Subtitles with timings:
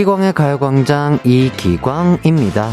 [0.00, 2.70] 이기광의 가요광장 이기광입니다.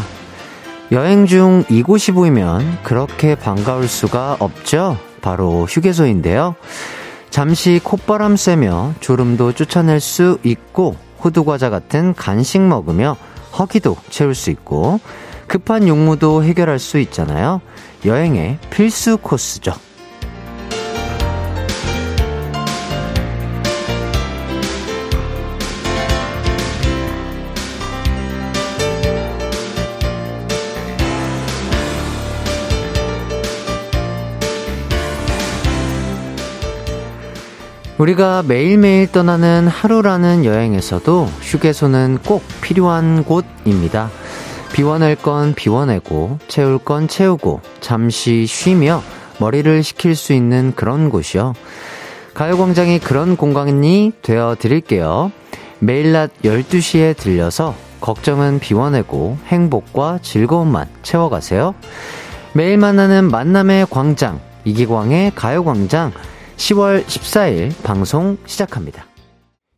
[0.92, 4.96] 여행 중 이곳이 보이면 그렇게 반가울 수가 없죠?
[5.20, 6.54] 바로 휴게소인데요.
[7.28, 13.16] 잠시 콧바람 쐬며 졸음도 쫓아낼 수 있고 호두과자 같은 간식 먹으며
[13.58, 15.00] 허기도 채울 수 있고
[15.46, 17.60] 급한 용무도 해결할 수 있잖아요.
[18.06, 19.74] 여행의 필수 코스죠.
[37.98, 44.08] 우리가 매일매일 떠나는 하루라는 여행에서도 휴게소는 꼭 필요한 곳입니다.
[44.72, 49.02] 비워낼 건 비워내고, 채울 건 채우고, 잠시 쉬며
[49.40, 51.54] 머리를 식힐 수 있는 그런 곳이요.
[52.34, 55.32] 가요광장이 그런 공간이 되어 드릴게요.
[55.80, 61.74] 매일 낮 12시에 들려서 걱정은 비워내고 행복과 즐거움만 채워가세요.
[62.52, 66.12] 매일 만나는 만남의 광장, 이기광의 가요광장,
[66.58, 69.06] 10월 14일 방송 시작합니다.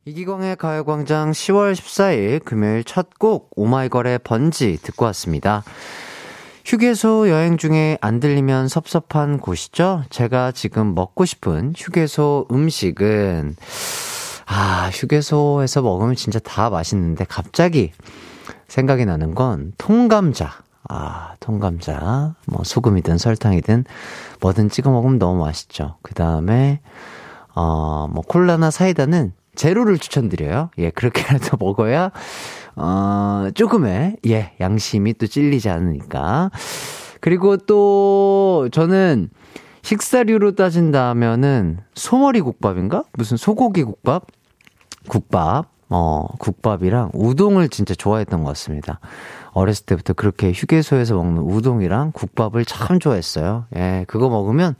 [0.07, 5.63] 이기광의 가요광장 10월 14일 금요일 첫 곡 오마이걸의 번지 듣고 왔습니다.
[6.65, 10.05] 휴게소 여행 중에 안 들리면 섭섭한 곳이죠?
[10.11, 13.57] 제가 지금 먹고 싶은 휴게소 음식은,
[14.47, 17.93] 아, 휴게소에서 먹으면 진짜 다 맛있는데 갑자기
[18.69, 20.63] 생각이 나는 건 통감자.
[20.93, 22.35] 아, 통감자.
[22.47, 23.85] 뭐, 소금이든 설탕이든
[24.41, 25.99] 뭐든 찍어 먹으면 너무 맛있죠.
[26.03, 26.81] 그 다음에,
[27.55, 30.71] 어, 뭐, 콜라나 사이다는 제로를 추천드려요.
[30.79, 32.11] 예, 그렇게라도 먹어야,
[32.75, 36.51] 어, 조금의, 예, 양심이 또 찔리지 않으니까.
[37.21, 39.31] 그리고 또, 저는
[39.83, 43.05] 식사류로 따진다면은, 소머리 국밥인가?
[43.13, 44.27] 무슨 소고기 국밥?
[45.09, 45.71] 국밥.
[45.93, 49.01] 어, 국밥이랑 우동을 진짜 좋아했던 것 같습니다.
[49.53, 53.67] 어렸을 때부터 그렇게 휴게소에서 먹는 우동이랑 국밥을 참 좋아했어요.
[53.77, 54.75] 예, 그거 먹으면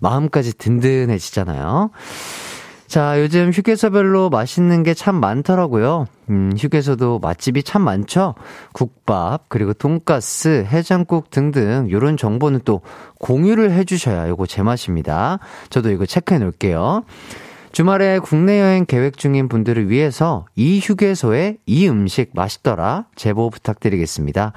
[0.00, 1.90] 마음까지 든든해지잖아요.
[2.86, 6.06] 자, 요즘 휴게소별로 맛있는 게 참 많더라고요.
[6.28, 8.34] 음, 휴게소도 맛집이 참 많죠?
[8.72, 12.80] 국밥, 그리고 돈가스, 해장국 등등, 요런 정보는 또
[13.20, 15.38] 공유를 해 주셔야 요거 제 맛입니다.
[15.70, 17.04] 저도 이거 체크해 놓을게요.
[17.72, 24.52] 주말에 국내 여행 계획 중인 분들을 위해서 이 휴게소에 이 음식 맛있더라 제보 부탁드리겠습니다.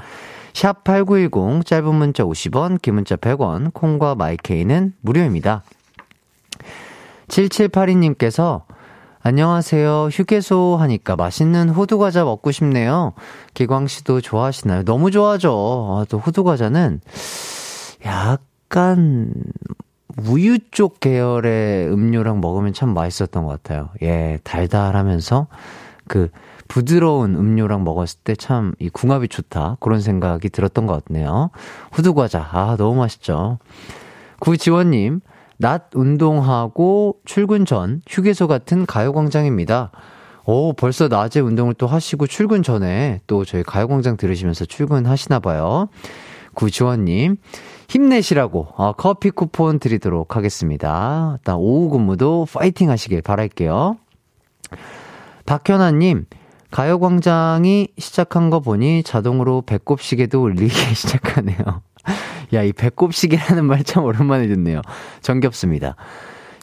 [0.53, 5.63] 샵 8910 짧은 문자 50원, 긴 문자 100원, 콩과 마이케이는 무료입니다.
[7.28, 8.63] 7782님께서
[9.22, 10.09] 안녕하세요.
[10.12, 13.13] 휴게소 하니까 맛있는 호두과자 먹고 싶네요.
[13.53, 14.84] 기광 씨도 좋아하시나요?
[14.84, 15.51] 너무 좋아하죠.
[16.01, 17.00] 아, 또 호두과자는
[18.06, 19.34] 약간
[20.18, 23.90] 우유 쪽 계열의 음료랑 먹으면 참 맛있었던 것 같아요.
[24.01, 25.47] 예, 달달하면서
[26.07, 26.29] 그
[26.68, 29.78] 부드러운 음료랑 먹었을 때 참 이 궁합이 좋다.
[29.79, 31.50] 그런 생각이 들었던 것 같네요.
[31.91, 32.47] 후두과자.
[32.51, 33.57] 아, 너무 맛있죠.
[34.40, 35.22] 구지원님,
[35.57, 39.91] 낮 운동하고 출근 전 휴게소 같은 가요광장입니다.
[40.45, 45.88] 오, 벌써 낮에 운동을 또 하시고 출근 전에 또 저희 가요광장 들으시면서 출근하시나 봐요.
[46.53, 47.38] 구지원님,
[47.89, 51.35] 힘내시라고 어, 커피 쿠폰 드리도록 하겠습니다.
[51.39, 53.97] 일단 오후 근무도 파이팅 하시길 바랄게요.
[55.45, 56.25] 박현아님,
[56.71, 61.57] 가요광장이 시작한 거 보니 자동으로 배꼽 시계도 울리기 시작하네요.
[62.53, 64.81] 야, 이 배꼽 시계라는 말 참 오랜만에 듣네요.
[65.21, 65.95] 정겹습니다.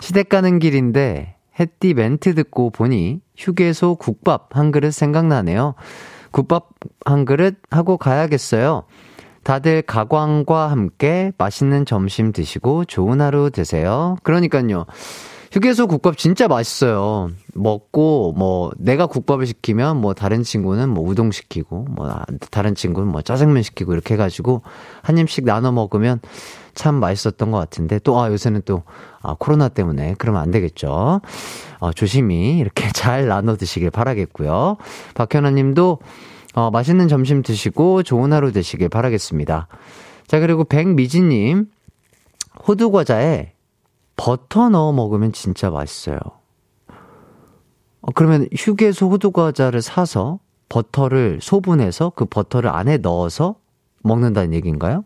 [0.00, 5.74] 시댁 가는 길인데 햇띠 멘트 듣고 보니 휴게소 국밥 한 그릇 생각나네요.
[6.30, 6.70] 국밥
[7.04, 8.84] 한 그릇 하고 가야겠어요.
[9.42, 14.16] 다들 가광과 함께 맛있는 점심 드시고 좋은 하루 되세요.
[14.22, 14.86] 그러니까요.
[15.52, 17.30] 휴게소 국밥 진짜 맛있어요.
[17.54, 22.08] 먹고 뭐 내가 국밥을 시키면 뭐 다른 친구는 뭐 우동 시키고 뭐
[22.52, 24.62] 다른 친구는 뭐 짜장면 시키고 이렇게 해가지고
[25.02, 26.20] 한 입씩 나눠 먹으면
[26.74, 28.84] 참 맛있었던 것 같은데 또 아 요새는 또
[29.22, 31.20] 아, 코로나 때문에 그러면 안 되겠죠.
[31.80, 34.76] 어, 조심히 이렇게 잘 나눠 드시길 바라겠고요.
[35.14, 35.98] 박현아님도
[36.54, 39.68] 어, 맛있는 점심 드시고 좋은 하루 되시길 바라겠습니다.
[40.26, 41.66] 자, 그리고 백미진님,
[42.66, 43.52] 호두과자에
[44.16, 46.18] 버터 넣어 먹으면 진짜 맛있어요.
[48.00, 53.56] 어, 그러면 휴게소 호두과자를 사서 버터를 소분해서 그 버터를 안에 넣어서
[54.02, 55.04] 먹는다는 얘기인가요?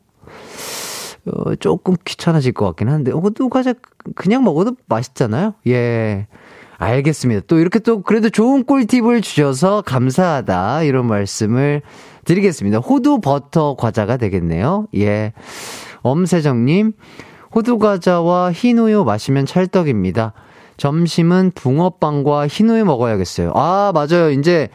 [1.27, 3.75] 어, 조금 귀찮아질 것 같긴 한데, 호두과자
[4.15, 5.55] 그냥 먹어도 맛있잖아요?
[5.67, 6.27] 예.
[6.85, 7.43] 알겠습니다.
[7.47, 10.83] 또 이렇게 또 그래도 좋은 꿀팁을 주셔서 감사하다.
[10.83, 11.83] 이런 말씀을
[12.25, 12.79] 드리겠습니다.
[12.79, 14.87] 호두 버터 과자가 되겠네요.
[14.97, 15.33] 예.
[16.03, 16.93] 엄세정님,
[17.55, 20.33] 호두 과자와 흰우유 마시면 찰떡입니다.
[20.77, 23.53] 점심은 붕어빵과 흰우유 먹어야겠어요.
[23.55, 24.31] 아, 맞아요.
[24.31, 24.69] 이제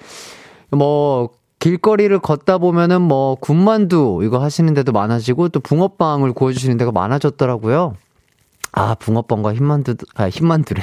[0.71, 1.29] 뭐,
[1.59, 7.95] 길거리를 걷다 보면은 뭐, 군만두 이거 하시는 데도 많아지고 또 붕어빵을 구워주시는 데가 많아졌더라고요.
[8.71, 10.81] 아, 붕어빵과 흰만두, 아, 흰만두래.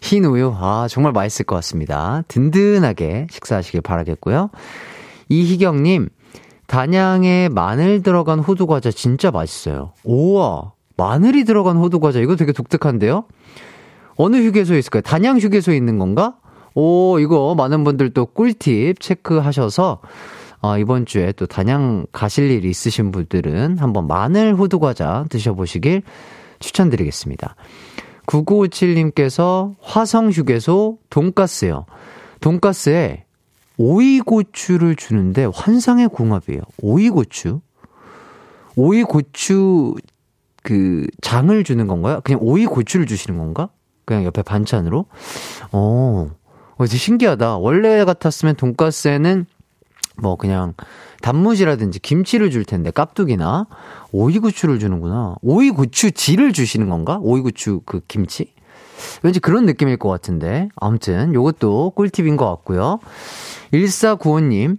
[0.00, 0.54] 흰 우유.
[0.56, 2.22] 아, 정말 맛있을 것 같습니다.
[2.28, 4.50] 든든하게 식사하시길 바라겠고요.
[5.28, 6.08] 이희경님,
[6.66, 9.92] 단양에 마늘 들어간 호두과자 진짜 맛있어요.
[10.04, 12.20] 우와, 마늘이 들어간 호두과자.
[12.20, 13.24] 이거 되게 독특한데요?
[14.16, 15.02] 어느 휴게소에 있을까요?
[15.02, 16.36] 단양 휴게소에 있는 건가?
[16.74, 20.00] 오, 이거 많은 분들 또 꿀팁 체크하셔서,
[20.60, 26.02] 어, 이번 주에 또 단양 가실 일이 있으신 분들은 한번 마늘 호두과자 드셔보시길
[26.58, 27.54] 추천드리겠습니다.
[28.28, 31.86] 9957님께서 화성 휴게소 돈가스요.
[32.40, 33.24] 돈가스에
[33.78, 36.60] 오이고추를 주는데 환상의 궁합이에요.
[36.82, 37.60] 오이고추?
[38.76, 39.94] 오이고추
[40.62, 42.20] 그 장을 주는 건가요?
[42.22, 43.70] 그냥 오이고추를 주시는 건가?
[44.04, 45.06] 그냥 옆에 반찬으로?
[45.72, 46.30] 어,
[46.76, 47.58] 어, 되게 신기하다.
[47.58, 49.46] 원래 같았으면 돈가스에는
[50.20, 50.74] 뭐 그냥
[51.22, 53.66] 단무지라든지 김치를 줄 텐데 깍두기나
[54.12, 55.36] 오이고추를 주는구나.
[55.42, 57.18] 오이고추지를 주시는 건가?
[57.22, 58.52] 오이고추 그 김치?
[59.22, 60.68] 왠지 그런 느낌일 것 같은데.
[60.76, 62.98] 아무튼 요것도 꿀팁인 것 같고요.
[63.72, 64.78] 1495님,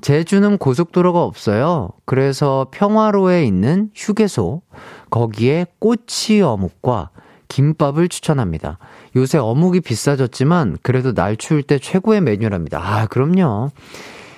[0.00, 1.90] 제주는 고속도로가 없어요.
[2.04, 4.62] 그래서 평화로에 있는 휴게소,
[5.10, 7.10] 거기에 꼬치 어묵과
[7.48, 8.78] 김밥을 추천합니다.
[9.16, 12.80] 요새 어묵이 비싸졌지만 그래도 날 추울 때 최고의 메뉴랍니다.
[12.82, 13.70] 아, 그럼요.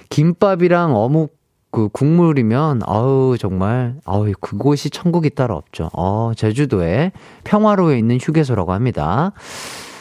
[0.08, 1.37] 김밥이랑 어묵
[1.70, 5.91] 그 국물이면 아우 정말 아우 그곳이 천국이 따로 없죠.
[5.93, 7.12] 어, 제주도에
[7.44, 9.32] 평화로에 있는 휴게소라고 합니다.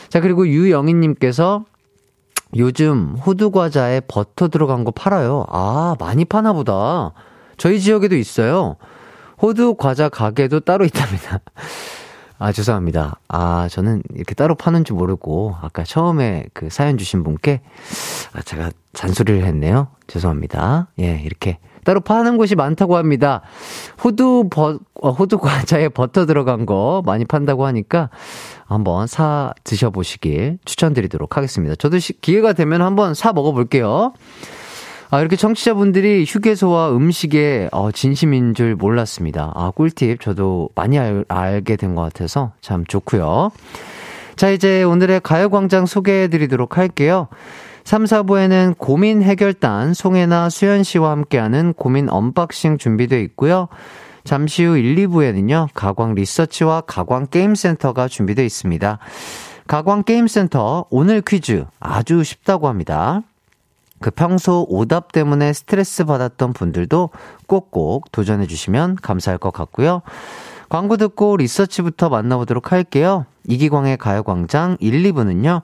[0.09, 1.65] 자, 그리고 유영희 님께서
[2.55, 5.45] 요즘 호두 과자에 버터 들어간 거 팔아요.
[5.49, 7.11] 아, 많이 파나 보다.
[7.57, 8.77] 저희 지역에도 있어요.
[9.41, 11.41] 호두 과자 가게도 따로 있답니다.
[12.37, 13.19] 아, 죄송합니다.
[13.27, 17.61] 아, 저는 이렇게 따로 파는 줄 모르고, 아까 처음에 그 사연 주신 분께,
[18.33, 19.87] 아, 제가 잔소리를 했네요.
[20.07, 20.87] 죄송합니다.
[20.99, 23.41] 예, 이렇게 따로 파는 곳이 많다고 합니다.
[24.03, 28.09] 호두 버, 어, 호두 과자에 버터 들어간 거 많이 판다고 하니까
[28.65, 31.75] 한번 사 드셔보시길 추천드리도록 하겠습니다.
[31.75, 34.13] 저도 시, 기회가 되면 한번 사 먹어볼게요.
[35.11, 39.51] 아, 이렇게 청취자분들이 휴게소와 음식에 어, 진심인 줄 몰랐습니다.
[39.55, 43.51] 아, 꿀팁 저도 많이 알, 알게 된 것 같아서 참 좋고요.
[44.35, 47.27] 자, 이제 오늘의 가요광장 소개해 드리도록 할게요.
[47.85, 53.67] 3, 4부에는 고민 해결단 송해나 수현 씨와 함께하는 고민 unboxing 준비되어 있고요.
[54.23, 55.67] 잠시 후 1, 2부에는요.
[55.75, 58.97] 가광 리서치와 가광 게임센터가 준비되어 있습니다.
[59.67, 63.21] 가광 게임센터 오늘 퀴즈 아주 쉽다고 합니다.
[64.01, 67.09] 그 평소 오답 때문에 스트레스 받았던 분들도
[67.47, 70.01] 꼭꼭 도전해 주시면 감사할 것 같고요.
[70.69, 73.25] 광고 듣고 리서치부터 만나보도록 할게요.
[73.47, 75.61] 이기광의 가요광장 1, 2부는요.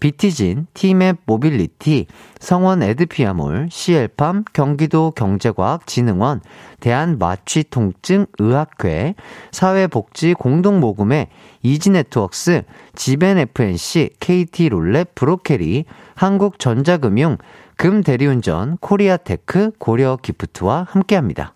[0.00, 2.06] 비티진, 티맵 모빌리티,
[2.38, 6.40] 성원 에드피아몰, 시엘팜, 경기도 경제과학진흥원,
[6.78, 9.16] 대한마취통증의학회,
[9.50, 11.26] 사회복지공동모금회,
[11.62, 12.62] 이지네트웍스,
[12.94, 15.84] 지벤FNC, KT롤렛 브로케리,
[16.14, 17.38] 한국전자금융,
[17.78, 21.54] 금 대리운전, 코리아테크, 고려기프트와 함께합니다.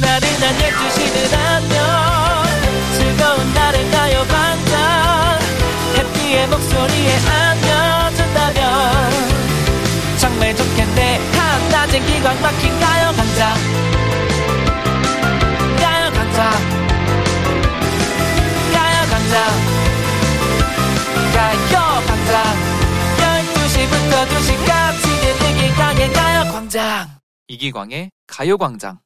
[0.00, 1.78] 나른한 12시는 안녕.
[2.98, 5.38] 즐거운 날을 가요 반짝.
[5.96, 9.10] 해피의 목소리에 안겨준다면.
[10.18, 11.20] 정말 좋겠네.
[11.74, 13.54] 한낮엔 기광 막힌 가요 강장
[15.78, 16.50] 가요 강장
[18.72, 19.73] 가요 강장
[24.24, 25.02] 12시부터 2시까지
[25.38, 27.08] 들리기광의 가요광장
[27.48, 28.98] 이기광의 가요광장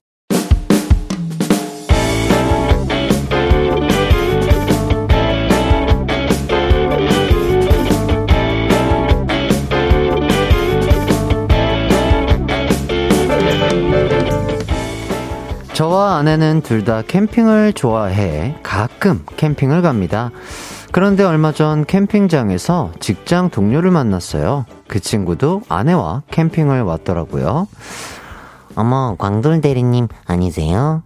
[15.72, 20.30] 저와 아내는 둘 다 캠핑을 좋아해 가끔 캠핑을 갑니다.
[20.98, 24.66] 그런데 얼마 전 캠핑장에서 직장 동료를 만났어요.
[24.88, 27.68] 그 친구도 아내와 캠핑을 왔더라고요.
[28.74, 31.04] 어머, 광돌 대리님 아니세요?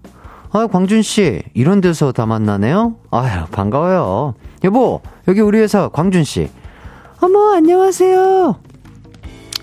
[0.50, 2.94] 아, 광준씨, 이런 데서 다 만나네요?
[3.11, 4.32] 아유, 반가워요.
[4.64, 6.49] 여보, 여기 우리 회사 광준씨.
[7.20, 8.56] 어머, 안녕하세요.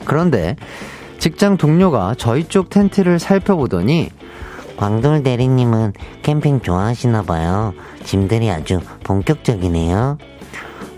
[0.06, 0.58] 그런데
[1.18, 4.12] 직장 동료가 저희 쪽 텐트를 살펴보더니
[4.84, 7.74] 광돌 대리님은 캠핑 좋아하시나 봐요.
[8.06, 10.18] 짐들이 아주 본격적이네요.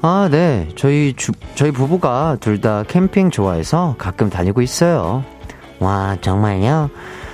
[0.03, 0.69] 아, 네.
[0.75, 5.23] 저희 주, 저희 부부가 둘 다 캠핑 좋아해서 가끔 다니고 있어요.
[5.79, 6.91] 와, 정말요?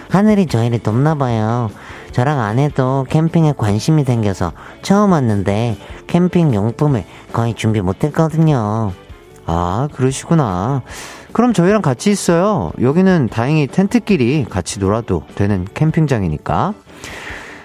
[0.10, 1.70] 하늘이 저희를 돕나 봐요.
[2.14, 5.78] 저랑 아내도 캠핑에 관심이 생겨서 처음 왔는데
[6.08, 8.94] 캠핑 용품을 거의 준비 못 했거든요.
[9.46, 10.82] 아, 그러시구나.
[11.38, 12.72] 그럼 저희랑 같이 있어요.
[12.82, 16.74] 여기는 다행히 텐트끼리 같이 놀아도 되는 캠핑장이니까.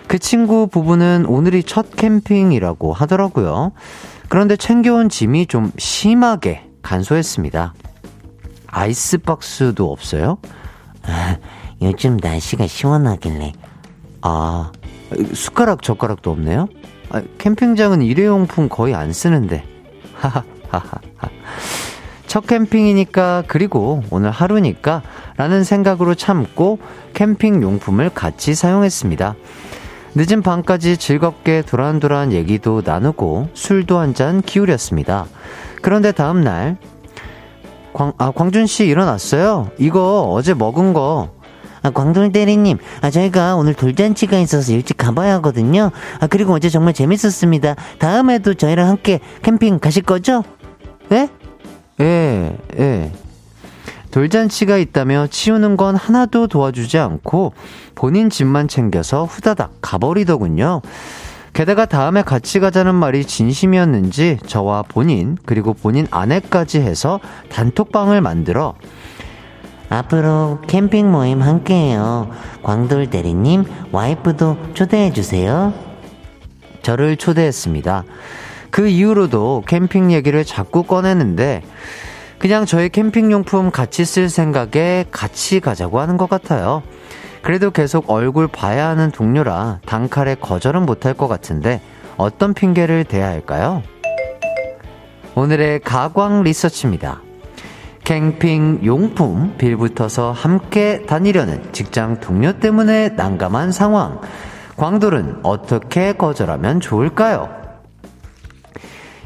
[0.07, 3.73] 그 친구 부부는 오늘이 첫 캠핑이라고 하더라고요.
[4.29, 7.73] 그런데 챙겨온 짐이 좀 심하게 간소했습니다.
[8.67, 10.37] 아이스박스도 없어요?
[11.07, 11.39] 아,
[11.81, 13.53] 요즘 날씨가 시원하길래.
[14.21, 14.71] 아,
[15.33, 16.69] 숟가락, 젓가락도 없네요?
[17.09, 19.65] 아, 캠핑장은 일회용품 거의 안 쓰는데.
[20.13, 21.01] 하하하하.
[22.33, 25.03] 첫 캠핑이니까, 그리고 오늘 하루니까,
[25.37, 26.79] 라는 생각으로 참고
[27.13, 29.35] 캠핑 용품을 같이 사용했습니다.
[30.15, 35.27] 늦은 밤까지 즐겁게 도란도란 얘기도 나누고 술도 한 잔 기울였습니다.
[35.83, 36.79] 그런데 다음날,
[37.93, 39.71] 광, 아, 광준씨 일어났어요?
[39.77, 41.29] 이거 어제 먹은 거.
[41.83, 45.91] 아, 광돌 대리님, 아, 저희가 오늘 돌잔치가 있어서 일찍 가봐야 하거든요.
[46.19, 47.75] 아, 그리고 어제 정말 재밌었습니다.
[47.99, 50.43] 다음에도 저희랑 함께 캠핑 가실 거죠?
[51.11, 51.29] 네?
[52.01, 53.13] 예, 예.
[54.11, 57.55] 돌잔치가 있다며 치우는 건 하나도 도와주지 않고
[57.95, 60.83] 본인 집만 챙겨서 후다닥 가버리더군요.
[61.55, 67.21] 게다가 다음에 같이 가자는 말이 진심이었는지 저와 본인 그리고 본인 아내까지 해서
[67.51, 68.75] 단톡방을 만들어
[69.91, 72.31] 앞으로 캠핑 모임 함께해요.
[72.63, 75.75] 광돌 대리님 와이프도 초대해주세요.
[76.81, 78.05] 저를 초대했습니다.
[78.73, 81.63] 그 이후로도 캠핑 얘기를 자꾸 꺼내는데
[82.39, 86.83] 그냥 저의 캠핑용품 같이 쓸 생각에 같이 가자고 하는 것 같아요.
[87.43, 91.81] 그래도 계속 얼굴 봐야 하는 동료라 단칼에 거절은 못할 것 같은데
[92.17, 93.83] 어떤 핑계를 대야 할까요?
[95.35, 97.21] 오늘의 가광 리서치입니다.
[98.05, 104.21] 캠핑 용품 빌붙어서 함께 다니려는 직장 동료 때문에 난감한 상황.
[104.77, 107.62] 광돌은 어떻게 거절하면 좋을까요?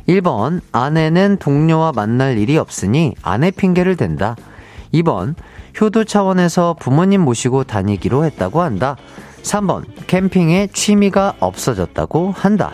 [0.09, 4.37] 1번, 아내는 동료와 만날 일이 없으니 아내 핑계를 댄다.
[4.95, 5.35] 2번,
[5.81, 8.97] 효도 차원에서 부모님 모시고 다니기로 했다고 한다.
[9.43, 12.73] 3번, 캠핑에 취미가 없어졌다고 한다.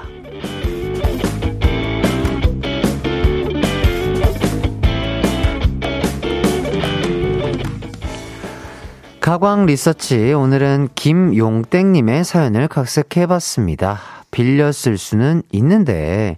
[9.20, 14.21] 가광 리서치 오늘은 김용땡님의 사연을 각색해봤습니다.
[14.72, 16.36] 쓸 수는 있는데,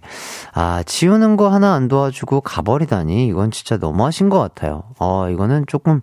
[0.53, 4.83] 아, 치우는 거 하나 안 도와주고 가버리다니, 이건 진짜 너무하신 것 같아요.
[4.99, 6.01] 어, 이거는 조금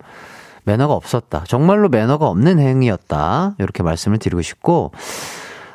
[0.64, 1.44] 매너가 없었다.
[1.46, 3.56] 정말로 매너가 없는 행위였다.
[3.58, 4.92] 이렇게 말씀을 드리고 싶고,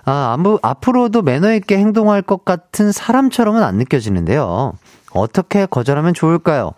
[0.06, 4.74] 아, 아무, 앞으로도 매너 있게 행동할 것 같은 사람처럼은 안 느껴지는데요.
[5.14, 6.72] 어떻게 거절하면 좋을까요?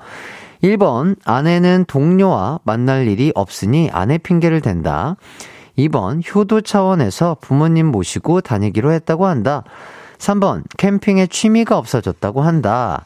[0.64, 5.16] 1번, 아내는 동료와 만날 일이 없으니 아내 핑계를 댄다.
[5.88, 9.64] 2번, 효도 차원에서 부모님 모시고 다니기로 했다고 한다.
[10.18, 13.06] 3번, 캠핑에 취미가 없어졌다고 한다.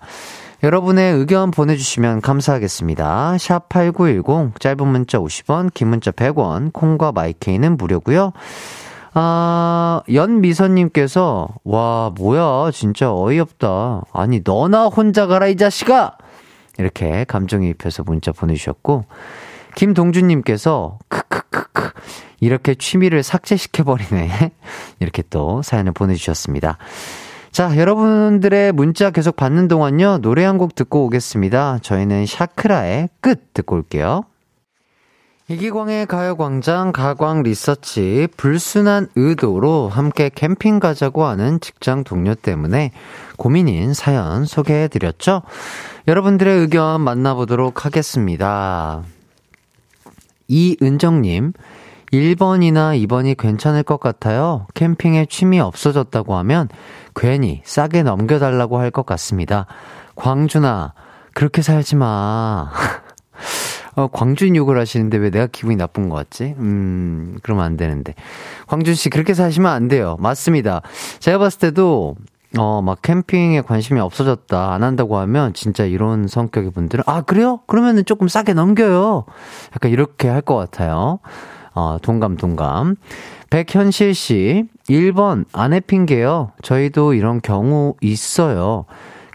[0.63, 3.37] 여러분의 의견 보내주시면 감사하겠습니다.
[3.37, 8.31] 샵 8910, 짧은 문자 50원, 긴 문자 100원, 콩과 마이케이는 무료고요
[9.15, 14.01] 아, 연미선님께서, 와, 뭐야, 진짜 어이없다.
[14.11, 16.17] 아니, 너나 혼자 가라, 이 자식아!
[16.79, 19.05] 이렇게 감정이입해서 문자 보내주셨고,
[19.75, 21.91] 김동준님께서, 크 크크크,
[22.39, 24.51] 이렇게 취미를 삭제시켜버리네.
[24.99, 26.77] 이렇게 또 사연을 보내주셨습니다.
[27.51, 31.79] 자, 여러분들의 문자 계속 받는 동안요, 노래 한 곡 듣고 오겠습니다.
[31.83, 34.23] 저희는 샤크라의 끝 듣고 올게요.
[35.49, 42.91] 이기광의 가요광장 가광 리서치 불순한 의도로 함께 캠핑 가자고 하는 직장 동료 때문에
[43.37, 45.41] 고민인 사연 소개해드렸죠?
[46.07, 49.03] 여러분들의 의견 만나보도록 하겠습니다.
[50.53, 51.53] 이은정님,
[52.11, 54.67] 1번이나 2번이 괜찮을 것 같아요.
[54.75, 56.69] 캠핑에 취미 없어졌다고 하면
[57.15, 59.65] 괜히 싸게 넘겨달라고 할 것 같습니다.
[60.15, 60.93] 광준아,
[61.33, 62.69] 그렇게 살지 마.
[63.95, 66.53] 어, 광준 욕을 하시는데 왜 내가 기분이 나쁜 것 같지?
[66.59, 68.13] 음, 그러면 안 되는데.
[68.67, 70.17] 광준 씨, 그렇게 사시면 안 돼요.
[70.19, 70.81] 맞습니다.
[71.19, 72.15] 제가 봤을 때도,
[72.57, 77.61] 어, 막 캠핑에 관심이 없어졌다, 안 한다고 하면 진짜 이런 성격의 분들은, 아, 그래요?
[77.65, 79.25] 그러면은 조금 싸게 넘겨요.
[79.75, 81.19] 약간 이렇게 할 것 같아요.
[81.73, 82.95] 어, 동감, 동감.
[83.49, 86.51] 백현실 씨, 1번, 아내 핑계요.
[86.61, 88.85] 저희도 이런 경우 있어요.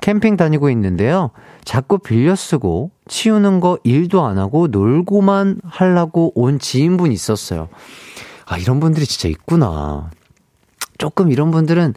[0.02, 1.30] 캠핑 다니고 있는데요.
[1.64, 7.68] 자꾸 빌려 쓰고 치우는 거 일도 안 하고 놀고만 하려고 온 지인분 있었어요.
[8.46, 10.10] 아, 이런 분들이 진짜 있구나.
[10.98, 11.94] 조금 이런 분들은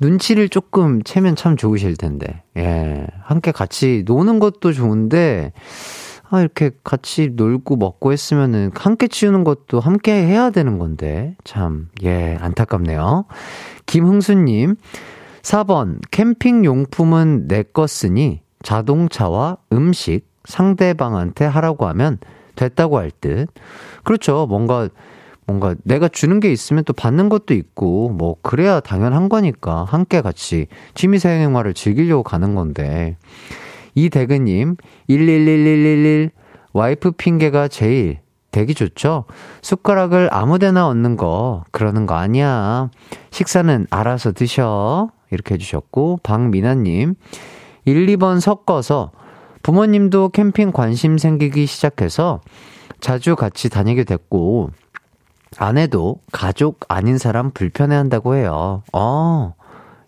[0.00, 2.42] 눈치를 조금 채면 참 좋으실 텐데.
[2.56, 3.06] 예.
[3.22, 5.52] 함께 같이 노는 것도 좋은데,
[6.30, 11.36] 아, 이렇게 같이 놀고 먹고 했으면은 함께 치우는 것도 함께 해야 되는 건데.
[11.44, 13.26] 참, 예, 안타깝네요.
[13.86, 14.76] 김흥수님,
[15.42, 22.18] 4번, 캠핑 용품은 내 거 쓰니 자동차와 음식 상대방한테 하라고 하면
[22.56, 23.48] 됐다고 할 듯.
[24.04, 24.46] 그렇죠.
[24.48, 24.88] 뭔가
[25.46, 30.66] 뭔가 내가 주는 게 있으면 또 받는 것도 있고 뭐 그래야 당연한 거니까 함께 같이
[30.94, 33.16] 취미 생활을 즐기려고 가는 건데
[33.94, 34.76] 이대근님
[35.08, 36.30] 111111
[36.72, 38.18] 와이프 핑계가 제일
[38.50, 39.24] 되기 좋죠?
[39.62, 42.88] 숟가락을 아무데나 얹는 거 그러는 거 아니야.
[43.30, 45.10] 식사는 알아서 드셔.
[45.30, 47.16] 이렇게 해주셨고 박미나님
[47.84, 49.10] 1, 2번 섞어서
[49.64, 52.40] 부모님도 캠핑 관심 생기기 시작해서
[53.00, 54.70] 자주 같이 다니게 됐고
[55.58, 58.82] 아내도 가족 아닌 사람 불편해 한다고 해요.
[58.92, 59.54] 어,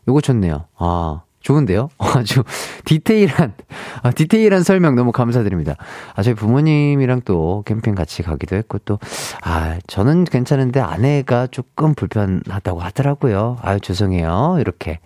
[0.09, 0.65] 요거 좋네요.
[0.77, 1.89] 아, 좋은데요?
[1.99, 2.43] 아주
[2.85, 3.55] 디테일한,
[4.03, 5.77] 아, 디테일한 설명 너무 감사드립니다.
[6.15, 8.99] 아, 저희 부모님이랑 또 캠핑 같이 가기도 했고 또,
[9.43, 13.59] 아, 저는 괜찮은데 아내가 조금 불편하다고 하더라고요.
[13.63, 14.57] 아유, 죄송해요.
[14.61, 14.99] 이렇게.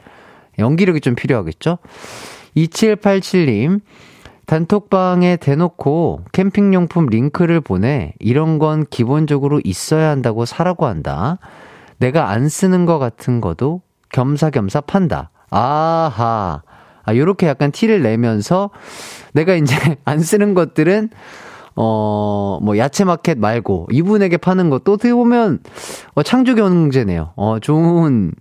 [0.58, 1.78] 연기력이 좀 필요하겠죠?
[2.56, 3.80] 2787님,
[4.50, 11.38] 단톡방에 대놓고 캠핑용품 링크를 보내 이런 건 기본적으로 있어야 한다고 사라고 한다.
[11.98, 15.30] 내가 안 쓰는 것 같은 거도 겸사겸사 판다.
[15.50, 16.62] 아하.
[17.04, 18.70] 아, 요렇게 약간 티를 내면서
[19.34, 21.10] 내가 이제 안 쓰는 것들은
[21.76, 25.60] 어, 뭐, 야채 마켓 말고, 이분에게 파는 것도 어떻게 보면,
[26.14, 27.32] 어, 창조 경제네요.
[27.36, 28.32] 어, 좋은,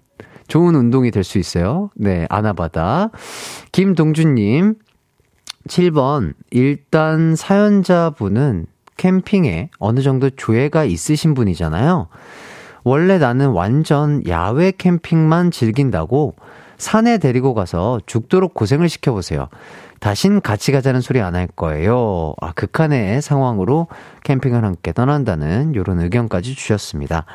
[0.48, 1.89] 좋은 운동이 될 수 있어요.
[1.96, 3.12] 네, 아나바다.
[3.72, 4.75] 김동준님,
[5.70, 8.66] 7번, 일단 사연자분은
[8.98, 12.08] 캠핑에 어느 정도 조예가 있으신 분이잖아요.
[12.84, 16.36] 원래 나는 완전 야외 캠핑만 즐긴다고
[16.78, 19.48] 산에 데리고 가서 죽도록 고생을 시켜보세요.
[20.00, 22.34] 다신 같이 가자는 소리 안 할 거예요.
[22.42, 23.88] 아, 극한의 상황으로
[24.24, 27.25] 캠핑을 함께 떠난다는 요런 의견까지 주셨습니다.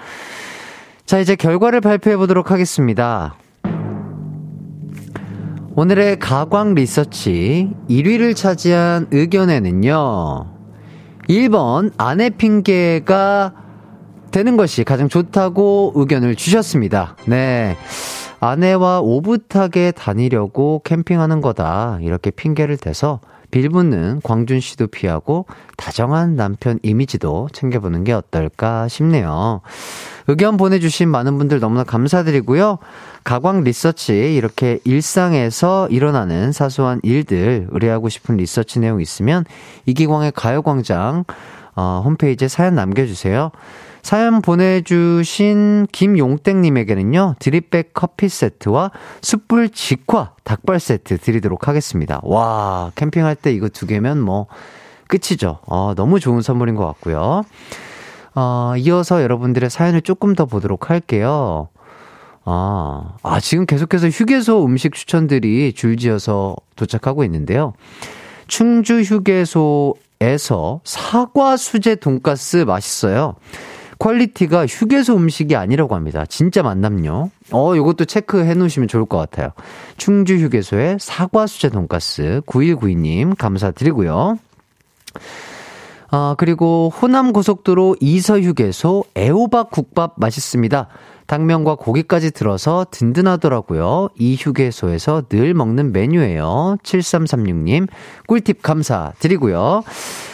[1.07, 3.37] 자, 이제 결과를 발표해 보도록 하겠습니다.
[5.77, 10.47] 오늘의 가광 리서치 1위를 차지한 의견에는요.
[11.29, 13.53] 1번 아내 핑계가
[14.31, 17.17] 되는 것이 가장 좋다고 의견을 주셨습니다.
[17.27, 17.77] 네.
[18.39, 21.99] 아내와 오붓하게 다니려고 캠핑하는 거다.
[22.03, 23.19] 이렇게 핑계를 대서
[23.51, 29.61] 빌붙는 광준 씨도 피하고 다정한 남편 이미지도 챙겨보는 게 어떨까 싶네요.
[30.27, 32.79] 의견 보내주신 많은 분들 너무나 감사드리고요.
[33.25, 39.45] 가광 리서치 이렇게 일상에서 일어나는 사소한 일들 의뢰하고 싶은 리서치 내용 있으면
[39.87, 41.25] 이기광의 가요광장
[41.75, 43.51] 어, 홈페이지에 사연 남겨주세요.
[44.03, 48.91] 사연 보내주신 김용땡님에게는요, 드립백 커피 세트와
[49.23, 52.21] 숯불 직화 닭발 세트 드리도록 하겠습니다.
[52.23, 54.47] 와, 캠핑할 때 이거 두 개면 뭐,
[55.09, 55.61] 끝이죠.
[55.67, 57.45] 어, 너무 좋은 선물인 것 같고요.
[58.35, 61.69] 어, 이어서 여러분들의 사연을 조금 더 보도록 할게요.
[62.45, 67.73] 아, 아, 지금 계속해서 휴게소 음식 추천들이 줄지어서 도착하고 있는데요.
[68.47, 73.35] 충주 휴게소에서 사과 수제 돈가스 맛있어요.
[73.99, 76.27] 퀄리티가 휴게소 음식이 아니라고 합니다.
[76.27, 77.31] 진짜 맛남요.
[77.53, 79.53] 어, 요것도 체크해 놓으시면 좋을 것 같아요.
[79.97, 84.39] 충주 휴게소의 사과 수제 돈가스 9192님 감사드리고요.
[86.11, 90.89] 아, 그리고 호남 고속도로 이서 휴게소 애호박 국밥 맛있습니다.
[91.27, 94.09] 당면과 고기까지 들어서 든든하더라고요.
[94.19, 96.77] 이 휴게소에서 늘 먹는 메뉴예요.
[96.83, 97.89] 7336님
[98.27, 99.83] 꿀팁 감사드리고요.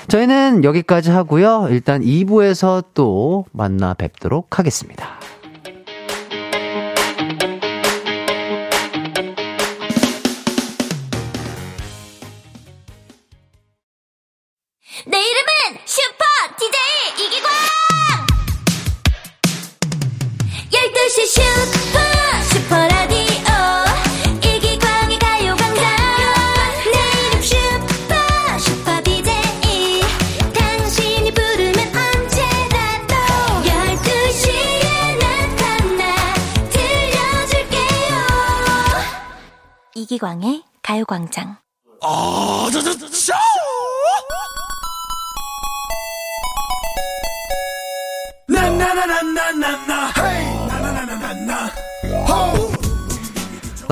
[0.08, 1.68] 저희는 여기까지 하고요.
[1.70, 5.19] 일단 2부에서 또 만나 뵙도록 하겠습니다.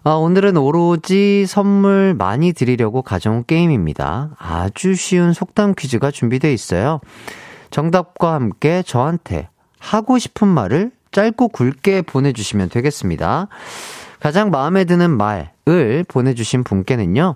[0.05, 4.37] 아, 오늘은 오로지 선물 많이 드리려고 가져온 게임입니다.
[4.39, 7.01] 아주 쉬운 속담 퀴즈가 준비되어 있어요.
[7.71, 9.49] 정답과 함께 저한테
[9.81, 13.49] 하고 싶은 말을 짧고 굵게 보내주시면 되겠습니다.
[14.21, 17.35] 가장 마음에 드는 말을 보내주신 분께는요.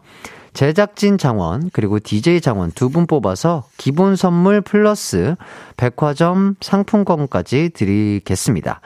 [0.52, 5.36] 제작진 장원 그리고 DJ 장원 두 분 뽑아서 기본 선물 플러스
[5.76, 8.80] 백화점 상품권까지 드리겠습니다.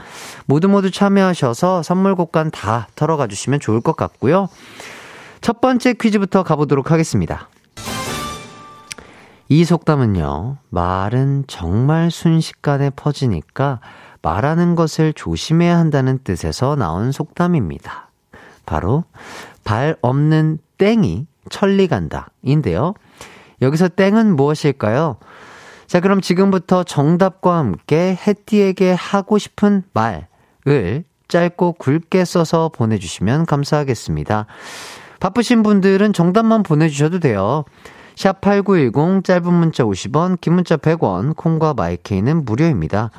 [0.46, 4.48] 모두 모두 참여하셔서 선물 곡간 다 털어가 주시면 좋을 것 같고요.
[5.40, 7.48] 첫 번째 퀴즈부터 가보도록 하겠습니다.
[9.48, 13.80] 이 속담은요, 말은 정말 순식간에 퍼지니까
[14.22, 18.10] 말하는 것을 조심해야 한다는 뜻에서 나온 속담입니다.
[18.64, 19.04] 바로,
[19.64, 22.28] 발 없는 땡이 천리 간다.
[22.42, 22.94] 인데요.
[23.62, 25.16] 여기서 땡은 무엇일까요?
[25.86, 34.46] 자, 그럼 지금부터 정답과 함께 해띠에게 하고 싶은 말을 짧고 굵게 써서 보내주시면 감사하겠습니다.
[35.20, 37.64] 바쁘신 분들은 정답만 보내주셔도 돼요.
[38.16, 43.10] 샵8910 짧은 문자 50원, 긴 문자 100원, 콩과 마이케이는 무료입니다.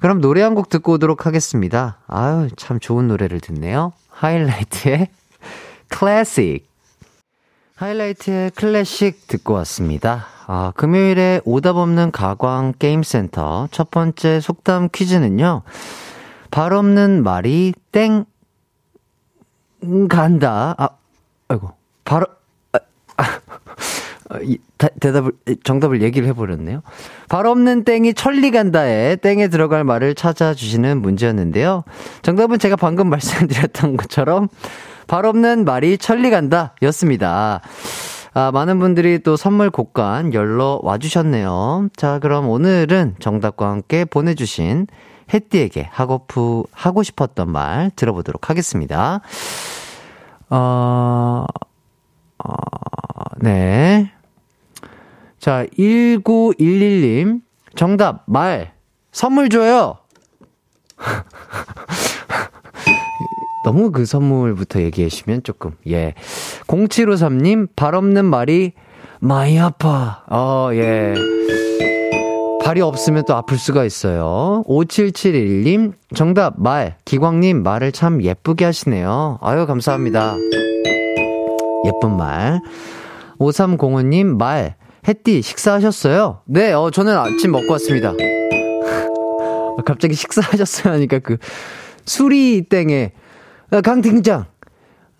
[0.00, 1.98] 그럼 노래 한 곡 듣고 오도록 하겠습니다.
[2.08, 3.92] 아유, 참 좋은 노래를 듣네요.
[4.10, 5.08] 하이라이트의
[5.88, 6.66] 클래식.
[7.76, 10.26] 하이라이트의 클래식 듣고 왔습니다.
[10.46, 15.62] 아, 금요일에 오답 없는 가광 게임센터 첫 번째 속담 퀴즈는요.
[16.52, 18.26] 발 없는 말이 땡
[20.08, 20.76] 간다.
[20.78, 20.88] 아,
[21.48, 21.72] 아이고.
[22.04, 22.26] 바로
[22.72, 22.78] 아,
[23.16, 25.32] 아, 이, 다, 대답을
[25.64, 26.82] 정답을 얘기를 해버렸네요.
[27.28, 31.82] 발 없는 땡이 천리 간다에 땡에 들어갈 말을 찾아주시는 문제였는데요.
[32.22, 34.48] 정답은 제가 방금 말씀드렸던 것처럼
[35.06, 37.60] 발 없는 말이 천리 간다 였습니다.
[38.36, 41.90] 아, 많은 분들이 또 선물 곡간 열러 와주셨네요.
[41.96, 44.88] 자, 그럼 오늘은 정답과 함께 보내주신
[45.32, 49.20] 혜띠에게 하고프, 하고 싶었던 말 들어보도록 하겠습니다.
[50.50, 51.44] 어,
[52.38, 52.54] 어,
[53.38, 54.10] 네.
[55.38, 57.40] 자, 1911님.
[57.76, 58.72] 정답, 말.
[59.12, 59.98] 선물 줘요!
[63.64, 66.14] 너무 그 선물부터 얘기해 주시면 조금, 예.
[66.66, 68.72] 0753님, 발 없는 말이
[69.20, 70.22] 많이 아파.
[70.30, 71.14] 어, 예.
[72.62, 74.62] 발이 없으면 또 아플 수가 있어요.
[74.68, 76.96] 5771님, 정답, 말.
[77.06, 79.38] 기광님, 말을 참 예쁘게 하시네요.
[79.40, 80.36] 아유, 감사합니다.
[81.86, 82.60] 예쁜 말.
[83.38, 84.76] 5305님, 말.
[85.08, 86.40] 햇띠, 식사하셨어요?
[86.46, 88.12] 네, 어, 저는 아침 먹고 왔습니다.
[89.84, 90.94] 갑자기 식사하셨어요?
[90.94, 91.38] 하니까 그,
[92.06, 93.23] 수리땡에, 아,
[93.80, 94.46] 강 팀장,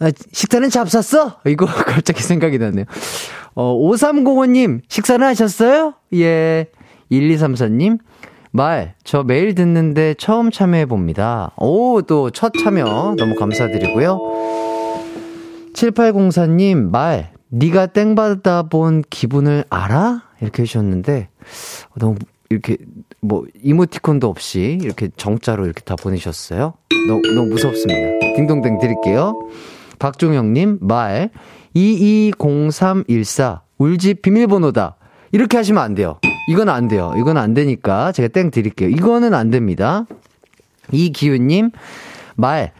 [0.00, 1.36] 아, 식사는 잡쌌어?
[1.46, 2.84] 이거 갑자기 생각이 나네요.
[3.54, 5.94] 어, 5305님, 식사는 하셨어요?
[6.14, 6.66] 예.
[7.12, 7.98] 1234님,
[8.50, 11.52] 말, 저 매일 듣는데 처음 참여해봅니다.
[11.58, 14.18] 오, 또 첫 참여 너무 감사드리고요.
[15.74, 20.22] 7804님, 말, 네가 땡 받아본 기분을 알아?
[20.40, 21.28] 이렇게 해주셨는데,
[21.96, 22.16] 너무
[22.50, 22.76] 이렇게
[23.20, 26.74] 뭐 이모티콘도 없이 이렇게 정자로 이렇게 다 보내셨어요.
[27.08, 28.00] 너무, 너무 무섭습니다.
[28.36, 29.48] 딩동댕 드릴게요.
[29.98, 31.30] 박종영님, 말,
[31.74, 34.96] 220314, 울집 비밀번호다.
[35.32, 36.18] 이렇게 하시면 안 돼요.
[36.48, 37.14] 이건 안 돼요.
[37.16, 38.88] 이건 안 되니까 제가 땡 드릴게요.
[38.88, 40.06] 이거는 안 됩니다.
[40.92, 41.70] 이기훈님,
[42.36, 42.72] 말,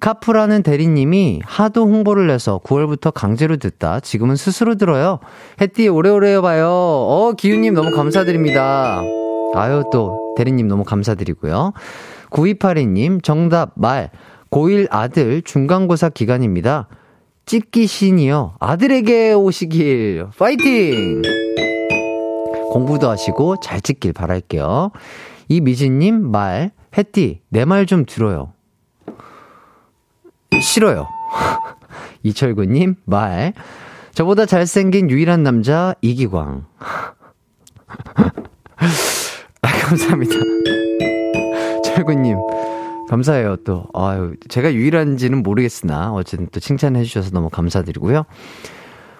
[0.00, 5.18] 카프라는 대리님이 하도 홍보를 해서 9월부터 강제로 듣다 지금은 스스로 들어요.
[5.60, 6.68] 햇띠 오래오래 해봐요.
[6.68, 9.00] 어, 기훈님 너무 감사드립니다.
[9.54, 11.72] 아유, 또 대리님 너무 감사드리고요.
[12.30, 14.10] 9282님, 정답, 말.
[14.50, 16.88] 고1 아들 중간고사 기간입니다.
[17.46, 18.54] 찍기 신이요.
[18.60, 20.26] 아들에게 오시길.
[20.38, 21.22] 파이팅!
[22.70, 24.90] 공부도 하시고 잘 찍길 바랄게요.
[25.48, 26.72] 이미진님, 말.
[26.96, 28.52] 햇띠, 내 말 좀 들어요.
[30.60, 31.08] 싫어요.
[32.22, 33.52] 이철구님, 말.
[34.12, 36.64] 저보다 잘생긴 유일한 남자, 이기광.
[39.62, 40.34] 아, 감사합니다.
[41.84, 42.36] 철구님,
[43.08, 43.86] 감사해요, 또.
[43.94, 48.24] 아유, 제가 유일한지는 모르겠으나, 어쨌든 또 칭찬해주셔서 너무 감사드리고요.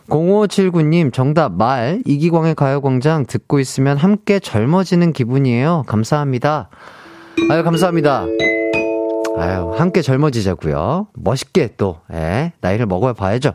[0.09, 5.85] 0579님, 정답, 말, 이기광의 가요광장 듣고 있으면 함께 젊어지는 기분이에요.
[5.87, 6.71] 감사합니다.
[7.51, 8.27] 아유, 감사합니다.
[9.41, 13.55] 아유, 함께 젊어지자고요 멋있게 또, 예, 나이를 먹어야 봐야죠.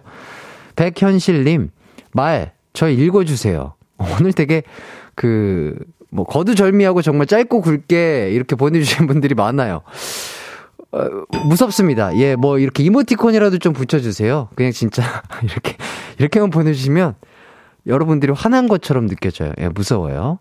[0.76, 1.72] 백현실님,
[2.12, 3.74] 말, 저 읽어주세요.
[3.98, 4.64] 오늘 되게,
[5.16, 5.76] 그,
[6.10, 9.82] 뭐, 거두절미하고 정말 짧고 굵게 이렇게 보내주신 분들이 많아요.
[10.92, 11.08] 어,
[11.46, 12.16] 무섭습니다.
[12.18, 14.50] 예, 뭐, 이렇게 이모티콘이라도 좀 붙여주세요.
[14.56, 15.04] 그냥 진짜,
[15.44, 15.76] 이렇게,
[16.20, 17.16] 이렇게만 보내주시면
[17.88, 19.52] 여러분들이 화난 것처럼 느껴져요.
[19.60, 20.40] 예, 무서워요.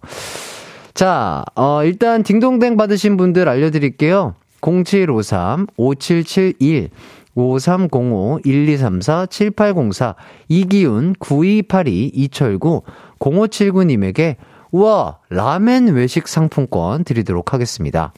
[0.95, 4.35] 자, 어, 일단 딩동댕 받으신 분들 알려드릴게요.
[4.63, 6.89] 0753-5771
[7.37, 10.15] 5305-1234-7804
[10.49, 12.83] 이기훈 9282 이철구
[13.19, 14.37] 0579님에게
[14.71, 18.15] 우와 라멘 외식 상품권 드리도록 하겠습니다.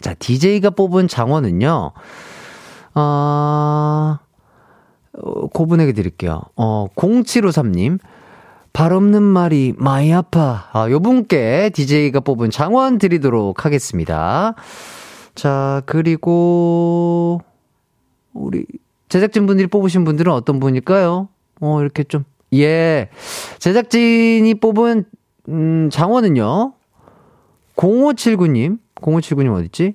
[0.00, 1.92] 자, DJ가 뽑은 장원은요.
[2.94, 4.18] 아,
[5.12, 6.40] 어, 고분에게 드릴게요.
[6.56, 7.98] 어, 0753님.
[8.72, 10.68] 발 없는 말이 많이 아파.
[10.72, 14.54] 아, 요 분께 DJ가 뽑은 장원 드리도록 하겠습니다.
[15.34, 17.40] 자, 그리고,
[18.32, 18.66] 우리,
[19.08, 21.28] 제작진분들이 뽑으신 분들은 어떤 분일까요?
[21.60, 23.08] 어, 이렇게 좀, 예.
[23.58, 25.04] 제작진이 뽑은,
[25.48, 26.72] 음, 장원은요,
[27.76, 29.94] 0579님, 0579님 어딨지?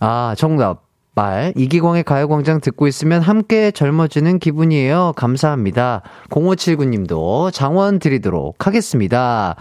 [0.00, 0.82] 아, 정답.
[1.14, 5.12] 말, 이기광의 가요광장 듣고 있으면 함께 젊어지는 기분이에요.
[5.14, 6.00] 감사합니다.
[6.30, 9.56] 0579님도 장원 드리도록 하겠습니다.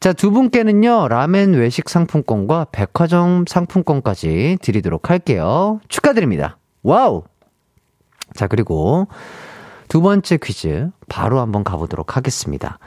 [0.00, 5.78] 자, 두 분께는요, 라멘 외식 상품권과 백화점 상품권까지 드리도록 할게요.
[5.88, 6.56] 축하드립니다.
[6.82, 7.24] 와우!
[8.34, 9.08] 자, 그리고
[9.88, 12.78] 두 번째 퀴즈 바로 한번 가보도록 하겠습니다.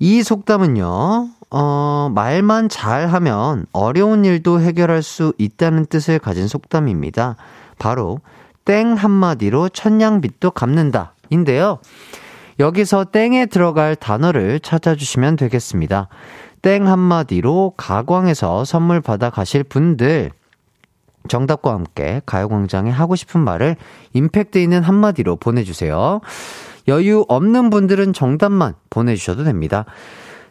[0.00, 7.36] 이 속담은요, 어, 말만 잘 하면 어려운 일도 해결할 수 있다는 뜻을 가진 속담입니다.
[7.78, 8.18] 바로,
[8.64, 11.14] 땡 한마디로 천냥빚도 갚는다.
[11.30, 11.78] 인데요.
[12.58, 16.08] 여기서 땡에 들어갈 단어를 찾아주시면 되겠습니다.
[16.62, 20.30] 땡 한마디로 가광에서 선물 받아 가실 분들,
[21.28, 23.76] 정답과 함께 가요광장에 하고 싶은 말을
[24.12, 26.20] 임팩트 있는 한마디로 보내주세요.
[26.86, 29.84] 여유 없는 분들은 정답만 보내주셔도 됩니다.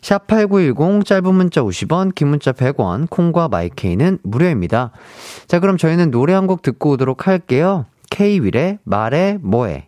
[0.01, 4.91] 샵8910 짧은 문자 50원, 긴 문자 100원, 콩과 마이케이는 무료입니다.
[5.47, 7.85] 자, 그럼 저희는 노래 한 곡 듣고 오도록 할게요.
[8.09, 9.87] K-윌의 말해 뭐해.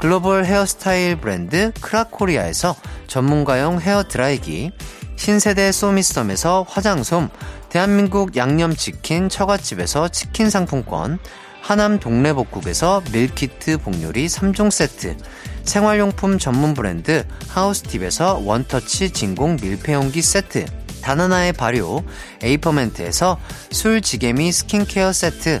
[0.00, 2.74] 글로벌 헤어스타일 브랜드 크라코리아에서
[3.06, 4.72] 전문가용 헤어 드라이기,
[5.16, 7.28] 신세대 소미썸에서 화장솜,
[7.68, 11.18] 대한민국 양념치킨 처갓집에서 치킨 상품권,
[11.60, 15.18] 하남 동래복국에서 밀키트 복요리 3종 세트,
[15.64, 20.64] 생활용품 전문 브랜드 하우스팁에서 원터치 진공 밀폐용기 세트,
[21.02, 22.02] 다나나의 발효
[22.42, 23.38] 에이퍼멘트에서
[23.70, 25.60] 술지개미 스킨케어 세트,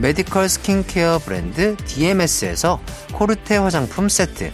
[0.00, 2.80] 메디컬 스킨케어 브랜드 DMS에서
[3.12, 4.52] 코르테 화장품 세트,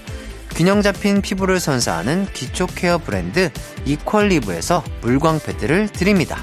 [0.55, 3.51] 균형 잡힌 피부를 선사하는 기초 케어 브랜드
[3.85, 6.39] 이퀄리브에서 물광 패드를 드립니다.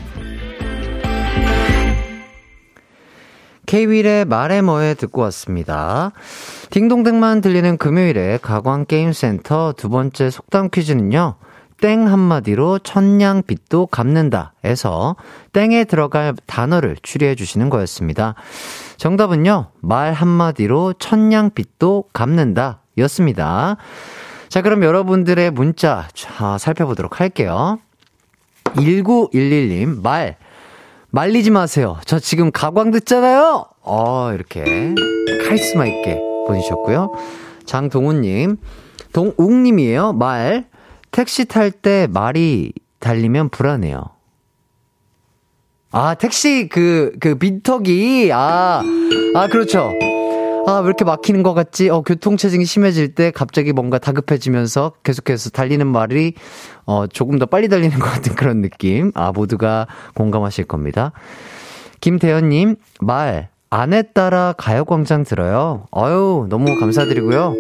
[3.66, 6.12] K-윌의 말해 뭐해 듣고 왔습니다.
[6.72, 11.36] 딩동댕만 들리는 금요일에 가광게임센터 두 번째 속담 퀴즈는요.
[11.82, 15.16] 땡 한마디로 천냥빚도 갚는다 에서
[15.52, 18.36] 땡에 들어갈 단어를 추리해 주시는 거였습니다.
[18.98, 19.72] 정답은요.
[19.82, 23.78] 말 한마디로 천냥빚도 갚는다 였습니다.
[24.48, 27.80] 자, 그럼 여러분들의 문자 자, 살펴보도록 할게요.
[28.76, 30.38] 1911님, 말.
[31.10, 31.98] 말리지 마세요.
[32.06, 33.66] 저 지금 가광 듣잖아요!
[33.82, 34.64] 어, 이렇게
[35.46, 37.12] 카리스마 있게 보내주셨고요.
[37.66, 38.58] 장동훈님,
[39.14, 40.14] 동욱님이에요.
[40.14, 40.71] 말.
[41.12, 44.04] 택시 탈 때 말이 달리면 불안해요.
[45.92, 48.32] 아, 택시 그, 그 미터기.
[48.34, 48.82] 아,
[49.36, 49.92] 아, 그렇죠.
[50.68, 51.90] 아, 왜 이렇게 막히는 것 같지?
[51.90, 56.36] 어, 교통체증이 심해질 때 갑자기 뭔가 다급해지면서 계속해서 달리는 말이,
[56.86, 59.12] 어, 조금 더 빨리 달리는 것 같은 그런 느낌.
[59.16, 61.12] 아, 모두가 공감하실 겁니다.
[62.00, 65.88] 김태현님, 말, 아내 따라 가요광장 들어요.
[65.96, 67.56] 어유 너무 감사드리고요.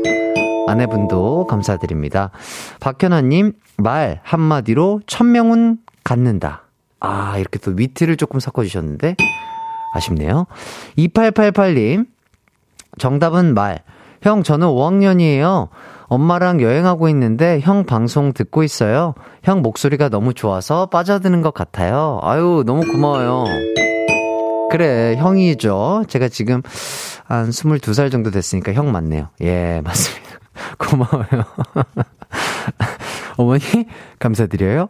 [0.72, 2.32] 아내분도 감사드립니다.
[2.80, 6.64] 박현아님, 말 한마디로 천명은 갖는다.
[7.00, 9.16] 아, 이렇게 또 위트를 조금 섞어주셨는데,
[9.94, 10.48] 아쉽네요.
[10.98, 12.08] 2888님,
[12.98, 13.80] 정답은 말.
[14.22, 15.70] 형, 저는 5학년이에요.
[16.12, 19.16] 엄마랑 여행하고 있는데 형 방송 듣고 있어요.
[19.44, 22.20] 형 목소리가 너무 좋아서 빠져드는 것 같아요.
[22.22, 23.46] 아유, 너무 고마워요.
[24.70, 26.04] 그래, 형이죠.
[26.10, 26.62] 제가 지금
[27.26, 29.30] 한 22살 정도 됐으니까 형 맞네요.
[29.42, 30.31] 예, 맞습니다.
[30.78, 31.46] 고마워요.
[33.38, 33.64] 어머니,
[34.20, 34.90] 감사드려요.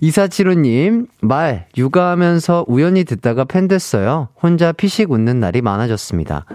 [0.00, 4.28] 이사치로님, 말, 육아하면서 우연히 듣다가 팬 됐어요.
[4.42, 6.46] 혼자 피식 웃는 날이 많아졌습니다.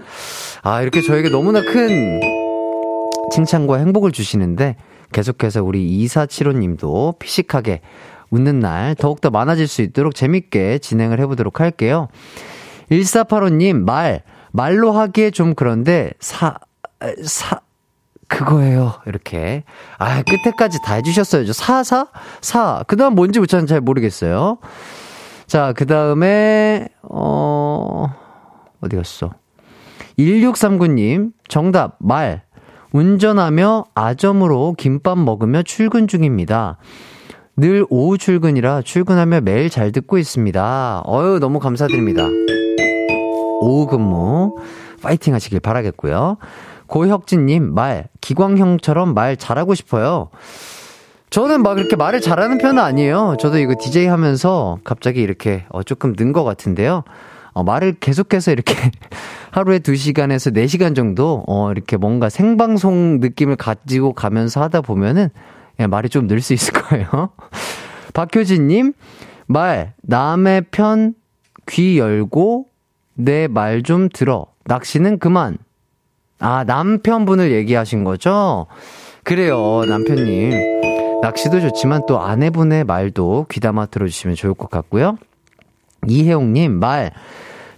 [0.62, 2.20] 아, 이렇게 저에게 너무나 큰
[3.32, 4.76] 칭찬과 행복을 주시는데,
[5.12, 7.80] 계속해서 우리 이사치로님도 피식하게
[8.30, 12.08] 웃는 날 더욱더 많아질 수 있도록 재밌게 진행을 해보도록 할게요.
[12.90, 16.58] 1485님, 말, 말로 하기에 좀 그런데, 사,
[17.24, 17.60] 사,
[18.30, 18.94] 그거예요.
[19.06, 19.64] 이렇게.
[19.98, 21.44] 아, 끝에까지 다 해주셨어요.
[21.44, 22.06] 저 사사?
[22.40, 22.84] 사.
[22.86, 24.58] 그 다음 뭔지 저는 잘 모르겠어요.
[25.46, 28.06] 자, 그 다음에, 어,
[28.80, 29.32] 어디 갔어?
[30.16, 32.44] 1639님, 정답, 말.
[32.92, 36.78] 운전하며 아점으로 김밥 먹으며 출근 중입니다.
[37.56, 41.02] 늘 오후 출근이라 출근하며 매일 잘 듣고 있습니다.
[41.06, 42.26] 어유 너무 감사드립니다.
[43.60, 44.56] 오후 근무
[45.02, 46.36] 파이팅 하시길 바라겠고요.
[46.86, 50.30] 고혁진님, 말, 기광형처럼 말 잘하고 싶어요.
[51.30, 53.36] 저는 막 이렇게 말을 잘하는 편은 아니에요.
[53.38, 57.04] 저도 이거 DJ 하면서 갑자기 이렇게 어, 조금 는 것 같은데요.
[57.52, 58.74] 어, 말을 계속해서 이렇게
[59.52, 65.28] 하루에 2시간에서 4시간 정도, 어, 이렇게 뭔가 생방송 느낌을 가지고 가면서 하다 보면은,
[65.78, 67.30] 예, 말이 좀 늘 수 있을 거예요.
[68.14, 68.92] 박효진님,
[69.46, 71.14] 말, 남의 편
[71.66, 72.66] 귀 열고
[73.14, 74.46] 내 말 좀 들어.
[74.70, 75.58] 낚시는 그만.
[76.38, 78.66] 아, 남편분을 얘기하신 거죠?
[79.24, 80.80] 그래요, 남편님.
[81.22, 85.18] 낚시도 좋지만 또 아내분의 말도 귀담아 들어주시면 좋을 것 같고요.
[86.06, 87.10] 이혜용님, 말.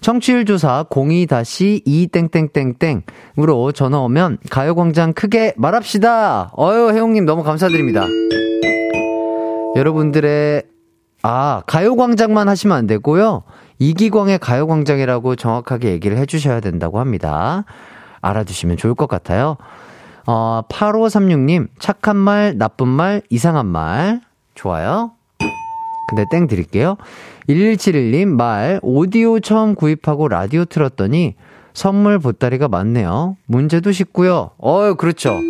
[0.02, 6.52] 청취율 조사 02-2땡땡땡땡으로 전화 오면 가요광장 크게 말합시다.
[6.58, 8.06] 어유, 혜용님 너무 감사드립니다.
[9.76, 10.64] 여러분들의,
[11.22, 13.44] 아, 가요광장만 하시면 안 되고요.
[13.82, 17.64] 이기광의 가요광장이라고 정확하게 얘기를 해주셔야 된다고 합니다.
[18.20, 19.56] 알아두시면 좋을 것 같아요.
[20.24, 24.20] 어, 8536님, 착한 말, 나쁜 말, 이상한 말.
[24.54, 25.10] 좋아요.
[26.08, 26.96] 근데 땡 드릴게요.
[27.48, 31.34] 1171님, 말, 오디오 처음 구입하고 라디오 틀었더니
[31.74, 33.36] 선물 보따리가 많네요.
[33.46, 34.50] 문제도 쉽고요.
[34.62, 35.40] 어유 그렇죠.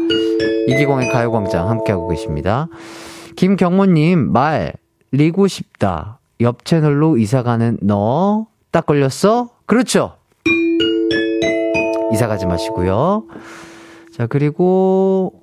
[0.68, 2.68] 이기광의 가요광장 함께하고 계십니다.
[3.37, 4.73] 김경모님, 말,
[5.11, 6.21] 리고 싶다.
[6.42, 9.50] 옆 채널로 이사가는 너, 딱 걸렸어?
[9.66, 10.16] 그렇죠.
[12.12, 13.24] 이사 가지 마시고요.
[14.12, 15.40] 자, 그리고,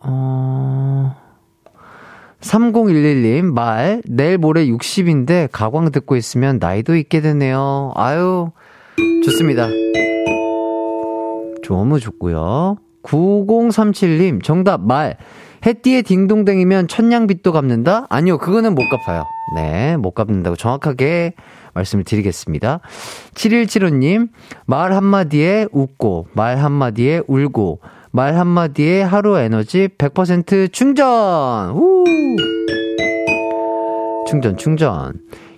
[0.00, 1.14] 어,
[2.40, 7.92] 3011님, 말, 내일 모레 60인데 가광 듣고 있으면 나이도 있게 되네요.
[7.96, 8.50] 아유,
[9.24, 9.68] 좋습니다.
[11.62, 12.76] 너무 좋고요.
[13.02, 15.16] 9037님, 정답, 말,
[15.66, 18.06] 해띠에 딩동댕이면 천냥빚도 갚는다?
[18.08, 19.24] 아니요, 그거는 못 갚아요.
[19.56, 21.34] 네, 못 갚는다고 정확하게
[21.74, 22.80] 말씀을 드리겠습니다.
[23.34, 24.28] 7175님,
[24.64, 27.80] 말 한마디에 웃고, 말 한마디에 울고,
[28.12, 31.70] 말 한마디에 하루 에너지 100% 충전!
[31.70, 32.04] 우!
[34.28, 35.14] 충전, 충전.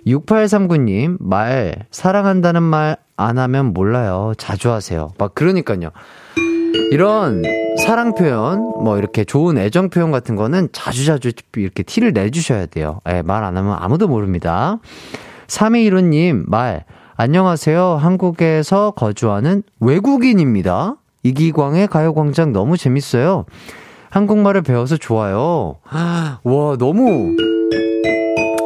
[0.07, 4.31] 6839님, 말, 사랑한다는 말 안 하면 몰라요.
[4.37, 5.11] 자주 하세요.
[5.17, 5.91] 막, 그러니까요.
[6.91, 7.43] 이런
[7.85, 12.99] 사랑 표현, 뭐 이렇게 좋은 애정 표현 같은 거는 자주자주 이렇게 티를 내주셔야 돼요.
[13.09, 14.79] 예, 말 안 하면 아무도 모릅니다.
[15.47, 17.97] 3215님, 말, 안녕하세요.
[18.01, 20.95] 한국에서 거주하는 외국인입니다.
[21.23, 23.45] 이기광의 가요광장 너무 재밌어요.
[24.09, 25.77] 한국말을 배워서 좋아요.
[25.91, 27.35] 와, 너무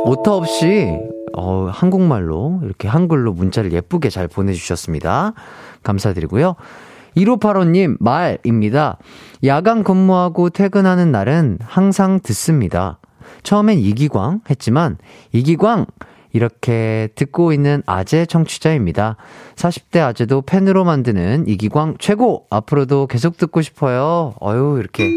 [0.05, 0.97] 오타 없이
[1.35, 5.33] 어, 한국말로 이렇게 한글로 문자를 예쁘게 잘 보내주셨습니다.
[5.81, 6.55] 감사드리고요.
[7.15, 8.97] 1585님, 말입니다.
[9.45, 12.99] 야간 근무하고 퇴근하는 날은 항상 듣습니다.
[13.43, 14.97] 처음엔 이기광 했지만,
[15.31, 15.85] 이기광!
[16.35, 19.17] 이렇게 듣고 있는 아재 청취자입니다.
[19.55, 22.47] 40대 아재도 팬으로 만드는 이기광 최고!
[22.49, 24.33] 앞으로도 계속 듣고 싶어요.
[24.41, 25.11] 어유 이렇게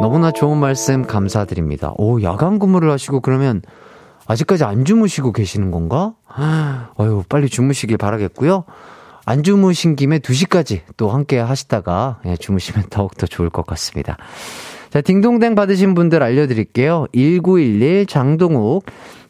[0.00, 1.92] 너무나 좋은 말씀 감사드립니다.
[1.98, 3.60] 오, 야간 근무를 하시고 그러면
[4.26, 6.14] 아직까지 안 주무시고 계시는 건가?
[6.96, 8.64] 아유, 빨리 주무시길 바라겠고요.
[9.24, 14.16] 안 주무신 김에 2시까지 또 함께 하시다가 예, 주무시면 더욱더 좋을 것 같습니다.
[14.90, 17.06] 자, 딩동댕 받으신 분들 알려드릴게요.
[17.12, 18.84] 1911 장동욱,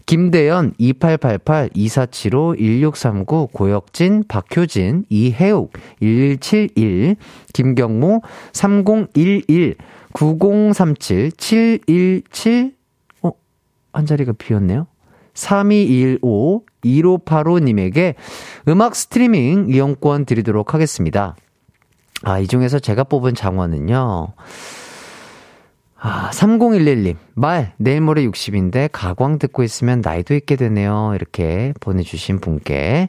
[0.06, 7.16] 김대연 2888 2475 1639 고혁진 박효진 이혜욱 1171
[7.52, 8.22] 김경모
[8.52, 9.76] 3011
[10.12, 12.74] 9037 717
[13.22, 13.30] 어?
[13.92, 14.88] 한 자리가 비었네요.
[15.34, 18.14] 3215 1585님에게
[18.68, 21.36] 음악 스트리밍 이용권 드리도록 하겠습니다.
[22.22, 24.28] 아, 이 중에서 제가 뽑은 장원은요.
[26.02, 27.16] 아, 3011님.
[27.34, 31.12] 말, 내일 모레 60인데 가광 듣고 있으면 나이도 있게 되네요.
[31.14, 33.08] 이렇게 보내주신 분께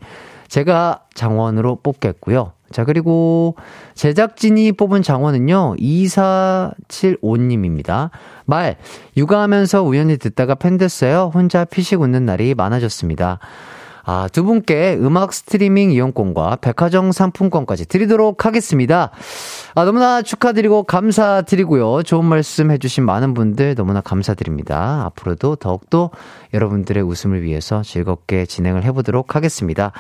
[0.50, 2.52] 제가 장원으로 뽑겠고요.
[2.72, 3.56] 자, 그리고
[3.96, 8.10] 제작진이 뽑은 장원은요, 2475님입니다.
[8.46, 8.78] 말,
[9.18, 11.30] 육아하면서 우연히 듣다가 팬 됐어요.
[11.34, 13.40] 혼자 피식 웃는 날이 많아졌습니다.
[14.04, 19.12] 아, 두 분께 음악 스트리밍 이용권과 백화점 상품권까지 드리도록 하겠습니다.
[19.76, 22.04] 아, 너무나 축하드리고 감사드리고요.
[22.04, 25.04] 좋은 말씀 해주신 많은 분들 너무나 감사드립니다.
[25.06, 26.10] 앞으로도 더욱더
[26.54, 29.92] 여러분들의 웃음을 위해서 즐겁게 진행을 해보도록 하겠습니다.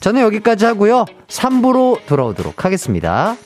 [0.00, 1.04] 저는 여기까지 하고요.
[1.28, 3.36] 3부로 돌아오도록 하겠습니다.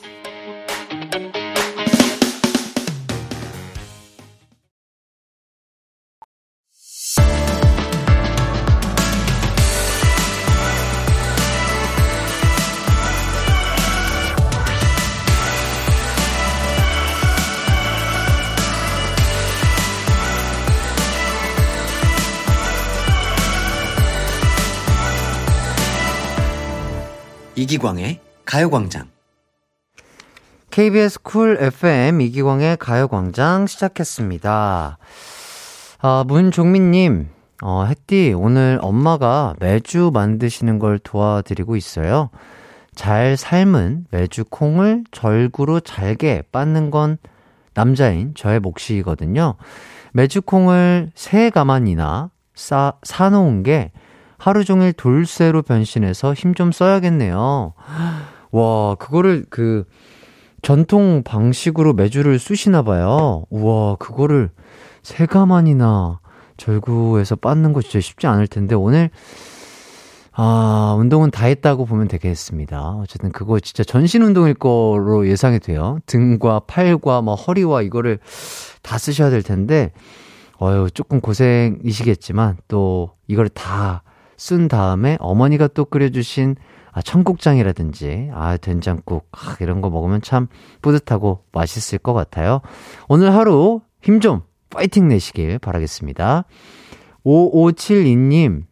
[27.69, 29.09] 이기광의 가요광장.
[30.71, 34.97] KBS 쿨 FM 이기광의 가요광장 시작했습니다.
[35.99, 37.29] 아, 문종민님,
[37.61, 42.31] 어, 햇띠, 오늘 엄마가 매주 만드시는 걸 도와드리고 있어요.
[42.95, 47.19] 잘 삶은 매주 콩을 절구로 잘게 빻는 건
[47.75, 49.55] 남자인 저의 몫이거든요.
[50.11, 53.91] 매주 콩을 세 가만이나 싸, 사놓은 게
[54.39, 57.73] 하루 종일 돌쇠로 변신해서 힘 좀 써야겠네요.
[58.51, 59.85] 와, 그거를 그
[60.61, 63.43] 전통 방식으로 매주를 쑤시나 봐요.
[63.49, 64.49] 우와, 그거를
[65.03, 66.19] 세 가만이나
[66.57, 69.09] 절구에서 빻는 거 진짜 쉽지 않을 텐데 오늘
[70.33, 72.91] 아, 운동은 다 했다고 보면 되겠습니다.
[73.01, 75.99] 어쨌든 그거 진짜 전신 운동일 거로 예상이 돼요.
[76.05, 78.19] 등과 팔과 뭐 허리와 이거를
[78.81, 79.91] 다 쓰셔야 될 텐데
[80.61, 84.03] 어유 조금 고생이시겠지만 또 이걸 다
[84.39, 86.55] 쓴 다음에 어머니가 또 끓여주신
[86.91, 90.47] 아, 청국장이라든지, 아, 된장국, 아, 이런 거 먹으면 참
[90.81, 92.61] 뿌듯하고 맛있을 것 같아요.
[93.07, 96.45] 오늘 하루 힘 좀 파이팅 내시길 바라겠습니다.
[97.25, 98.63] 5572님,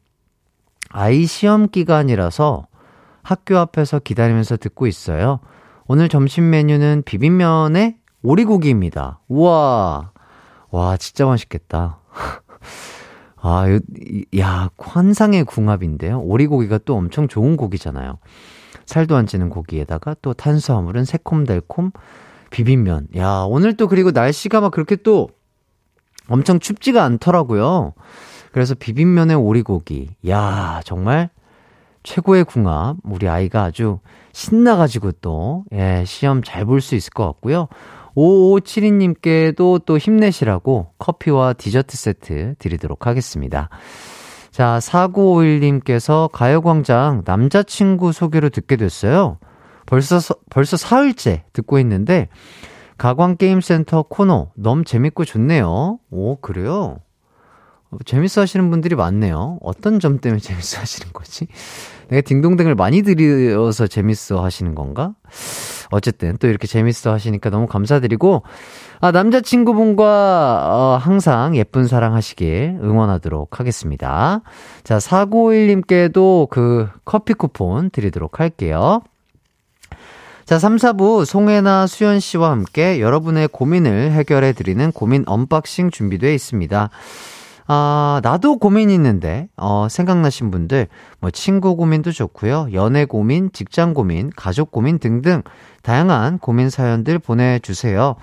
[0.90, 2.68] 아이 시험 기간이라서
[3.22, 5.42] 학교 앞에서 기다리면서 듣고 있어요.
[5.86, 9.20] 오늘 점심 메뉴는 비빔면에 오리고기입니다.
[9.28, 10.12] 우와.
[10.70, 12.00] 와, 진짜 맛있겠다.
[13.50, 13.66] 아,
[14.38, 16.20] 야, 환상의 궁합인데요.
[16.20, 18.18] 오리고기가 또 엄청 좋은 고기잖아요.
[18.86, 21.92] 살도 안 찌는 고기에다가 또 탄수화물은 새콤달콤
[22.50, 23.08] 비빔면.
[23.16, 25.30] 야, 오늘 또 그리고 날씨가 막 그렇게 또
[26.28, 27.94] 엄청 춥지가 않더라고요.
[28.52, 30.10] 그래서 비빔면에 오리고기.
[30.28, 31.30] 야, 정말
[32.04, 32.98] 최고의 궁합.
[33.04, 34.00] 우리 아이가 아주
[34.34, 37.70] 신나가지고 또, 예, 시험 잘 볼 수 있을 것 같고요.
[38.18, 43.70] 5572님께도 또 힘내시라고 커피와 디저트 세트 드리도록 하겠습니다.
[44.50, 49.38] 자, 4951님께서 가요광장 남자친구 소개로 듣게 됐어요.
[49.86, 52.28] 벌써, 벌써 사흘째 듣고 있는데,
[52.98, 56.00] 가광게임센터 코너 너무 재밌고 좋네요.
[56.10, 56.98] 오, 그래요?
[58.06, 59.60] 재밌어 하시는 분들이 많네요.
[59.62, 61.48] 어떤 점 때문에 재밌어 하시는 거지?
[62.10, 65.14] 내가 딩동댕을 많이 드려서 재밌어 하시는 건가?
[65.90, 68.44] 어쨌든 또 이렇게 재밌어 하시니까 너무 감사드리고,
[69.00, 74.42] 아, 남자친구분과, 어, 항상 예쁜 사랑 하시길 응원하도록 하겠습니다.
[74.84, 79.02] 자, 4951님께도 그 커피 쿠폰 드리도록 할게요.
[80.46, 86.90] 자, 3, 4부 송해나 수현 씨와 함께 여러분의 고민을 해결해 드리는 고민 언박싱 준비되어 있습니다.
[87.70, 90.88] 아, 나도 고민 있는데, 어, 생각나신 분들,
[91.20, 92.70] 뭐, 친구 고민도 좋고요.
[92.74, 95.44] 연애 고민, 직장 고민, 가족 고민 등등,
[95.84, 98.16] 다양한 고민 사연들 보내주세요.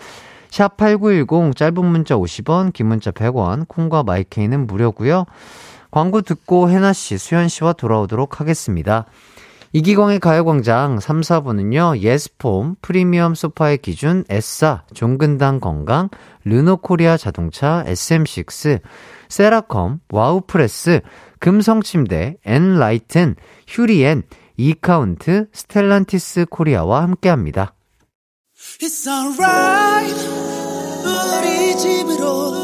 [0.48, 5.24] 샵8910, 짧은 문자 50원, 긴 문자 100원, 콩과 마이케이는 무료고요
[5.90, 9.06] 광고 듣고 혜나씨, 수연씨와 돌아오도록 하겠습니다.
[9.76, 16.10] 이기광의 가요광장 3, 4부는요, 예스폼, 프리미엄 소파의 기준, 에싸, 종근당 건강,
[16.44, 18.80] 르노코리아 자동차, SM6,
[19.28, 21.00] 세라컴, 와우프레스,
[21.40, 23.34] 금성침대, 엔라이튼,
[23.66, 24.22] 휴리엔,
[24.56, 27.74] 이카운트, 스텔란티스 코리아와 함께합니다.
[28.80, 30.14] It's alright
[31.04, 32.63] 우리 집으로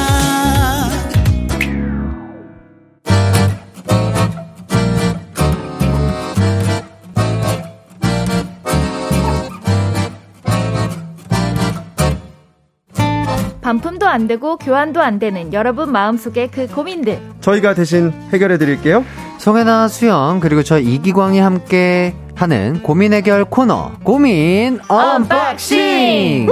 [13.71, 17.21] 반품도 안 되고 교환도 안 되는 여러분 마음속의 그 고민들.
[17.39, 19.05] 저희가 대신 해결해 드릴게요.
[19.37, 26.49] 송해나 수현, 그리고 저 이기광이 함께 하는 고민 해결 코너, 고민 언박싱!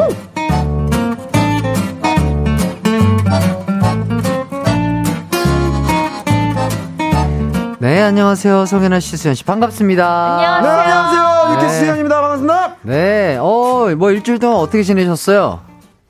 [7.79, 8.65] 네, 안녕하세요.
[8.65, 9.43] 송해나 씨, 수현 씨.
[9.43, 10.37] 반갑습니다.
[10.39, 11.59] 네, 안녕하세요.
[11.59, 11.79] 네.
[11.79, 12.21] 수현입니다.
[12.21, 12.75] 반갑습니다.
[12.83, 15.67] 네, 어, 뭐 일주일 동안 어떻게 지내셨어요?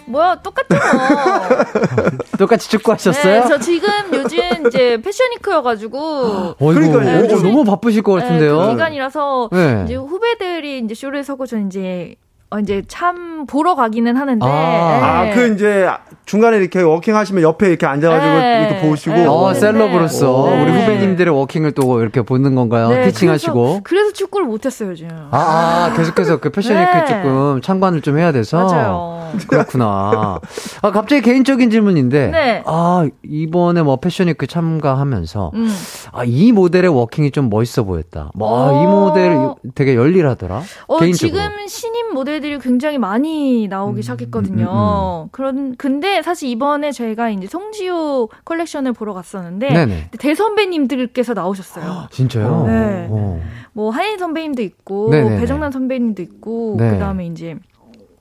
[0.09, 0.67] 뭐야, 똑같죠.
[0.75, 2.09] 뭐.
[2.39, 3.41] 똑같이 축구하셨어요?
[3.41, 6.55] 네, 저 지금 요즘 이제 패션위크여가지고.
[6.59, 7.17] 어이구, 그러니까요.
[7.19, 8.59] 어, 요즘- 너무 바쁘실 것 같은데요.
[8.59, 9.83] 네, 그 기간이라서 네.
[9.85, 12.15] 이제 후배들이 이제 쇼를 서고 저 이제
[12.51, 14.43] 어, 이제 참 보러 가기는 하는데.
[14.43, 14.49] 아.
[14.49, 15.33] 아, 네.
[15.35, 15.87] 그 이제
[16.29, 18.67] 중간에 이렇게 워킹 하시면 옆에 이렇게 앉아가지고 네.
[18.69, 19.15] 이렇게 보시고.
[19.15, 19.25] 네.
[19.25, 19.59] 어, 네.
[19.59, 20.61] 셀럽으로서 네.
[20.61, 22.89] 우리 후배님들의 워킹을 또 이렇게 보는 건가요?
[22.89, 23.53] 네, teaching하시고.
[23.53, 25.07] 그래서, 그래서 축구를 못했어요 요즘.
[25.31, 27.05] 아, 아, 계속해서 그 패션 위크 네.
[27.07, 28.63] 조금 참관을 좀 해야 돼서.
[28.63, 29.31] 맞아요.
[29.47, 30.39] 그렇구나.
[30.83, 32.27] 아, 갑자기 개인적인 질문인데.
[32.27, 32.63] 네.
[32.67, 35.51] 아, 이번에 뭐 패션 위크 참가하면서.
[35.55, 35.75] 음.
[36.11, 38.29] 아, 이 모델의 워킹이 좀 멋있어 보였다.
[38.35, 38.89] 뭐, 아, 이 어.
[38.89, 40.61] 모델 되게 열일하더라.
[40.87, 41.39] 어, 개인적으로.
[41.39, 45.23] 지금 신인 모델들이 굉장히 많이 나오기 시작했거든요.
[45.25, 50.09] 음, 그런 근데 사실 이번에 저희가 이제 송지오 컬렉션을 보러 갔었는데 네네.
[50.19, 52.07] 대선배님들께서 나오셨어요.
[52.11, 52.65] 진짜요?
[52.67, 53.07] 네.
[53.09, 53.41] 어.
[53.73, 55.39] 뭐 한인 선배님도 있고 네네네.
[55.39, 56.91] 배정남 선배님도 있고 네.
[56.91, 57.55] 그다음에 이제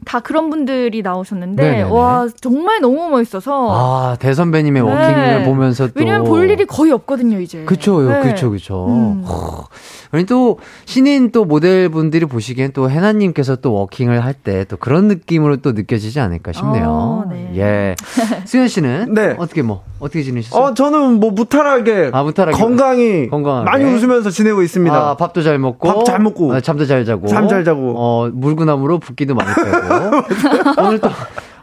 [0.05, 1.83] 다 그런 분들이 나오셨는데 네네네.
[1.91, 4.89] 와 정말 너무 멋있어서 아, 대선배님의 네.
[4.89, 5.93] 워킹을 보면서 또.
[5.97, 7.65] 왜냐면 볼 일이 거의 없거든요 이제.
[7.65, 8.21] 그쵸, 네.
[8.23, 8.87] 그쵸, 그쵸.
[8.89, 9.25] 음.
[9.27, 9.67] 허,
[10.11, 15.57] 아니, 또, 신인 또 모델분들이 보시기엔 또 해나님께서 또 워킹을 할 때 또 그런 느낌으로
[15.59, 16.85] 또 느껴지지 않을까 싶네요.
[16.89, 17.51] 어, 네.
[17.57, 17.95] 예.
[18.47, 19.13] 수현 씨는?
[19.15, 19.35] 네.
[19.39, 20.63] 어떻게 뭐, 어떻게 지내셨어요?
[20.63, 22.57] 어, 저는 뭐 무탈하게, 아, 무탈하게.
[22.57, 23.65] 건강히, 건강하게.
[23.71, 24.97] 많이 웃으면서 지내고 있습니다.
[24.97, 25.87] 아, 밥도 잘 먹고.
[25.89, 26.55] 밥 잘 먹고.
[26.55, 27.27] 아, 잠도 잘 자고.
[27.27, 27.95] 잠 잘 자고.
[27.97, 29.88] 어, 물구나무로 붓기도 많이 빼고.
[30.79, 31.09] 오늘 또,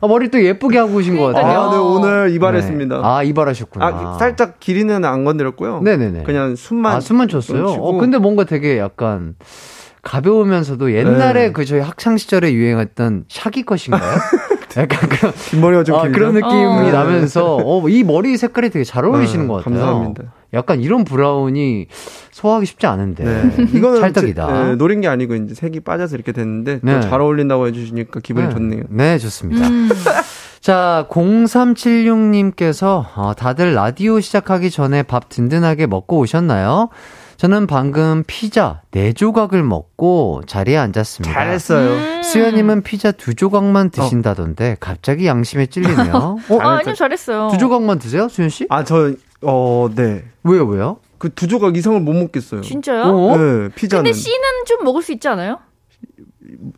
[0.02, 1.62] 아, 머리 또 예쁘게 하고 오신 것 같아요.
[1.62, 2.96] 아, 네, 오늘 이발했습니다.
[2.98, 3.02] 네.
[3.04, 3.86] 아, 이발하셨구나.
[3.86, 5.82] 아, 살짝 길이는 안 건드렸고요.
[5.82, 6.24] 네네네.
[6.24, 6.96] 그냥 숨만.
[6.96, 7.58] 아, 숨만 치고.
[7.58, 9.36] 어, 근데 뭔가 되게 약간
[10.02, 11.52] 가벼우면서도 옛날에 네.
[11.52, 14.02] 그 저희 학창 시절에 유행했던 shaggy cut인가요?
[14.78, 16.02] 약간 그런, 긴 머리가 좀 아?
[16.10, 16.92] 그런 느낌이 어.
[16.92, 19.80] 나면서, 어, 이 머리 색깔이 되게 잘 어울리시는 네, 것 같아요.
[19.80, 20.24] 감사합니다.
[20.56, 21.88] 약간 이런 브라운이
[22.32, 23.24] 소화하기 쉽지 않은데.
[23.24, 23.68] 네.
[23.78, 24.48] 이거는 찰떡이다.
[24.48, 26.94] 제- 네, 노린 게 아니고 이제 색이 빠져서 이렇게 됐는데 네.
[27.02, 28.54] 또 잘 어울린다고 해주시니까 기분이 네.
[28.54, 28.84] 좋네요.
[28.90, 29.68] 네, 좋습니다.
[29.68, 29.90] 음.
[30.62, 36.90] 자, 0376님께서, 어, 다들 라디오 시작하기 전에 밥 든든하게 먹고 오셨나요?
[37.38, 41.34] 저는 방금 피자 4조각을 먹고 자리에 앉았습니다.
[41.34, 41.90] 잘했어요.
[41.90, 42.24] 음.
[42.24, 46.14] 수현님은 피자 두 조각만 드신다던데 갑자기 양심에 찔리네요.
[46.50, 47.50] 어, 아, 아니요 잘했어요.
[47.52, 48.66] 두 조각만 드세요, 수현 씨?
[48.70, 49.12] 아, 저,
[49.42, 50.24] 어, 네.
[50.44, 50.98] 왜요, 왜요?
[51.18, 52.62] 그 두 조각 이상을 못 먹겠어요.
[52.62, 53.04] 진짜요?
[53.04, 53.38] 어?
[53.38, 54.04] 네, 피자는.
[54.04, 55.60] 근데 C는 좀 먹을 수 있지 않아요?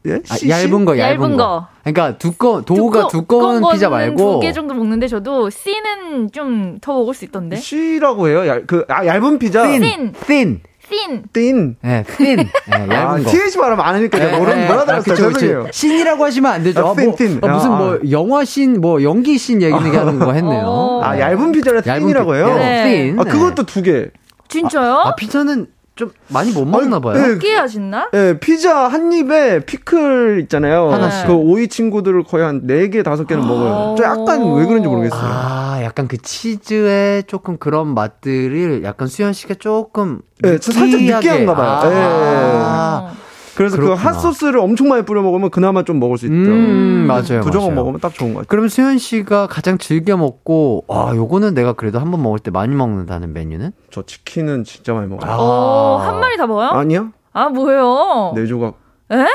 [0.05, 0.19] 예?
[0.29, 0.49] 아, 씨?
[0.49, 1.43] 얇은 거, 얇은, 얇은 거.
[1.43, 1.67] 거.
[1.83, 7.13] 그러니까 두꺼 도우가 두꺼운 피자 말고 두 개 정도 먹는데 저도 C는 좀 더 먹을
[7.13, 7.55] 수 있던데.
[7.57, 8.47] C라고 해요?
[8.47, 9.63] 얇, 그, 아, 얇은 피자.
[9.63, 10.13] thin.
[10.25, 10.61] thin.
[10.89, 11.23] thin.
[11.33, 11.75] 띵.
[11.81, 12.37] 네, thin.
[12.37, 13.29] 네, 얇은 아, 거.
[13.29, 15.33] TH 안 하니까 제가 모르, 네, 뭐라 아, 들었어요.
[15.33, 15.65] 죄송해요.
[15.71, 16.79] 신이라고 하시면 안 되죠.
[16.79, 17.39] 아, 아, 뭐, 신, 신.
[17.43, 20.63] 아, 무슨 아, 뭐 영화 신, 뭐 연기 신 얘기하는 거 했네요.
[20.65, 21.01] 어.
[21.03, 22.55] 아, 얇은 피자를 얇은 피- 해요?
[22.57, 22.83] 네.
[22.83, 23.19] thin.
[23.19, 24.07] 아, 그것도 두 개.
[24.47, 24.93] 진짜요?
[24.93, 25.67] 아, 피자는
[25.97, 27.15] 좀 많이 못 먹나 봐요.
[27.15, 28.09] 네, 어떻게 하셨나?
[28.13, 30.91] 예, 피자 한 입에 피클 있잖아요.
[30.93, 31.27] 하나씩.
[31.27, 33.95] 그 오이 친구들을 거의 한 4개, 5개는 먹어요.
[33.97, 35.21] 저 약간 왜 그런지 모르겠어요.
[35.23, 41.15] 아, 약간 그 치즈의 조금 그런 맛들을 약간 수현 씨가 조금 네, 저 살짝 느끼하게-
[41.15, 41.79] 느끼한가 봐요.
[41.83, 43.11] 아,
[43.57, 44.09] 그래서 그 그렇구나.
[44.09, 46.53] 핫소스를 엄청 많이 뿌려 먹으면 그나마 좀 먹을 수 있더라고요.
[46.55, 47.41] 음, 맞아요.
[47.41, 47.71] 두 조각 맞아요.
[47.75, 48.47] 먹으면 딱 좋은 것 같아요.
[48.49, 52.75] 그럼 수현 씨가 가장 즐겨 먹고 아, 요거는 내가 그래도 한 번 먹을 때 많이
[52.75, 53.71] 먹는다는 메뉴는?
[53.91, 55.29] 저 치킨은 진짜 많이 먹어요.
[55.29, 55.35] 아.
[55.37, 56.69] 어, 한 마리 다 먹어요?
[56.69, 57.09] 아니야?
[57.33, 58.33] 아, 뭐예요?
[58.35, 58.75] 네 조각.
[59.11, 59.25] 에?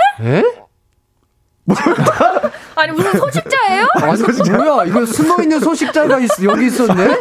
[2.75, 3.87] 아니, 무슨 소식자예요?
[3.95, 4.85] 아니, 뭐야?
[4.87, 7.19] 이거 숨어 있는 소식자가 있, 여기 있었네?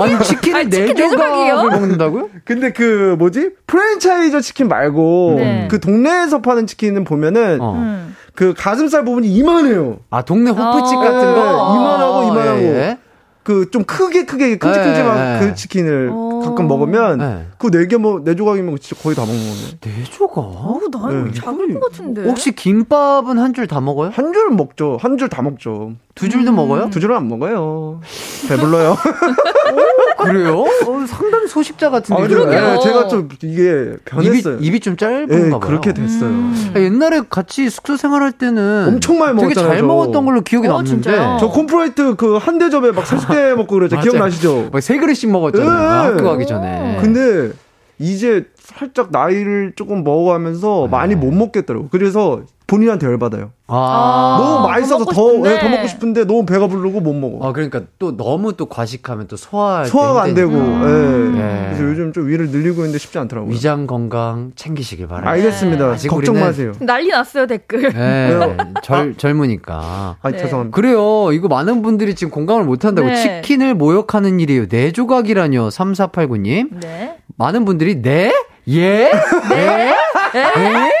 [0.00, 0.94] 아니 치킨을 네?
[0.94, 2.30] 조각을 먹는다고요?
[2.44, 5.68] 근데 그 뭐지 프랜차이저 치킨 말고 네.
[5.70, 7.74] 그 동네에서 파는 치킨은 보면은 어.
[7.74, 8.16] 음.
[8.34, 9.98] 그 가슴살 부분이 이만해요.
[10.10, 11.00] 아 동네 호프집 어.
[11.00, 12.60] 같은 거 네, 이만하고 이만하고.
[12.62, 12.98] 예.
[13.42, 15.46] 그좀 크게 크게 큼직큼직한 네, 네.
[15.48, 16.42] 그 치킨을 어.
[16.44, 17.46] 가끔 먹으면 네.
[17.58, 19.78] 그네개뭐네 조각이면 진짜 거의 다 먹는 거네.
[19.80, 20.38] 네 조각?
[20.38, 21.40] 어우, 나는 네.
[21.40, 22.22] 작은 것 같은데.
[22.22, 24.10] 혹시 김밥은 한 줄 다 먹어요?
[24.14, 24.96] 한 줄 먹죠.
[25.00, 25.90] 한 줄 다 먹죠.
[26.14, 26.90] 두 줄도 먹어요?
[26.90, 28.00] 두 줄은 안 먹어요.
[28.48, 28.96] 배불러요.
[30.18, 30.60] 그래요?
[30.60, 32.22] 어, 상당히 소식자 같은데.
[32.22, 32.60] 아, 그러게요.
[32.74, 34.54] 네, 제가 좀 이게 변했어요.
[34.56, 35.60] 입이, 입이 좀 짧은가 예, 봐요.
[35.60, 36.28] 그렇게 됐어요.
[36.28, 36.72] 음.
[36.76, 39.86] 아, 옛날에 같이 숙소 생활할 때는 엄청 많이 되게 먹었잖아요, 잘 저.
[39.86, 41.38] 먹었던 걸로 기억이 어, 남는데 진짜요?
[41.40, 43.98] 저 콤프라이트 그 한 대접에 막 30대 먹고 그랬죠.
[44.00, 44.68] 기억나시죠?
[44.72, 45.70] 막세 그릇씩 먹었잖아요.
[45.82, 46.12] 예.
[46.12, 46.98] 학교 가기 전에.
[47.00, 47.50] 근데
[47.98, 51.88] 이제 살짝 나이를 조금 먹어가면서 많이 못 먹겠더라고.
[51.90, 52.42] 그래서
[52.72, 53.50] 본인한테 열받아요.
[53.66, 54.38] 아.
[54.40, 55.60] 너무 맛있어서 더 더, 먹고 예, 싶은데.
[55.60, 57.46] 더 먹고 싶은데 너무 배가 부르고 못 먹어.
[57.46, 60.52] 아, 그러니까 또 너무 또 과식하면 또 소화할 때 소화가 안 되고.
[60.52, 60.88] 힘드니까.
[60.88, 61.36] 예.
[61.36, 61.64] 예.
[61.66, 63.52] 그래서 요즘 좀 위를 늘리고 있는데 쉽지 않더라고요.
[63.52, 65.32] 위장 건강 챙기시길 바랍니다.
[65.32, 65.84] 알겠습니다.
[65.90, 66.72] 아직 걱정 마세요.
[66.80, 67.94] 난리 났어요, 댓글.
[67.94, 70.16] 예, 젊, 젊으니까.
[70.22, 70.38] 아, 네.
[70.38, 70.74] 죄송합니다.
[70.74, 71.30] 그래요.
[71.32, 73.08] 이거 많은 분들이 지금 공감을 못 한다고.
[73.08, 73.42] 네.
[73.42, 74.66] 치킨을 모욕하는 일이에요.
[74.68, 75.68] 네 조각이라뇨.
[75.68, 76.80] 3489님.
[76.80, 77.16] 네.
[77.36, 78.32] 많은 분들이 네?
[78.68, 79.10] 예?
[79.50, 79.94] 네?
[80.34, 80.92] 예?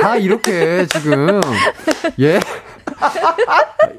[0.00, 1.40] 다 이렇게 지금.
[2.20, 2.40] 예?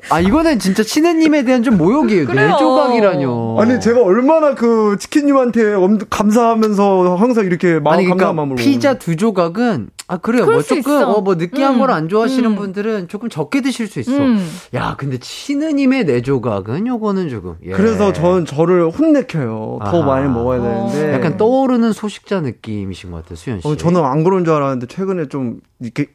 [0.09, 2.25] 아, 이거는 진짜 친해님에 대한 좀 모욕이에요.
[2.27, 2.55] 네 그래요.
[2.59, 3.57] 조각이라뇨.
[3.59, 8.95] 아니 제가 얼마나 그 치킨님한테 엄- 감사하면서 항상 이렇게 마음 아니, 감사한 그러니까 마음으로 피자
[8.95, 10.45] 두 조각은 아 그래요.
[10.45, 11.09] 뭐수 조금 있어.
[11.09, 11.79] 어뭐 느끼한 음.
[11.79, 12.55] 걸안 좋아하시는 음.
[12.57, 14.11] 분들은 조금 적게 드실 수 있어.
[14.11, 14.45] 음.
[14.73, 17.55] 야, 근데 친느님의 네 조각은 요거는 조금.
[17.65, 17.71] 예.
[17.71, 19.79] 그래서 전 저를 혼내켜요.
[19.85, 20.05] 더 아하.
[20.05, 20.89] 많이 먹어야 어.
[20.91, 21.13] 되는데.
[21.13, 23.67] 약간 떠오르는 소식자 느낌이신 것 같아요, 수현 씨.
[23.69, 26.07] 어, 저는 안 그런 줄 알았는데 최근에 좀 이렇게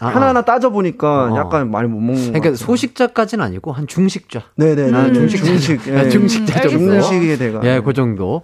[0.00, 1.36] 아, 하나하나 따져보니까 어.
[1.36, 2.56] 약간 많이 못 먹는 것 그러니까 같아요.
[2.56, 4.44] 소식자까지는 아니고 한 중식자.
[4.56, 4.92] 네네.
[4.96, 5.44] 아, 네, 중식자.
[5.44, 5.88] 중식.
[5.90, 6.08] 아, 예.
[6.08, 7.00] 중식자 음, 정도.
[7.02, 7.60] 중식의 대가.
[7.64, 8.40] 예, 그 정도.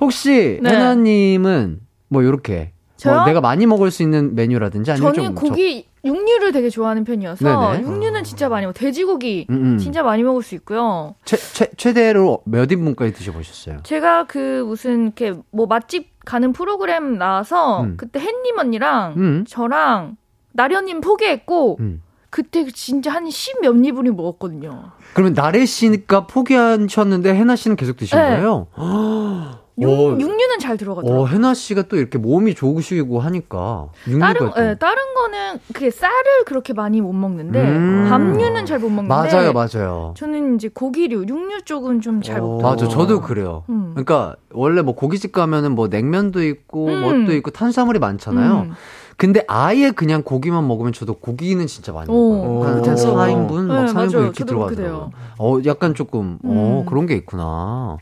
[0.00, 0.70] 혹시 네.
[0.70, 3.24] 해나님은 뭐 요렇게 뭐 저요?
[3.24, 7.82] 내가 많이 먹을 수 있는 메뉴라든지 아니면 저는 좀 고기 육류를 되게 좋아하는 편이어서 네네.
[7.86, 8.72] 육류는 진짜 많이 먹어.
[8.72, 9.78] 돼지고기 음, 음.
[9.78, 11.14] 진짜 많이 먹을 수 있고요.
[11.24, 13.78] 최, 최, 최대로 몇 인분까지 드셔보셨어요?
[13.84, 17.94] 제가 그 무슨 이렇게 뭐 맛집 가는 프로그램 나와서 음.
[17.96, 19.44] 그때 햇님 언니랑 음.
[19.48, 20.16] 저랑
[20.52, 22.02] 나련님 포기했고 음.
[22.30, 24.92] 그때 진짜 한 십몇 인분이 먹었거든요.
[25.12, 28.24] 그러면 나래 씨가 포기하셨는데 해나 씨는 계속 드신 네.
[28.30, 28.68] 거예요?
[29.78, 30.10] 육, 오.
[30.12, 31.22] 육류는 잘 들어가더라고요.
[31.22, 35.90] 어, 해나 씨가 또 이렇게 몸이 좋으시고 하니까 육류가 다른 또 예, 다른 거는 그게
[35.90, 38.06] 쌀을 그렇게 많이 못 먹는데 음.
[38.08, 40.14] 밥류는 잘 못 먹는데 맞아요, 맞아요.
[40.16, 42.70] 저는 이제 고기류, 육류 쪽은 좀잘 어, 먹더라고요.
[42.70, 43.64] 맞아, 저도 그래요.
[43.70, 43.92] 음.
[43.94, 47.00] 그러니까 원래 뭐 고깃집 가면은 뭐 냉면도 있고 음.
[47.00, 48.66] 뭣도 있고 탄수화물이 많잖아요.
[48.66, 48.72] 음.
[49.16, 52.44] 근데 아예 그냥 고기만 먹으면 저도 고기는 진짜 많이 오.
[52.44, 52.64] 먹어요.
[52.64, 52.82] 한 오.
[52.82, 54.22] 4인분, 막 네, 3인분 맞아요.
[54.24, 55.10] 이렇게 들어가더라고요.
[55.38, 56.86] 어, 약간 조금, 어, 음.
[56.90, 57.98] 그런 게 있구나.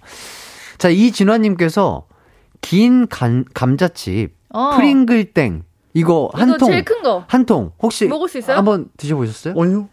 [0.81, 2.05] 자, 이진화님께서
[2.63, 4.71] 긴 간, 감자칩, 어.
[4.77, 5.63] 프링글땡,
[5.95, 7.25] 이거 한 통, 제일 큰 거.
[7.29, 8.57] 한 통, 혹시 먹을 수 있어요?
[8.57, 9.55] 한번 드셔보셨어요?
[9.61, 9.89] 아니요.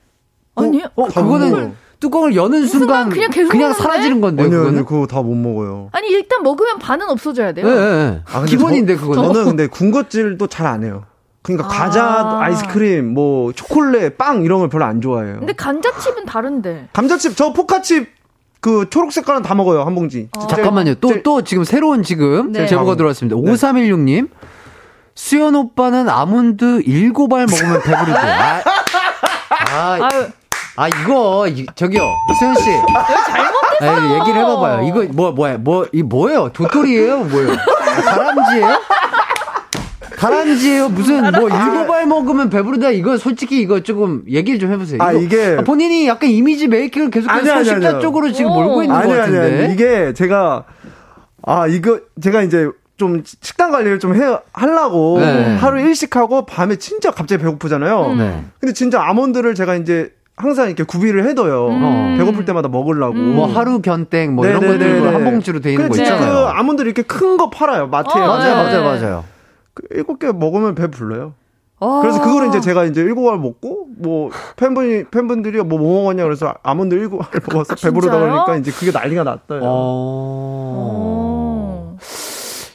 [0.55, 0.85] 아니요.
[0.95, 1.71] 어, 그거는 먹어요.
[1.99, 3.73] 뚜껑을 여는 순간, 순간 그냥 계속 그냥?
[3.73, 4.69] 사라지는 건데, 아니요, 그거는?
[4.79, 4.85] 아니요.
[4.85, 5.89] 그거 다 못 먹어요.
[5.91, 7.67] 아니 일단 먹으면 반은 없어져야 돼요.
[7.67, 8.21] 예, 예, 예.
[8.31, 9.23] 아, 기본인데, 저, 그거는.
[9.33, 11.03] 저는 근데 군것질도 잘 안 해요.
[11.41, 11.69] 그러니까 아.
[11.69, 15.38] 과자, 아이스크림, 뭐 초콜릿, 빵 이런 걸 별로 안 좋아해요.
[15.39, 16.89] 근데 감자칩은 다른데.
[16.93, 18.07] 감자칩, 저 포카칩
[18.59, 20.29] 그 초록 색깔은 다 먹어요 한 봉지.
[20.37, 20.47] 어.
[20.47, 20.95] 잠깐만요.
[20.95, 22.65] 또, 또 지금 새로운 지금 네.
[22.65, 23.35] 제보가 들어왔습니다.
[23.37, 24.29] 5316님.
[25.15, 28.19] 수연 오빠는 아몬드 7알 먹으면 배부르대.
[28.19, 30.09] 아, 아,
[30.75, 32.01] 아, 이거, 이- 저기요.
[32.39, 32.65] 수연 씨.
[33.81, 34.19] 잘못했어.
[34.19, 34.87] 얘기를 해봐봐요.
[34.87, 36.49] 이거 뭐, 뭐야, 뭐, 이 뭐예요?
[36.53, 37.51] 도토리예요 뭐예요?
[37.53, 38.79] 아, 다람쥐예요?
[40.18, 40.89] 다람쥐예요?
[40.89, 42.89] 무슨 뭐 일곱 알 먹으면 배부르다?
[42.91, 44.99] 이거 솔직히 이거 조금 얘기를 좀 해보세요.
[45.01, 48.01] 아, 이게- 본인이 약간 이미지 메이킹을 계속해서 아니, 아니, 소식자 아니요.
[48.01, 48.55] 쪽으로 지금 오.
[48.55, 49.63] 몰고 있는 것 아니 아니 같은데.
[49.65, 50.63] 아니 이게 제가
[51.45, 54.22] 아 이거 제가 이제 좀 식단 관리를 좀 해
[54.53, 55.55] 하려고 네.
[55.57, 58.15] 하루 일식하고 밤에 진짜 갑자기 배고프잖아요.
[58.18, 58.43] 네.
[58.59, 61.68] 근데 진짜 아몬드를 제가 이제 항상 이렇게 구비를 해둬요.
[61.70, 62.15] 음.
[62.18, 63.13] 배고플 때마다 먹으려고.
[63.15, 64.99] 뭐 하루 견땡 뭐 이런 네네네네.
[64.99, 66.32] 것들 한 봉지로 돼 있는 거 있잖아요.
[66.34, 68.20] 그 아몬드 이렇게 큰 거 팔아요 마트에.
[68.22, 68.63] 어, 맞아요, 네.
[68.63, 69.24] 맞아요, 맞아요.
[69.78, 71.34] 그 일곱 개 먹으면 배 불러요.
[71.80, 71.99] 아.
[72.01, 76.95] 그래서 그거를 이제 제가 이제 일곱 알 먹고 뭐 팬분이 팬분들이 뭐뭐 먹었냐 그래서 아몬드
[76.95, 78.17] 일곱 알 먹어서 배부르다?
[78.17, 79.61] 그러니까 이제 그게 난리가 났어요.
[79.61, 79.67] 어.
[81.93, 81.97] 오.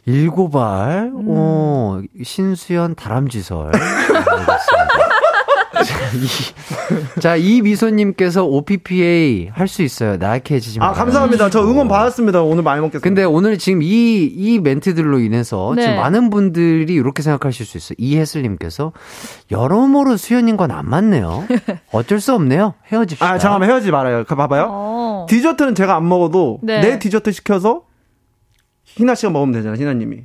[0.05, 1.27] 일곱 알, 음.
[1.29, 3.71] 어, 신수연 다람쥐설.
[3.73, 5.12] 네, 알겠습니다.
[5.85, 10.17] 자, 이, 자, 이 미소님께서 OPPA 할 수 있어요.
[10.19, 10.89] 나약해 해지지 마.
[10.89, 11.49] 아 감사합니다.
[11.51, 12.43] 저 응원 받았습니다.
[12.43, 13.03] 오늘 많이 먹겠습니다.
[13.03, 15.83] 근데 오늘 지금 이, 이 멘트들로 인해서 네.
[15.83, 17.97] 지금 많은 분들이 이렇게 생각하실 수 있어요.
[17.99, 18.93] 이혜슬님께서
[19.51, 21.47] 여러모로 수연님과는 안 맞네요.
[21.93, 22.75] 어쩔 수 없네요.
[22.93, 23.27] 헤어집시다.
[23.27, 24.25] 아 잠깐만 헤어지지 말아요.
[24.25, 24.67] 그 봐봐요.
[24.69, 25.27] 어.
[25.29, 26.81] 디저트는 제가 안 먹어도 네.
[26.81, 27.83] 내 디저트 시켜서
[28.85, 30.25] 희나 씨가 먹으면 되잖아, 희나님이.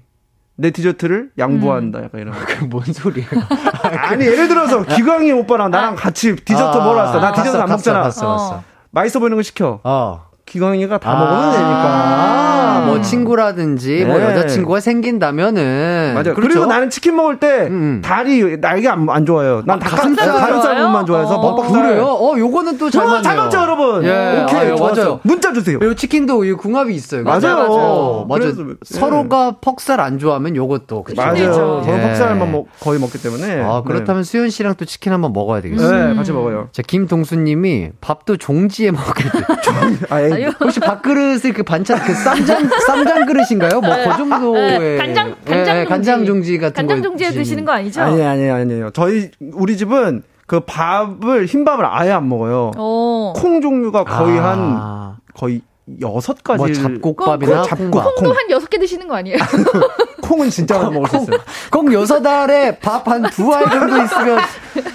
[0.59, 2.33] 내 디저트를 양보한다, 약간 이런.
[2.33, 2.65] 거.
[2.65, 3.29] 뭔 소리예요?
[4.09, 7.19] 아니, 예를 들어서 기광이 오빠랑 나랑 같이 디저트 먹으러 왔어.
[7.19, 8.01] 나 디저트 안 먹잖아.
[8.01, 8.55] 봤어, 봤어.
[8.55, 8.63] 어.
[8.91, 9.79] 맛있어 보이는 거 시켜.
[9.83, 10.26] 어.
[10.47, 12.83] 기광이가 다 아, 먹으면 되니까.
[12.87, 14.23] 뭐 친구라든지 뭐 네.
[14.23, 16.33] 여자친구가 생긴다면은 맞아요.
[16.33, 16.41] 그렇죠?
[16.41, 18.01] 그리고 나는 치킨 먹을 때 음.
[18.03, 19.63] 다리 날개 안, 안 좋아해요.
[19.65, 20.79] 난 닭가슴살 가슴살 가슴살 좋아해요?
[20.79, 21.55] 부분만 좋아해서 어.
[21.55, 21.81] 뻑뻑살.
[21.83, 22.05] 그래요?
[22.05, 23.21] 어, 요거는 또잘 맞네요.
[23.21, 24.03] 잘 맞죠, 여러분?
[24.05, 24.95] 예, 오케이, 아, 예, 좋았어.
[24.95, 25.19] 맞아요.
[25.23, 25.79] 문자 주세요.
[25.81, 27.23] 요 치킨도 이 궁합이 있어요.
[27.23, 27.41] 맞아요.
[27.41, 28.25] 맞아요.
[28.27, 28.27] 맞아요.
[28.29, 28.73] 그래서, 예.
[28.85, 31.21] 서로가 퍽살 안 좋아하면 요것도 그쵸?
[31.21, 31.33] 맞아요.
[31.33, 31.81] 그렇죠.
[31.83, 32.09] 저는 예.
[32.09, 33.61] 퍽살만 먹, 거의 먹기 때문에.
[33.63, 35.91] 아, 그렇다면 수현 씨랑 또 치킨 한번 먹어야 되겠어요.
[35.91, 36.69] 네, 네, 같이 먹어요.
[36.71, 39.29] 자, 김동수 님이 밥도 종지에 먹게 돼.
[40.09, 40.51] 아, 아유.
[40.59, 43.81] 혹시 밥그릇을 그 반찬 그 쌈장 쌈장 그릇인가요?
[43.81, 47.65] 뭐그 정도의 네, 간장 예, 간장 예, 간장 종지 같은 간장 거 종지에 드시는.
[47.65, 48.01] 거 아니죠?
[48.01, 48.89] 아니에요, 아니에요, 아니에요.
[48.91, 52.71] 저희, 우리 집은 그 밥을, 흰밥을 아예 안 먹어요.
[52.77, 53.33] 어.
[53.35, 55.61] 콩 종류가 거의 한, 아, 거의
[56.01, 56.57] 여섯 가지.
[56.57, 58.15] 뭐 잡곡밥이나 콩, 콩밥.
[58.15, 59.37] 콩도 한 여섯 개 드시는 거 아니에요?
[60.27, 61.37] 콩은 진짜 많이 먹을 수 있어요.
[61.71, 64.39] 콩 여섯 알에 밥 한 두 알 정도 있으면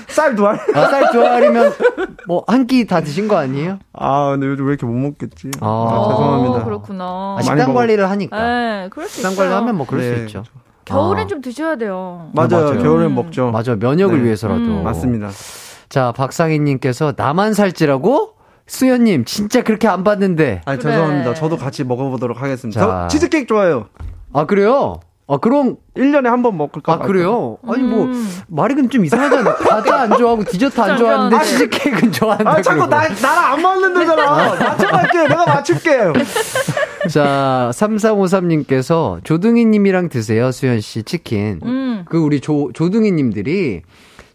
[0.08, 0.58] 쌀 두 알?
[0.74, 1.72] 아, 쌀두 알이면
[2.26, 3.78] 뭐 한 끼 다 드신 거 아니에요?
[3.92, 5.50] 아, 근데 요즘 왜 이렇게 못 먹겠지?
[5.60, 6.56] 아, 아, 죄송합니다.
[6.60, 7.36] 어, 그렇구나.
[7.38, 7.72] 아, 식단.
[7.74, 8.36] 관리를 하니까.
[8.36, 9.44] 네, 그럴 수 식단 있어요.
[9.48, 10.42] 관리하면 뭐 그럴 네, 수 있죠.
[10.84, 11.26] 겨울엔 아.
[11.28, 12.28] 좀 드셔야 돼요.
[12.32, 12.48] 맞아요.
[12.50, 12.82] 맞아요.
[12.82, 13.14] 겨울엔 음.
[13.14, 13.50] 먹죠.
[13.52, 14.24] 맞아 면역을 네.
[14.24, 14.82] 위해서라도 음.
[14.84, 15.30] 맞습니다.
[15.88, 18.32] 자 박상희님께서 나만 살찌라고
[18.66, 20.90] 수현님 진짜 그렇게 안 봤는데 아니, 그래.
[20.92, 21.34] 죄송합니다.
[21.34, 22.80] 저도 같이 먹어보도록 하겠습니다.
[22.80, 22.86] 자.
[22.86, 23.86] 저 치즈케이크 좋아해요.
[24.32, 25.00] 아 그래요?
[25.28, 26.94] 아 그럼 1년에 한 번 먹을까?
[26.94, 27.56] 아 그래요?
[27.66, 28.28] 아니 뭐 음.
[28.48, 29.54] 말이 근좀 이상하잖아.
[29.68, 31.44] 과자 안 좋아하고 디저트 안안 좋아하는데 좋아하는데.
[31.44, 32.50] 치즈케이크는 좋아한다.
[32.50, 34.54] 아, 자꾸 나, 나랑 안 맞는 데잖아.
[34.54, 35.28] 맞춰갈게.
[35.28, 35.90] 내가 맞출게.
[37.10, 41.60] 자 3353님께서 조둥이님이랑 드세요 수현 씨 치킨.
[41.64, 42.04] 음.
[42.08, 43.82] 그 우리 조 조둥이님들이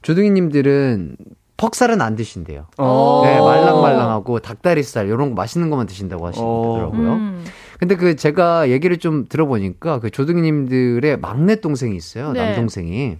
[0.01, 1.17] 조둥이님들은
[1.57, 2.67] 퍽살은 안 드신대요.
[2.77, 3.21] 어.
[3.25, 7.13] 네, 말랑말랑하고 닭다리살 이런 거 맛있는 것만 드신다고 하시더라고요.
[7.13, 7.45] 음.
[7.79, 12.31] 근데 그 제가 얘기를 좀 들어보니까 그 조등님들의 막내 동생이 있어요.
[12.31, 12.45] 네.
[12.45, 13.17] 남동생이.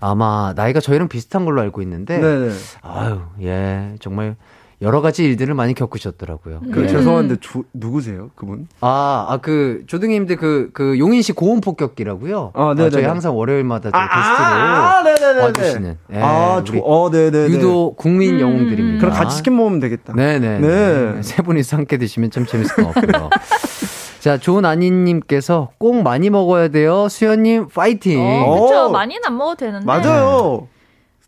[0.00, 2.52] 아마 나이가 저희랑 비슷한 걸로 알고 있는데 네네.
[2.82, 3.94] 아유, 예.
[4.00, 4.36] 정말
[4.82, 6.60] 여러 가지 일들을 많이 겪으셨더라고요.
[6.72, 6.88] 그 음.
[6.88, 8.30] 죄송한데 조, 누구세요?
[8.34, 8.66] 그분?
[8.80, 12.52] 아, 아, 그, 조등님들 그, 그, 용인 시 고온 폭격기라고요.
[12.54, 12.90] 아, 네네네.
[12.90, 15.42] 저희 항상 월요일마다 저 아, 게스트로 아, 네네네.
[15.42, 15.98] 와주시는.
[16.14, 17.54] 예, 아, 조, 어, 네네네.
[17.54, 18.40] 유도 국민 음.
[18.40, 19.00] 영웅들입니다.
[19.00, 20.14] 그럼 같이 치킨 먹으면 되겠다.
[20.16, 20.58] 네 네.
[20.58, 21.12] 네.
[21.12, 21.22] 네.
[21.22, 23.28] 세 분이서 함께 드시면 참 재밌을 것 같고요.
[24.20, 27.08] 자, 조은아니님께서 꼭 많이 먹어야 돼요.
[27.08, 28.20] 수현님, 파이팅.
[28.20, 28.78] 어, 그쵸.
[28.86, 28.88] 어.
[28.90, 29.84] 많이는 안 먹어도 되는데.
[29.84, 30.68] 맞아요.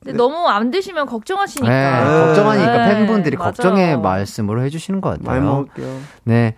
[0.04, 1.68] 근데 너무 안 드시면 걱정하시니까.
[2.04, 3.52] 네, 걱정하니까 네, 팬분들이 맞아요.
[3.52, 5.40] 걱정의 말씀으로 해주시는 것 같아요.
[5.42, 5.96] 먹을게요.
[6.24, 6.54] 네.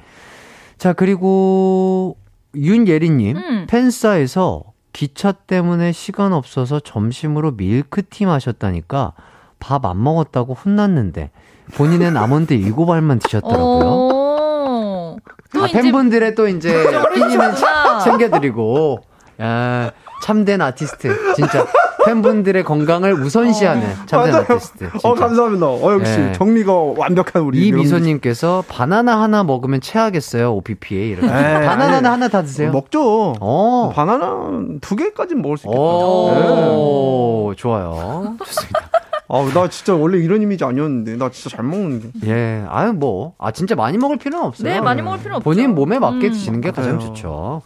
[0.78, 2.16] 자, 그리고
[2.54, 3.66] 윤예리님, 음.
[3.68, 9.12] 팬싸에서 기차 때문에 시간 없어서 점심으로 밀크티 마셨다니까
[9.58, 11.30] 밥 안 먹었다고 혼났는데
[11.74, 13.84] 본인은 아몬드 7알만 드셨더라고요.
[13.86, 15.16] 어.
[15.54, 17.98] 또 아, 팬분들의 또 이제 그러시구나.
[18.00, 19.00] 챙겨드리고,
[19.40, 19.90] 야,
[20.22, 21.34] 참된 아티스트.
[21.34, 21.64] 진짜.
[22.04, 24.46] 팬분들의 건강을 우선시하는 참된 맞아요.
[24.50, 24.90] 아티스트.
[24.90, 25.08] 진짜.
[25.08, 25.66] 어, 감사합니다.
[25.66, 26.32] 어, 역시 네.
[26.32, 27.66] 정리가 완벽한 우리.
[27.66, 31.08] 이 미소님께서 바나나 하나 먹으면 체하겠어요, OPP에.
[31.08, 31.26] 이렇게.
[31.26, 32.70] 에이, 바나나는 아니, 하나 다 드세요.
[32.72, 33.34] 먹죠.
[33.40, 33.92] 어.
[33.94, 34.50] 바나나
[34.80, 35.80] 두 개까지는 먹을 수 있겠다.
[35.80, 38.36] 오, 좋아요.
[38.44, 38.80] 좋습니다.
[39.26, 41.16] 아, 나 진짜 원래 이런 이미지 아니었는데.
[41.16, 42.10] 나 진짜 잘 먹는데.
[42.26, 43.34] 예, 아유, 뭐.
[43.38, 44.68] 아, 진짜 많이 먹을 필요는 없어요.
[44.70, 45.44] 네, 많이 먹을 필요는 없죠.
[45.44, 46.32] 본인 몸에 맞게 음.
[46.32, 47.08] 드시는 게 가장 맞아요.
[47.14, 47.62] 좋죠.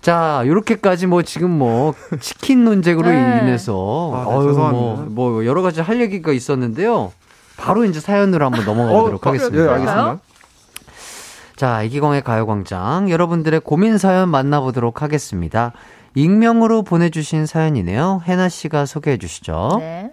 [0.00, 3.40] 자, 요렇게까지 뭐 지금 뭐 치킨 논쟁으로 네.
[3.42, 5.02] 인해서 아, 네, 어유 죄송합니다.
[5.10, 7.12] 뭐, 뭐 여러 가지 할 얘기가 있었는데요.
[7.56, 9.64] 바로 이제 사연으로 한번 넘어가 보도록 어, 하겠습니다.
[9.64, 10.18] 예, 알겠습니다.
[11.56, 15.72] 자, 이기광의 가요광장 여러분들의 고민 사연 만나보도록 하겠습니다.
[16.14, 18.22] 익명으로 보내주신 사연이네요.
[18.24, 19.76] 해나 씨가 소개해 주시죠.
[19.80, 20.10] 네.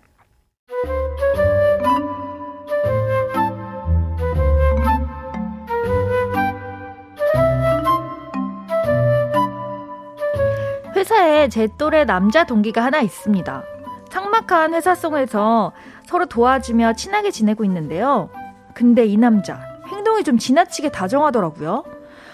[11.50, 13.64] 제 또래 남자 동기가 하나 있습니다.
[14.10, 15.74] 삭막한 회사성에서
[16.06, 18.30] 서로 도와주며 친하게 지내고 있는데요.
[18.74, 21.84] 근데 이 남자 행동이 좀 지나치게 다정하더라고요.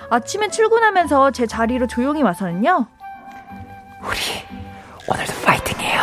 [0.09, 2.85] 아침에 출근하면서 제 자리로 조용히 와서는요.
[5.09, 6.01] 오늘도 파이팅해요.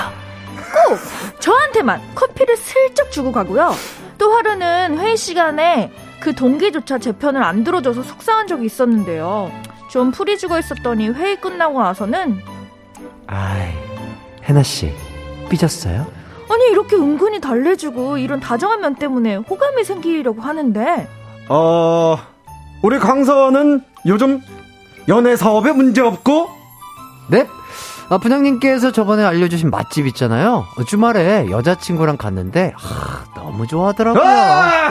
[1.38, 3.72] 저한테만 커피를 슬쩍 주고 가고요.
[4.18, 9.50] 또 하루는 회의 시간에 그 동기조차 제 편을 안 들어줘서 속상한 적이 있었는데요.
[9.88, 12.40] 좀 풀이 죽어 있었더니 회의 끝나고 나서는
[13.30, 13.72] 아이,
[14.42, 14.92] 해나 씨
[15.48, 16.06] 삐졌어요?
[16.50, 21.08] 아니 이렇게 은근히 달래주고 이런 다정한 면 때문에 호감이 생기려고 하는데
[21.48, 22.18] 어,
[22.82, 24.40] 우리 강서는 요즘
[25.08, 26.48] 연애 사업에 문제 없고
[27.28, 27.46] 네.
[28.08, 30.66] 아, 분양님께서 저번에 알려주신 맛집 있잖아요.
[30.76, 34.24] 어, 주말에 여자친구랑 갔는데, 아, 너무 좋아하더라고요.
[34.24, 34.90] 아,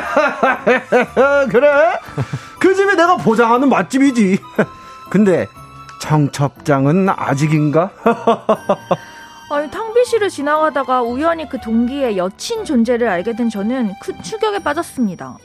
[1.52, 2.00] 그래?
[2.62, 4.40] 그 집에 내가 보장하는 맛집이지.
[5.12, 5.50] 근데
[6.00, 7.92] 청첩장은 아직인가?
[9.52, 15.38] 아니, 탕비실을 지나가다가 우연히 그 동기의 여친 존재를 알게 된 저는 큰 충격에 빠졌습니다.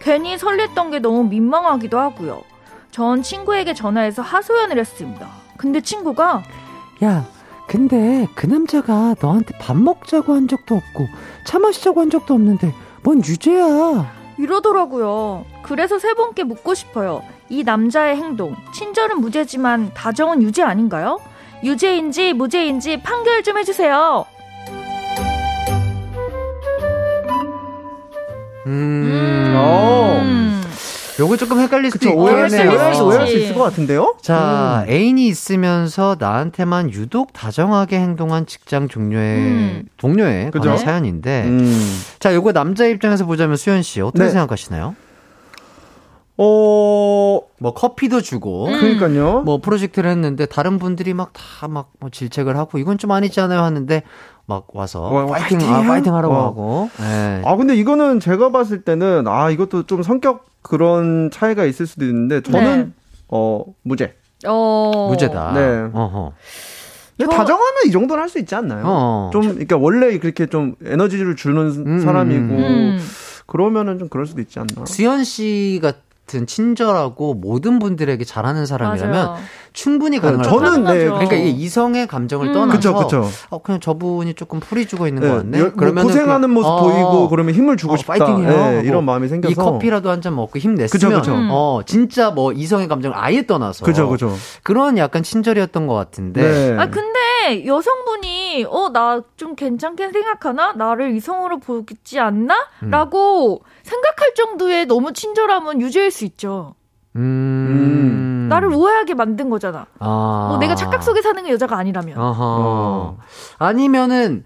[0.00, 2.42] 괜히 설렜던 게 너무 민망하기도 하고요.
[2.90, 5.28] 전 친구에게 전화해서 하소연을 했습니다.
[5.58, 6.42] 근데 친구가
[7.04, 7.24] 야,
[7.68, 11.06] 근데 그 남자가 너한테 밥 먹자고 한 적도 없고
[11.44, 14.10] 차 마시자고 한 적도 없는데 뭔 유죄야?
[14.38, 15.44] 이러더라고요.
[15.62, 17.22] 그래서 세 분께 묻고 싶어요.
[17.50, 21.18] 이 남자의 행동, 친절은 무죄지만 다정은 유죄 아닌가요?
[21.64, 24.24] 유죄인지 무죄인지 판결 좀 해주세요.
[28.66, 29.52] 음.
[29.56, 30.20] 어.
[30.22, 30.62] 음.
[31.18, 33.04] 요거 조금 헷갈릴 수도 오해할 수, 있겠네요.
[33.04, 33.28] 오해할.
[33.28, 34.16] 있을 것 같은데요?
[34.22, 39.82] 자, 애인이 있으면서 나한테만 유독 다정하게 행동한 직장 종료의 음.
[39.98, 40.76] 동료의 그죠?
[40.76, 42.00] 사연인데, 음.
[42.20, 44.30] 자, 요거 남자 입장에서 보자면 수현 씨 어떻게 네.
[44.30, 44.94] 생각하시나요?
[46.38, 48.78] 어, 뭐 커피도 주고, 음.
[48.80, 49.42] 그러니까요.
[49.42, 53.60] 뭐 프로젝트를 했는데 다른 분들이 막 다 막 뭐 질책을 하고 이건 좀 아니지 않아요
[53.60, 54.02] 하는데
[54.46, 55.74] 막 와서 와, 파이팅, 파이팅!
[55.74, 56.44] 아, 파이팅 하라고 와.
[56.46, 56.90] 하고.
[56.98, 57.42] 네.
[57.44, 62.40] 아, 근데 이거는 제가 봤을 때는, 아, 이것도 좀 성격 그런 차이가 있을 수도 있는데,
[62.40, 62.90] 저는, 네.
[63.28, 64.14] 어, 무죄.
[64.46, 65.08] 어.
[65.10, 65.52] 무죄다.
[65.52, 65.90] 네.
[65.92, 66.32] 어허.
[67.18, 68.82] 근데 저- 다정하면 이 정도는 할 수 있지 않나요?
[68.86, 69.30] 어.
[69.32, 72.98] 좀, 그러니까 원래 그렇게 좀 에너지를 주는 음, 사람이고, 음.
[73.46, 74.86] 그러면은 좀 그럴 수도 있지 않나.
[74.86, 76.00] 수현 씨 같은
[76.46, 79.36] 친절하고 모든 분들에게 잘하는 사람이라면 맞아요.
[79.72, 80.98] 충분히 가능할 것 저는, 같아요.
[80.98, 81.04] 네.
[81.08, 82.52] 그러니까 이게 이성의 감정을 음.
[82.52, 83.28] 떠나서 그쵸, 그쵸.
[83.50, 85.58] 어, 그냥 저분이 조금 풀이 주고 있는 네, 것 같네.
[85.58, 88.14] 여- 뭐 그러면은 고생하는 그- 모습 어, 보이고, 그러면 힘을 주고 어, 싶다.
[88.14, 88.50] 파이팅해요.
[88.50, 89.52] 네, 이런 마음이 생겨서.
[89.52, 91.34] 이 커피라도 한 잔 먹고 힘냈으면 그쵸, 그쵸.
[91.34, 91.48] 음.
[91.50, 94.34] 어, 진짜 뭐 이성의 감정을 아예 떠나서 그죠, 그죠.
[94.62, 96.76] 그런 약간 친절이었던 것 같은데 네.
[96.78, 97.18] 아 근데
[97.66, 102.54] 여성분이 어 나 좀 괜찮게 생각하나 나를 이성으로 보지 않나?
[102.82, 102.90] 음.
[102.90, 106.74] 라고 생각할 정도의 너무 친절함은 유죄일 수 있죠.
[107.16, 108.46] 음.
[108.50, 109.86] 나를 우아하게 만든 거잖아.
[109.98, 110.46] 아.
[110.50, 112.16] 뭐 내가 착각 속에 사는 게 여자가 아니라면.
[112.18, 113.18] 어.
[113.58, 114.44] 아니면은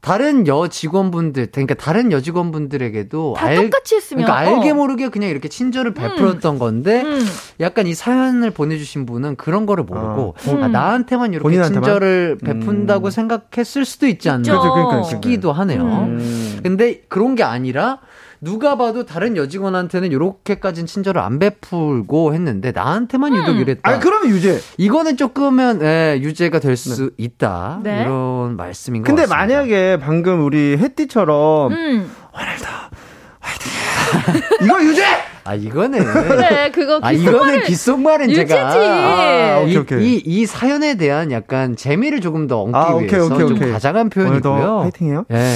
[0.00, 4.24] 다른 여 직원분들, 그러니까 다른 여 직원분들에게도 다 똑같이 했으면.
[4.24, 4.74] 그러니까 알게 어.
[4.74, 7.20] 모르게 그냥 이렇게 친절을 베풀었던 건데 음.
[7.60, 10.62] 약간 이 사연을 보내주신 분은 그런 거를 모르고 아, 음.
[10.62, 11.82] 아, 나한테만 이렇게 본인한테만?
[11.82, 13.10] 친절을 베푼다고 음.
[13.10, 15.02] 생각했을 수도 있지 않나 그러니까, 그러니까.
[15.02, 15.82] 싶기도 하네요.
[15.82, 16.60] 음.
[16.62, 17.98] 근데 그런 게 아니라
[18.40, 23.60] 누가 봐도 다른 여직원한테는 이렇게까지는 친절을 안 베풀고 했는데 나한테만 유독 음.
[23.60, 23.90] 이랬다.
[23.90, 24.60] 아, 그러면 유죄.
[24.76, 27.80] 이거는 조금은 예, 유죄가 될 수 있다.
[27.82, 28.02] 네.
[28.02, 29.36] 이런 말씀인 것 근데 같습니다.
[29.36, 32.10] 만약에 방금 우리 혜띠처럼 음.
[34.62, 35.04] 이거 유죄!
[35.48, 38.34] 아 이거는 그래 그거 아 이거는 귓속말은.
[38.34, 40.04] 제가 아, 오케이, 이, 오케이.
[40.16, 43.72] 이, 이 사연에 대한 약간 재미를 조금 더 얹기 아, 오케이, 위해서 오케이, 좀 오케이.
[43.72, 44.80] 가장한 표현이고요.
[44.82, 45.24] 파이팅해요.
[45.32, 45.54] 예.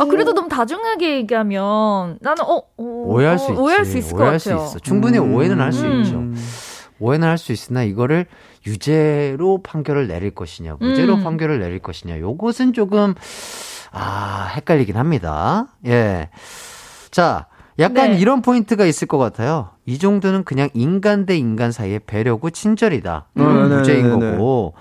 [0.00, 3.60] 아 그래도 너무 다정하게 얘기하면 나는 어, 어 오해할 어, 수 있지.
[3.60, 4.58] 오해할 수 있을 것 오해할 같아요.
[4.60, 4.78] 수 있어.
[4.78, 5.34] 충분히 음.
[5.34, 6.02] 오해는 할수 음.
[6.02, 6.22] 있죠.
[7.00, 8.26] 오해는 할 수 있으나 이거를
[8.68, 11.24] 유죄로 판결을 내릴 것이냐, 무죄로 음.
[11.24, 13.14] 판결을 내릴 것이냐, 요것은 조금
[13.90, 15.66] 아 헷갈리긴 합니다.
[15.86, 16.28] 예.
[17.10, 17.46] 자,
[17.78, 18.18] 약간 네.
[18.18, 19.70] 이런 포인트가 있을 것 같아요.
[19.86, 23.26] 이 정도는 그냥 인간 대 인간 사이의 배려고 친절이다.
[23.36, 23.68] 음.
[23.68, 24.74] 네, 무죄인 네, 네, 거고.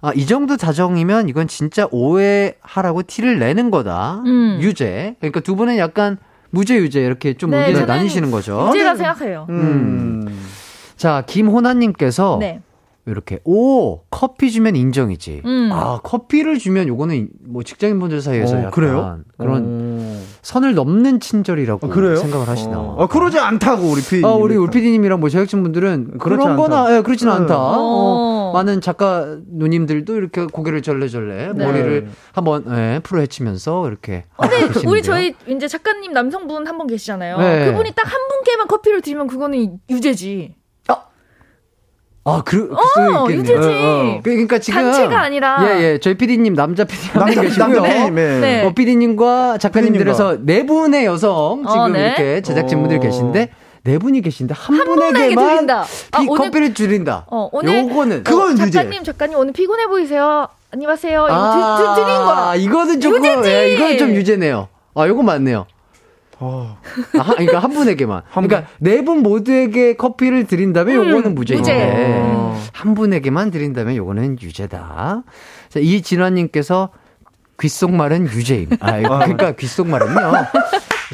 [0.00, 4.22] 아, 이 정도 다정이면 이건 진짜 오해하라고 티를 내는 거다.
[4.24, 4.58] 음.
[4.60, 5.16] 유죄.
[5.18, 6.18] 그러니까 두 분은 약간
[6.50, 8.68] 무죄 유죄 이렇게 좀 네, 의견을 나뉘시는 거죠.
[8.68, 9.46] 유죄라 생각해요.
[9.50, 10.26] 음.
[10.96, 12.60] 자, 김호나님께서 네.
[13.08, 15.42] 이렇게 오 커피 주면 인정이지.
[15.44, 15.70] 음.
[15.72, 19.18] 아 커피를 주면 요거는 뭐 직장인분들 사이에서 어, 약간 그래요?
[19.36, 20.22] 그런 어.
[20.42, 22.16] 선을 넘는 친절이라고 아, 그래요?
[22.16, 22.78] 생각을 하시나.
[22.80, 22.96] 어.
[23.02, 24.24] 아, 그러지 않다고 우리 피.
[24.24, 26.56] 아, 우리 울피디님이랑 뭐 제작진분들은 그렇지 그런 않다.
[26.62, 27.38] 거나, 예, 그렇지는 네.
[27.40, 27.56] 않다.
[27.58, 27.74] 어.
[27.78, 31.64] 어, 많은 작가 누님들도 이렇게 고개를 절레절레 네.
[31.66, 34.24] 머리를 한번, 예, 풀어 헤치면서 이렇게.
[34.38, 34.86] 근데.
[34.88, 37.38] 우리 저희 이제 작가님 남성분 한 분 계시잖아요.
[37.38, 37.66] 네.
[37.72, 40.54] 그분이 딱 한 분께만 커피를 드리면 그거는 유죄지.
[42.28, 43.56] 아, 그, 그 어, 수도 있겠네요.
[43.58, 44.20] 유죄지.
[44.22, 44.82] 그- 그러니까 지금.
[44.82, 45.58] 단체가 아니라.
[45.68, 45.98] 예, 예.
[45.98, 47.80] 저희 피디님, 남자 피디 한분 남자 계시고요.
[47.82, 48.40] 남자님, 네.
[48.40, 48.64] 네.
[48.66, 52.06] 어, 피디님과 작가님들에서 네 분의 여성 지금 어, 네.
[52.06, 53.02] 이렇게 제작진분들이 어.
[53.02, 53.48] 계신데
[53.84, 55.84] 네 분이 계신데 한, 한 분에게 분에게만 드린다.
[56.12, 57.24] 아, 이 오늘- 커피를 줄인다.
[57.28, 58.54] 어, 오늘 요거는 그건 어.
[58.56, 60.48] 작가님, 작가님 오늘 피곤해 보이세요?
[60.70, 61.24] 안녕하세요.
[61.24, 62.54] 이거 아, 드, 드, 드린 거야.
[62.56, 63.48] 이거는 조금 유죄지.
[63.50, 64.68] 예, 이건 좀 유죄네요.
[64.94, 65.66] 아, 요거 맞네요.
[66.40, 66.78] 어.
[67.18, 68.22] 아, 한- 그러니까 한 분에게만.
[68.28, 72.20] 한 그러니까 네 분 모두에게 커피를 드린다면 음, 요거는 무죄인데 무죄.
[72.22, 72.60] 어.
[72.72, 75.22] 한 분에게만 드린다면 요거는 유죄다.
[75.68, 76.90] 자, 이 진화님께서
[77.60, 78.68] 귓속말은 유죄임.
[78.80, 80.32] 아, 이거 그러니까 귓속말은요.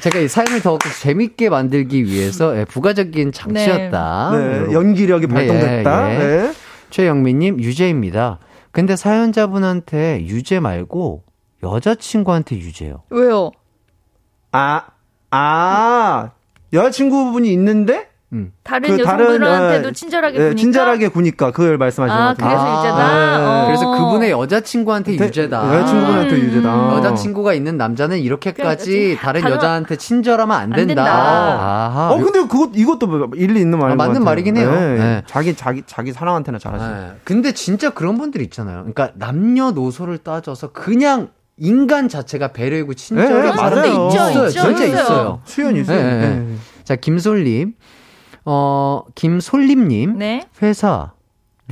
[0.03, 4.31] 제가 이 사연을 더 재밌게 만들기 위해서 예, 부가적인 장치였다.
[4.33, 6.11] 네, 요런- 연기력이 발동됐다.
[6.11, 6.19] 예, 예.
[6.19, 6.53] 네.
[6.91, 8.41] 최영민님 유죄입니다.
[8.73, 11.23] 근데 사연자분한테 유죄 말고
[11.63, 13.05] 여자친구한테 유죄요.
[13.11, 13.51] 왜요?
[14.53, 14.83] 아,
[15.35, 16.31] 아,
[16.73, 18.53] 여자친구분이 있는데 음.
[18.65, 22.59] 다른 그 여성분한테도 어, 친절하게 예, 구니까 친절하게 구니까 그걸 말씀하시는 아, 것 같아요.
[22.59, 23.39] 그래서 유죄다.
[23.39, 23.45] 네.
[23.45, 23.65] 어.
[23.67, 25.75] 그래서 그분의 여자친구한테 대- 유죄다.
[25.77, 26.41] 여자친구한테 음.
[26.41, 26.97] 유죄다.
[26.97, 29.19] 여자친구가 있는 남자는 이렇게까지 그렇지.
[29.21, 30.95] 다른 여자한테 친절하면 안안 된다.
[30.95, 31.13] 된다.
[31.15, 32.11] 아하.
[32.13, 34.25] 어 근데 그것 이것도 뭐 일리 있는 말인 아, 맞는 같아요.
[34.25, 34.71] 말이긴 해요.
[34.73, 34.97] 네.
[34.99, 35.23] 네.
[35.27, 36.85] 자기 자기 자기 사랑한테나 잘하시.
[36.85, 37.13] 네.
[37.23, 38.79] 근데 진짜 그런 분들 있잖아요.
[38.79, 43.83] 그러니까 남녀노소를 따져서 그냥 인간 자체가 배려이고 친절이 네, 많은 맞아요.
[43.83, 44.47] 데 있죠, 있어요.
[44.49, 45.03] 있죠, 진짜 있어요.
[45.03, 45.41] 있어요.
[45.45, 46.03] 수연이 네, 수연.
[46.03, 46.29] 네.
[46.29, 46.57] 네.
[46.85, 47.75] 자, 김솔님.
[48.45, 50.19] 어, 김솔림 님.
[50.19, 50.43] 네.
[50.63, 51.13] 회사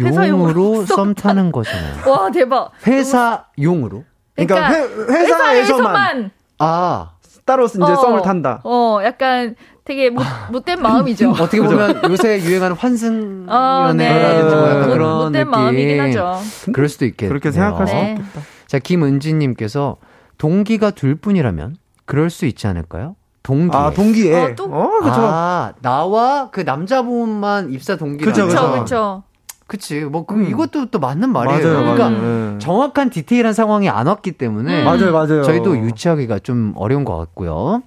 [0.00, 2.08] 용으로 썸 타는 거잖아요.
[2.10, 2.70] 와 대박.
[2.86, 4.04] 회사 용으로?
[4.36, 7.10] 그러니까, 그러니까 회, 회사에서만, 회사에서만 아,
[7.44, 8.60] 따로 이제 어, 썸을 탄다.
[8.64, 9.54] 어, 약간
[9.84, 11.32] 되게 못, 못된 마음이죠.
[11.32, 14.06] 어떻게 보면 요새 유행하는 환승 어, 네.
[14.08, 15.50] 연애라든지 뭐 약간 못- 그런 못된 느낌.
[15.50, 16.40] 마음이긴 하죠.
[16.72, 17.28] 그럴 수도 있겠네요.
[17.30, 18.16] 그렇게 생각할 수 네.
[18.18, 18.40] 없겠다.
[18.72, 19.96] 자, 김은지님께서
[20.38, 23.16] 동기가 둘 뿐이라면 그럴 수 있지 않을까요?
[23.42, 23.76] 동기.
[23.76, 24.34] 아 동기에.
[24.34, 25.20] 어, 또- 어 그렇죠.
[25.20, 28.32] 아, 나와 그 남자분만 입사 동기라면.
[28.32, 28.72] 그쵸, 그쵸.
[28.72, 29.22] 그렇죠.
[29.66, 30.00] 그치.
[30.00, 30.48] 뭐, 그, 음.
[30.48, 31.62] 이것도 또 맞는 말이에요.
[31.62, 32.52] 맞아요, 그러니까 맞아요.
[32.52, 32.58] 네.
[32.60, 34.80] 정확한 디테일한 상황이 안 왔기 때문에.
[34.80, 34.84] 음.
[34.86, 35.42] 맞아요, 맞아요.
[35.42, 37.82] 저희도 유치하기가 좀 어려운 것 같고요.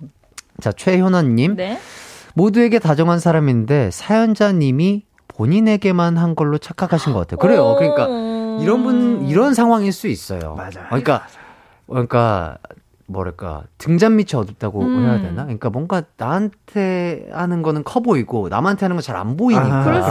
[0.62, 1.56] 자, 최현아님.
[1.56, 1.80] 네.
[2.36, 7.38] 모두에게 다정한 사람인데 사연자님이 본인에게만 한 걸로 착각하신 것 같아요.
[7.40, 7.64] 그래요.
[7.64, 7.76] 어.
[7.76, 8.08] 그러니까
[8.62, 10.56] 이런 분, 이런 상황일 수 있어요.
[10.56, 10.86] 맞아요.
[10.90, 11.26] 그러니까,
[11.88, 12.58] 그러니까,
[13.08, 15.04] 뭐랄까, 등잔 밑이 어둡다고 음.
[15.06, 15.44] 해야 되나?
[15.44, 19.82] 그러니까 뭔가 나한테 하는 거는 커 보이고 남한테 하는 건 잘 안 보이니까.
[19.82, 20.10] 아, 그럴 수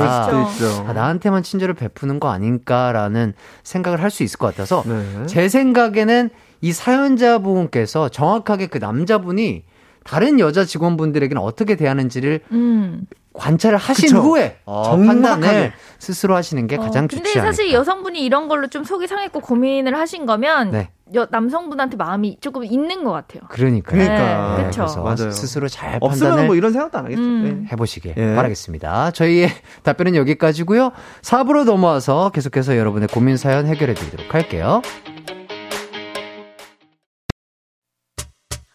[0.55, 0.69] 수도.
[0.69, 0.87] 있죠.
[0.89, 3.35] 아, 나한테만 친절을 베푸는 거 아닌가라는
[3.65, 5.27] 생각을 할 수 있을 것 같아서 네.
[5.27, 6.31] 제 생각에는
[6.61, 9.65] 이 사연자분께서 정확하게 그 남자분이
[10.05, 13.07] 다른 여자 직원분들에게는 어떻게 대하는지를 음.
[13.35, 14.19] 관찰을 하신 그쵸.
[14.23, 15.07] 후에 어, 정확하게.
[15.07, 17.53] 판단을 스스로 하시는 게 어, 가장 근데 좋지 않을까.
[17.53, 20.91] 사실 여성분이 이런 걸로 좀 속이 상했고 고민을 하신 거면 네.
[21.15, 23.43] 여, 남성분한테 마음이 조금 있는 것 같아요.
[23.51, 23.91] 그러니까.
[23.91, 24.57] 그러니까.
[24.57, 24.71] 네.
[24.73, 25.31] 그래서 맞아요.
[25.33, 27.21] 스스로 잘 없으면 판단을 뭐 이런 생각도 안 하겠죠.
[27.23, 27.61] 음.
[27.63, 27.69] 네.
[27.73, 28.35] 해보시길 예.
[28.37, 29.11] 바라겠습니다.
[29.11, 29.51] 저희의
[29.83, 30.93] 답변은 여기까지고요.
[31.23, 34.81] 4부로 넘어와서 계속해서 여러분의 고민 사연 해결해 드리도록 할게요.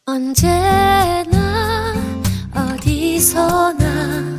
[0.05, 1.93] 언제나
[2.53, 4.38] 어디서나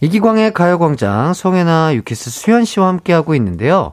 [0.00, 3.92] 이기광의 가요광장 송혜나 유키스 수현 씨와 함께하고 있는데요.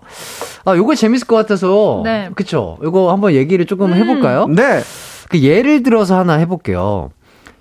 [0.65, 2.01] 아, 요거 재밌을 것 같아서.
[2.03, 2.29] 네.
[2.35, 2.77] 그쵸.
[2.83, 3.97] 요거 한번 얘기를 조금 음.
[3.97, 4.47] 해볼까요?
[4.47, 4.81] 네.
[5.29, 7.09] 그 예를 들어서 하나 해볼게요.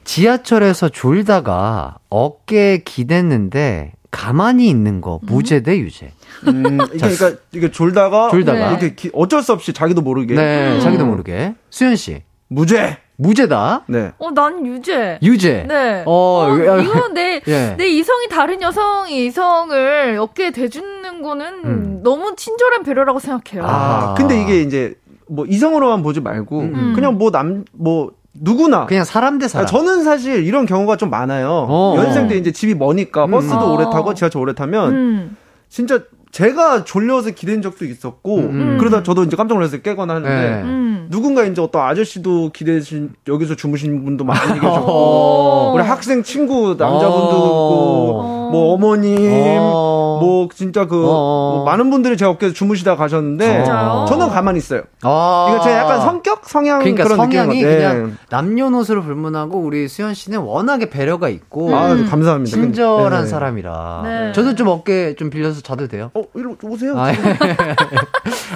[0.04, 6.10] 지하철에서 졸다가 어깨에 기댔는데 가만히 있는 거 무죄 대 유죄.
[6.48, 8.70] 음, 이게 그러니까 이게 졸다가 졸다가.
[8.70, 10.80] 이렇게 기- 어쩔 수 없이 자기도 모르게 네, 음.
[10.80, 11.54] 자기도 모르게.
[11.70, 12.22] 수현 씨.
[12.48, 12.98] 무죄.
[13.16, 13.82] 무죄다.
[13.86, 14.12] 네.
[14.18, 15.18] 어, 난 유죄.
[15.22, 15.64] 유죄.
[15.68, 16.02] 네.
[16.06, 17.74] 어, 어, 야, 이거 내, 예.
[17.76, 22.00] 내 이성이 다른 여성이 이성을 어깨에 대주는 거는 음.
[22.02, 23.64] 너무 친절한 배려라고 생각해요.
[23.64, 24.10] 아.
[24.10, 24.94] 아, 근데 이게 이제
[25.28, 26.92] 뭐 이성으로만 보지 말고 음.
[26.94, 29.64] 그냥 뭐 남 뭐 누구나 그냥 사람 대 사람.
[29.64, 31.66] 아, 저는 사실 이런 경우가 좀 많아요.
[31.68, 31.94] 어.
[31.98, 33.74] 연생 때 이제 집이 머니까 버스도 음.
[33.74, 33.90] 오래 어.
[33.90, 35.36] 타고 지하철 오래 타면 음.
[35.68, 36.00] 진짜
[36.32, 38.78] 제가 졸려서 기댄 적도 있었고 음.
[38.80, 40.62] 그러다 저도 이제 깜짝 놀라서 깨거나 하는데 네.
[40.62, 41.08] 음.
[41.10, 45.72] 누군가 이제 어떤 아저씨도 기대신 여기서 주무신 분도 많이 계셨고 어.
[45.74, 47.36] 우리 학생 친구 남자분도 어.
[47.36, 49.18] 있고 뭐 어머님
[49.60, 50.11] 어.
[50.22, 51.54] 뭐 진짜 그 어.
[51.56, 54.06] 뭐 많은 분들이 제 어깨에서 주무시다 가셨는데 진짜요?
[54.08, 54.82] 저는 가만히 있어요.
[55.02, 55.48] 아.
[55.50, 57.92] 이거 제 약간 성격 성향 그러니까 그런 성향이 느낌인 것 같아요.
[57.92, 58.14] 그냥 네.
[58.30, 62.56] 남녀노소를 불문하고 우리 수현 씨는 워낙에 배려가 있고 아 감사합니다.
[62.56, 63.26] 친절한 근데- 네.
[63.26, 64.00] 사람이라.
[64.04, 64.32] 네.
[64.32, 66.10] 저도 좀 어깨 좀 빌려서 자도 돼요?
[66.14, 66.94] 어 이리 오세요.
[66.98, 67.08] 아,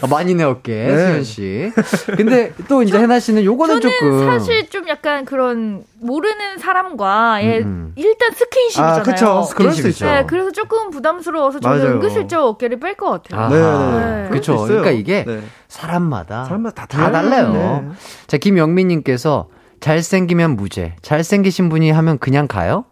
[0.03, 0.97] 아, 많이네 어깨 네.
[0.97, 1.73] 수현 씨.
[2.17, 7.65] 근데 또 이제 해나 씨는 요거는 저는 조금 사실 좀 약간 그런 모르는 사람과의 음,
[7.67, 7.93] 음.
[7.97, 9.01] 일단 스킨십이잖아요.
[9.01, 9.49] 아 그쵸.
[9.55, 9.89] 그럴 수.
[9.89, 10.07] 있죠.
[10.07, 11.95] 네, 그래서 조금 부담스러워서 저는 맞아요.
[11.97, 13.41] 은근슬쩍 어깨를 뺄 것 같아요.
[13.41, 13.49] 아하.
[13.51, 14.67] 네, 네, 있어요.
[14.67, 15.41] 그러니까 이게 네.
[15.69, 17.53] 사람마다 사람마다 다 다 달라요.
[17.53, 17.89] 네.
[18.27, 19.49] 자 김영민 님께서
[19.81, 22.85] 잘생기면 무죄, 잘생기신 분이 하면 그냥 가요?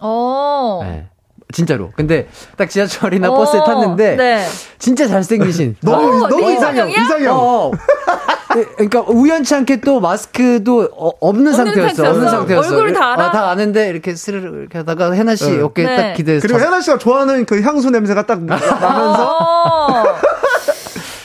[0.00, 0.80] 어.
[0.82, 1.08] 네.
[1.54, 1.92] 진짜로.
[1.96, 4.46] 근데 딱 지하철이나 어, 버스에 탔는데 네.
[4.78, 5.76] 진짜 잘생기신.
[5.82, 6.90] 너무 어, 너무 네, 이상형?
[6.90, 7.36] 이상형.
[7.38, 7.70] 어.
[8.56, 11.94] 네, 그러니까 우연치 않게 또 마스크도 어, 없는 상태였어.
[11.94, 12.10] 상태였어.
[12.10, 12.68] 없는 상태였어.
[12.70, 13.26] 얼굴을 다 알아?
[13.28, 15.62] 어, 다 아는데 이렇게 스르르 이렇게 하다가 해나 씨 네.
[15.62, 15.96] 어깨에 네.
[15.96, 20.04] 딱 기대서 그리고 잤- 해나 씨가 좋아하는 그 향수 냄새가 딱 나면서 어.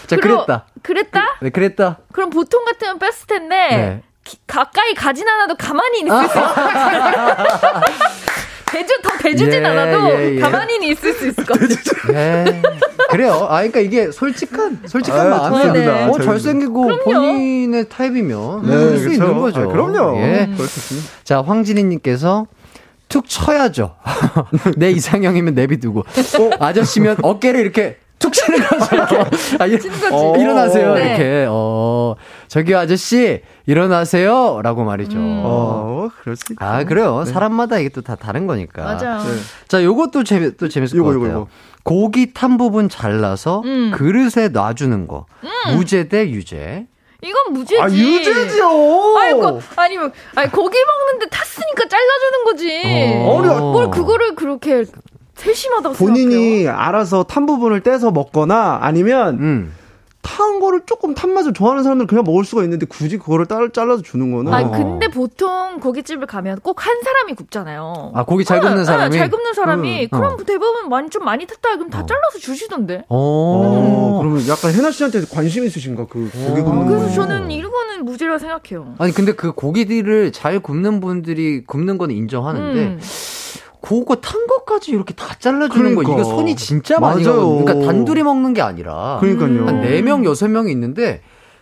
[0.07, 0.65] 자, 그러- 그랬다.
[0.83, 1.21] 그랬다?
[1.41, 1.97] 네, 그랬다.
[2.13, 4.01] 그럼 보통 같으면 뺐을 텐데 네.
[4.23, 6.47] 기- 가까이 가진 않아도 가만히 있을 수 있어요.
[8.71, 10.39] 대주 더 대주진 예, 않아도 예, 예.
[10.39, 12.13] 가만히 있을 수 있을 것 같아요.
[12.13, 12.61] 네.
[13.09, 13.47] 그래요.
[13.49, 15.63] 아, 그러니까 이게 솔직한, 솔직한 아, 마음이에요.
[15.73, 16.09] 좋습니다.
[16.09, 16.19] 어.
[16.19, 19.11] 잘생기고 본인의 타입이면 네, 그럴 수 그렇죠.
[19.23, 19.61] 있는 거죠.
[19.61, 20.17] 아, 그럼요.
[20.21, 20.49] 예.
[20.53, 21.09] 그럴 수 있습니다.
[21.23, 22.45] 자, 황진희님께서
[23.07, 23.95] 툭 쳐야죠.
[24.77, 26.03] 내 이상형이면 내비두고.
[26.59, 29.25] 아저씨면 어깨를 이렇게 툭 치는 거죠.
[29.59, 30.13] 아, 이- 치는 거지.
[30.13, 30.93] 어, 일어나세요.
[30.93, 31.05] 네.
[31.07, 31.45] 이렇게.
[31.49, 32.15] 어,
[32.47, 34.61] 저기 아저씨, 일어나세요.
[34.63, 35.17] 라고 말이죠.
[35.19, 36.65] 어, 그럴 수 있죠.
[36.65, 37.23] 아, 그래요.
[37.25, 38.83] 사람마다 이게 또 다 다른 거니까.
[38.83, 39.19] 맞아요.
[39.23, 39.29] 네.
[39.67, 41.39] 자, 요것도 재미, 또 재밌을 요거, 것 요거, 같아요.
[41.41, 41.49] 요거.
[41.83, 43.91] 고기 탄 부분 잘라서 음.
[43.93, 45.25] 그릇에 놔주는 거.
[45.75, 46.87] 무죄 대 유죄.
[47.21, 47.81] 이건 무죄지.
[47.81, 49.17] 아, 유죄죠!
[49.19, 53.17] 아이고, 아니면, 아니, 고기 먹는데 탔으니까 잘라주는 거지.
[53.25, 53.35] 어.
[53.35, 54.85] 어려- 뭘 그거를 그렇게
[55.35, 56.31] 세심하다고 본인이
[56.63, 56.71] 생각해요?
[56.71, 59.73] 알아서 탄 부분을 떼서 먹거나 아니면 음.
[60.21, 64.01] 탄 거를 조금 탄 맛을 좋아하는 사람들은 그냥 먹을 수가 있는데 굳이 그거를 따, 잘라서
[64.01, 64.53] 주는 거는.
[64.53, 68.11] 아니, 근데 보통 고깃집을 가면 꼭 한 사람이 굽잖아요.
[68.15, 69.17] 아, 고기 잘 굽는 아, 사람이?
[69.17, 70.03] 잘 굽는 사람이.
[70.03, 70.07] 음.
[70.09, 70.37] 그럼 어.
[70.37, 71.75] 대부분 많이, 좀 많이 탔다.
[71.75, 73.05] 그럼 다 잘라서 주시던데.
[73.09, 73.15] 오.
[73.15, 76.05] 어, 그러면 약간 해나 씨한테 관심 있으신가?
[76.07, 77.13] 그 고기 굽는 그래서.
[77.15, 78.95] 저는 이거는 무죄라 생각해요.
[78.97, 82.99] 아니, 근데 그 고기들을 잘 굽는 분들이 굽는 건 인정하는데, 음.
[83.81, 86.11] 그거 탄 것까지 이렇게 다 잘라주는 거, 그러니까.
[86.13, 87.39] 이거 손이 진짜 많이 맞아요.
[87.39, 87.65] 가거든요.
[87.65, 89.17] 그러니까 단둘이 먹는 게 아니라.
[89.21, 89.67] 그러니까요.
[89.67, 91.21] 한 4명, 6명이 있는데,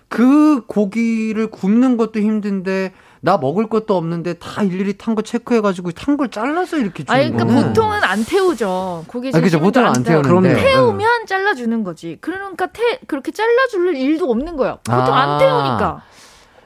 [0.09, 6.17] 그 고기를 굽는 것도 힘든데, 나 먹을 것도 없는데, 다 일일이 탄 거 체크해가지고, 탄
[6.17, 7.67] 걸 잘라서 이렇게 주는 아니, 그러니까 거는.
[7.73, 9.03] 보통은 안 태우죠.
[9.07, 9.59] 고기 아, 그죠.
[9.59, 10.29] 보통은 안 태우는데.
[10.29, 10.59] 그럼요.
[10.59, 12.17] 태우면 잘라주는 거지.
[12.21, 14.77] 그러니까 태, 그렇게 잘라줄 일도 없는 거야.
[14.83, 15.33] 보통 아.
[15.33, 16.01] 안 태우니까.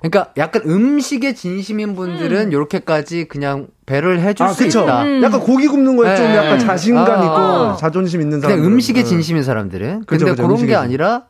[0.02, 2.52] 그러니까 약간 음식에 진심인 분들은 음.
[2.54, 4.82] 요렇게까지 그냥 배를 해줄 아, 수 그쵸.
[4.82, 5.04] 있다.
[5.04, 5.24] 음.
[5.24, 6.38] 약간 고기 굽는 거에 좀 네.
[6.38, 7.24] 약간 자신감 아.
[7.24, 7.76] 있고 어.
[7.76, 8.64] 자존심 있는 사람.
[8.64, 10.06] 음식에 진심인 사람들은.
[10.06, 10.76] 그죠, 근데 그죠, 그런 음식에 게.
[10.76, 11.24] 아니라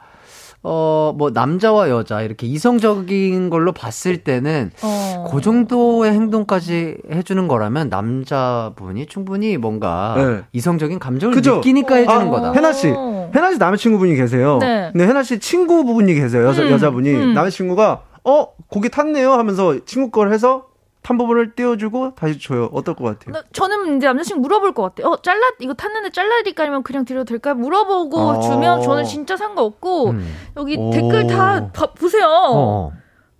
[0.63, 5.27] 어 뭐 남자와 여자 이렇게 이성적인 걸로 봤을 때는 어.
[5.31, 10.41] 그 정도의 행동까지 해주는 거라면 남자분이 충분히 뭔가 네.
[10.53, 11.55] 이성적인 감정을 그죠?
[11.55, 12.53] 느끼니까 해주는 아, 거다.
[12.53, 14.59] 해나 씨, 해나 씨 남자친구분이 계세요.
[14.61, 14.89] 네.
[14.93, 16.45] 근데 해나 씨 친구분이 계세요.
[16.45, 17.33] 여자, 음, 여자분이 음.
[17.33, 20.67] 남자친구가 어 고기 탔네요 하면서 친구 걸 해서
[21.03, 22.69] 탄 부분을 띄워주고 다시 줘요.
[22.73, 23.33] 어떨 것 같아요?
[23.33, 25.07] 나- 저는 이제 남자친구 물어볼 것 같아요.
[25.13, 27.55] 어, 잘라, 이거 탔는데 잘라드릴까 아니면 그냥 드려도 될까요?
[27.55, 28.39] 물어보고 어.
[28.41, 30.35] 주면 저는 진짜 상관없고, 음.
[30.57, 30.91] 여기 오.
[30.91, 32.27] 댓글 다 봐- 보세요.
[32.29, 32.91] 어.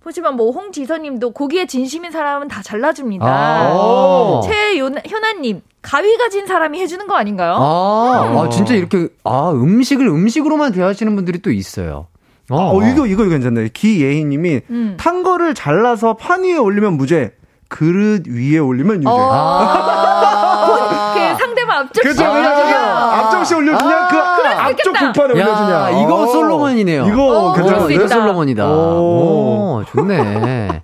[0.02, 3.24] 보시면 뭐 홍지선님도 고기에 진심인 사람은 다 잘라줍니다.
[3.24, 4.40] 아.
[4.44, 7.54] 최효나님 가위 가 진 사람이 해주는 거 아닌가요?
[7.54, 12.08] 아, 아, 진짜 이렇게 아 음식을 음식으로만 대하시는 분들이 또 있어요.
[12.50, 13.68] 어, 이거 이거 괜찮네.
[13.72, 14.96] 기예희님이 음.
[14.98, 17.32] 탄 거를 잘라서 판 위에 올리면 무죄.
[17.68, 19.08] 그릇 위에 올리면 유죄.
[19.08, 19.30] 어.
[19.32, 21.14] 아.
[21.14, 22.22] 그 상대방 앞접시 그죠?
[22.30, 24.08] 올려주면 앞접시 올려주냐?
[24.08, 24.92] 그 앞쪽.
[24.92, 25.90] 불판에 야, 올려주냐?
[26.02, 26.26] 이거 어.
[26.26, 27.06] 솔로몬이네요.
[27.06, 28.08] 이거 어, 어, 괜찮은데?
[28.08, 28.68] 솔로몬이다.
[28.70, 29.80] 오.
[29.80, 30.82] 오, 좋네.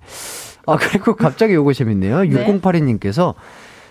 [0.65, 2.21] 아, 그리고 갑자기 요거 재밌네요.
[2.21, 2.29] 네.
[2.29, 3.33] 6082님께서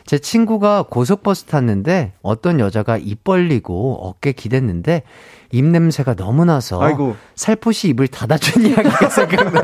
[0.04, 5.02] 제 친구가 고속버스 탔는데 어떤 여자가 입 벌리고 어깨 기댔는데
[5.50, 7.16] 입 냄새가 너무 나서 아이고.
[7.34, 9.62] 살포시 입을 닫아준 이야기가 생각나.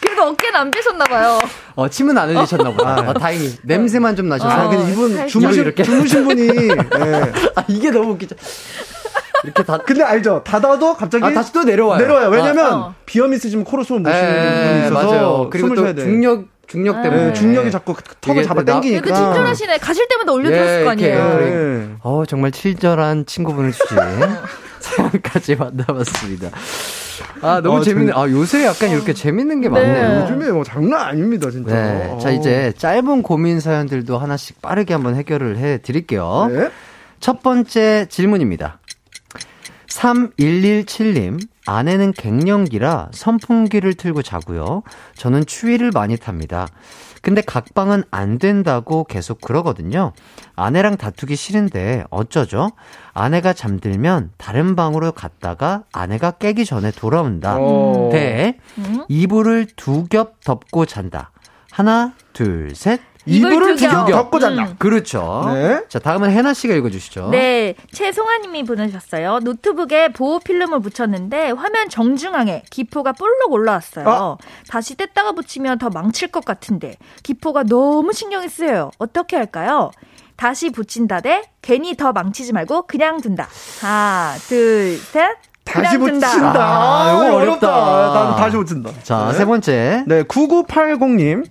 [0.00, 1.40] 그래도 어깨는 안 빼셨나봐요.
[1.74, 2.88] 어, 침은 안 흘리셨나 보다.
[2.96, 3.10] 아.
[3.10, 3.52] 어, 다행히.
[3.62, 4.48] 냄새만 좀 나셔서.
[4.54, 5.26] 아, 어, 근데 이분.
[5.26, 5.82] 주무신, 이렇게.
[5.82, 6.70] 주무신 분이, 예.
[7.56, 8.36] 아, 이게 너무 웃기죠.
[9.44, 10.42] 이렇게 다, 근데 알죠?
[10.44, 11.24] 닫아도 갑자기.
[11.24, 11.98] 아, 다시 또 내려와요.
[12.00, 12.28] 내려와요.
[12.30, 12.94] 왜냐면, 어.
[13.06, 15.06] 비염 있으시면 코로 숨을 못 쉬는 예, 분이 있어서.
[15.10, 15.50] 맞아요.
[15.50, 16.02] 그리고 숨을 또 쉬어야 돼.
[16.02, 17.28] 중력, 중력 예, 때문에.
[17.28, 19.02] 예, 중력이 자꾸 턱을 이게 잡아 나- 당기니까.
[19.02, 19.78] 그래도 친절하시네.
[19.78, 21.18] 가실 때마다 올려드렸을 예, 거 아니에요.
[21.40, 21.46] 이렇게.
[21.46, 21.88] 예.
[22.02, 23.98] 어, 정말 친절한 친구분을 주신
[24.80, 26.50] 사연까지 만나봤습니다.
[27.42, 28.12] 아, 너무 어, 재밌네.
[28.14, 29.74] 아, 요새 약간 이렇게 재밌는 게 네.
[29.74, 30.22] 많네요.
[30.22, 31.74] 요즘에 뭐 장난 아닙니다, 진짜.
[31.74, 32.08] 네.
[32.10, 32.18] 어.
[32.18, 36.48] 자, 이제 짧은 고민 사연들도 하나씩 빠르게 한번 해결을 해 드릴게요.
[36.52, 36.70] 네.
[37.18, 38.78] 첫 번째 질문입니다.
[39.88, 41.40] 3117님,
[41.70, 44.82] 아내는 갱년기라 선풍기를 틀고 자고요.
[45.14, 46.66] 저는 추위를 많이 탑니다.
[47.22, 50.12] 근데 각방은 안 된다고 계속 그러거든요.
[50.56, 52.70] 아내랑 다투기 싫은데 어쩌죠?
[53.12, 57.56] 아내가 잠들면 다른 방으로 갔다가 아내가 깨기 전에 돌아온다.
[57.60, 58.08] 어.
[58.10, 59.04] 대 음?
[59.08, 61.30] 이불을 두 겹 덮고 잔다.
[61.70, 63.00] 하나, 둘, 셋.
[63.30, 63.90] 이불 이불을 두 겹.
[64.06, 64.62] 두겹 덮고 잔다.
[64.62, 64.74] 음.
[64.78, 65.50] 그렇죠.
[65.54, 65.82] 네.
[65.88, 67.28] 자, 다음은 해나 씨가 읽어주시죠.
[67.30, 69.38] 네, 최송아님이 보내주셨어요.
[69.42, 74.08] 노트북에 보호 필름을 붙였는데 화면 정중앙에 기포가 볼록 올라왔어요.
[74.08, 74.36] 아.
[74.68, 78.90] 다시 뗐다가 붙이면 더 망칠 것 같은데 기포가 너무 신경이 쓰여요.
[78.98, 79.90] 어떻게 할까요?
[80.36, 83.46] 다시 붙인다 대 괜히 더 망치지 말고 그냥 둔다.
[83.82, 85.36] 하나, 둘, 셋.
[85.64, 85.98] 다시.
[85.98, 86.28] 붙인다.
[86.58, 87.68] 아, 이거 어렵다.
[87.68, 88.90] 난 다시 붙인다.
[89.04, 89.38] 자, 네.
[89.38, 90.04] 세 번째.
[90.06, 91.44] 네, 9980님.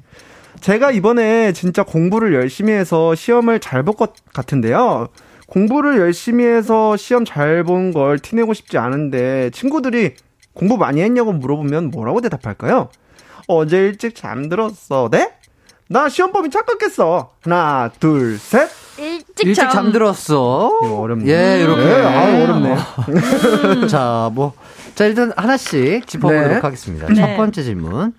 [0.61, 5.07] 제가 이번에 진짜 공부를 열심히 해서 시험을 잘 볼 것 같은데요.
[5.47, 10.15] 공부를 열심히 해서 시험 잘 본 걸 티내고 싶지 않은데 친구들이
[10.53, 12.89] 공부 많이 했냐고 물어보면 뭐라고 대답할까요?
[13.47, 15.09] 어제 일찍 잠들었어.
[15.11, 15.31] 네?
[15.87, 17.31] 나 시험 범위 착각했어.
[17.41, 18.69] 하나, 둘, 셋.
[18.99, 19.69] 일찍, 일찍 잠.
[19.71, 20.79] 잠들었어.
[20.83, 21.25] 이거 어렵네.
[21.31, 21.83] 예, 이렇게.
[21.83, 23.87] 네, 아, 어렵네.
[23.87, 24.53] 자, 뭐.
[24.93, 26.59] 자, 일단 하나씩 짚어보도록 네.
[26.59, 27.07] 하겠습니다.
[27.07, 27.15] 네.
[27.15, 28.13] 첫 번째 질문.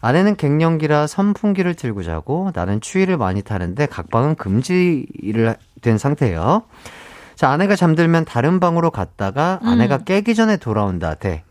[0.00, 6.62] 아내는 갱년기라 선풍기를 들고 자고 나는 추위를 많이 타는데 각 방은 금지를 된 상태예요.
[7.36, 9.68] 자, 아내가 잠들면 다른 방으로 갔다가 음.
[9.68, 11.14] 아내가 깨기 전에 돌아온다.
[11.14, 11.42] 대.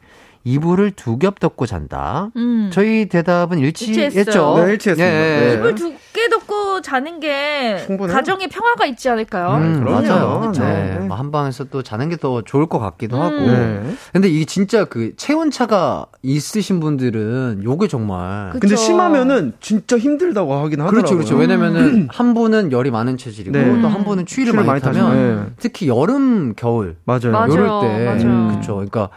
[0.46, 2.30] 이불을 두 겹 덮고 잔다.
[2.38, 2.70] 음.
[2.72, 4.20] 저희 대답은 일치했죠.
[4.20, 4.66] 일치했어요.
[4.66, 5.14] 네, 일치했습니다.
[5.14, 5.40] 예.
[5.48, 5.54] 네.
[5.56, 8.16] 이불 두께 덮고 자는 게 충분해요.
[8.16, 9.58] 가정에 평화가 있지 않을까요?
[9.58, 10.02] 음, 그럼요.
[10.08, 10.40] 맞아요.
[10.42, 10.64] 그쵸.
[10.64, 10.96] 네.
[11.00, 11.06] 네.
[11.08, 13.22] 뭐한 방에서 또 자는 게 더 좋을 것 같기도 음.
[13.22, 13.36] 하고.
[13.36, 13.82] 네.
[14.12, 18.82] 근데 이게 진짜 그 체온차가 있으신 분들은 요게 정말 그- 근데 그쵸.
[18.84, 20.90] 심하면은 진짜 힘들다고 하긴 하더라고요.
[20.92, 21.36] 그렇죠, 그렇죠.
[21.38, 23.82] 왜냐면은 한 분은 열이 많은 체질이고 네.
[23.82, 25.54] 또한 분은 추위를, 추위를 많이 많이 타면 타시네.
[25.60, 27.32] 특히 여름, 겨울 맞아요.
[27.32, 27.50] 맞아요.
[27.54, 28.48] 요럴 때 맞아요.
[28.50, 28.74] 그렇죠.
[28.76, 29.10] 그러니까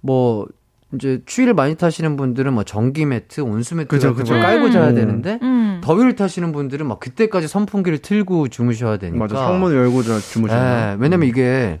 [0.00, 0.46] 뭐
[0.94, 4.32] 이제 추위를 많이 타시는 분들은 뭐 전기 매트, 온수 매트 그죠, 같은 그죠.
[4.34, 4.94] 걸 깔고 자야 음.
[4.94, 5.80] 되는데 음.
[5.84, 9.34] 더위를 타시는 분들은 막 그때까지 선풍기를 틀고 주무셔야 되니까 맞아.
[9.36, 10.62] 창문을 열고 자- 주무시는.
[10.62, 11.80] 예, 왜냐면 이게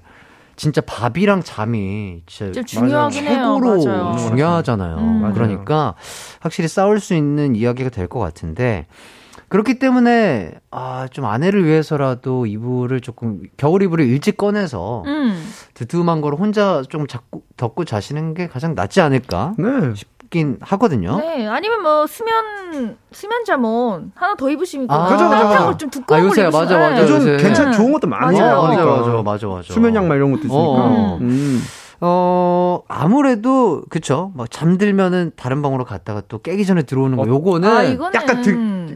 [0.56, 3.24] 진짜 밥이랑 잠이 진짜 좀 중요하긴.
[3.24, 4.16] 최고로 맞아요.
[4.18, 4.96] 중요하잖아요.
[4.98, 5.20] 음.
[5.22, 5.34] 맞아요.
[5.34, 5.94] 그러니까
[6.40, 8.86] 확실히 싸울 수 있는 이야기가 될 것 같은데
[9.48, 15.42] 그렇기 때문에 아 좀 아내를 위해서라도 이불을 조금 겨울 이불을 일찍 꺼내서 음.
[15.74, 19.94] 두툼한 걸 혼자 좀 잡고 덮고 자시는 게 가장 낫지 않을까 네.
[19.94, 21.16] 싶긴 하거든요.
[21.18, 25.64] 네, 아니면 뭐 수면 수면 잠옷 하나 더 입으시면 아, 그죠, 그죠.
[25.64, 26.94] 걸좀 두꺼운 아, 요새 걸 입으시면 맞아, 맞아.
[26.94, 27.02] 네.
[27.02, 27.36] 요즘 요새.
[27.42, 27.72] 괜찮 음.
[27.72, 28.52] 좋은 것도 많이 맞아요.
[28.54, 28.84] 나오니까.
[28.84, 29.72] 맞아, 맞아, 맞아, 맞아.
[29.72, 30.56] 수면 양말 이런 것도 있으니까.
[30.58, 31.18] 어.
[31.22, 31.62] 음.
[32.00, 34.30] 어, 아무래도, 그쵸.
[34.36, 38.42] 막 잠들면은 다른 방으로 갔다가 또 깨기 전에 들어오는 거, 요거는 아, 이거는 약간 것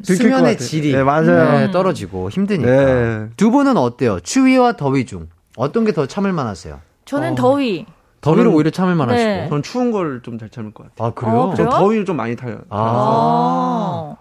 [0.02, 0.56] 수면의 같아요.
[0.58, 1.58] 질이 네, 맞아요.
[1.58, 2.70] 네, 떨어지고 힘드니까.
[2.70, 3.28] 네.
[3.36, 4.20] 두 분은 어때요?
[4.20, 6.80] 추위와 더위 중 어떤 게 더 참을 만하세요?
[7.04, 7.84] 저는 더위.
[8.20, 9.28] 더위를 저는- 오히려 참을 만하시고.
[9.28, 9.48] 네.
[9.48, 11.08] 전 추운 걸 좀 잘 참을 것 같아요.
[11.08, 11.34] 아, 그래요?
[11.40, 11.70] 어, 저 그래요?
[11.78, 12.58] 더위를 좀 많이 타요.
[12.70, 12.76] 아.
[12.78, 14.16] 아.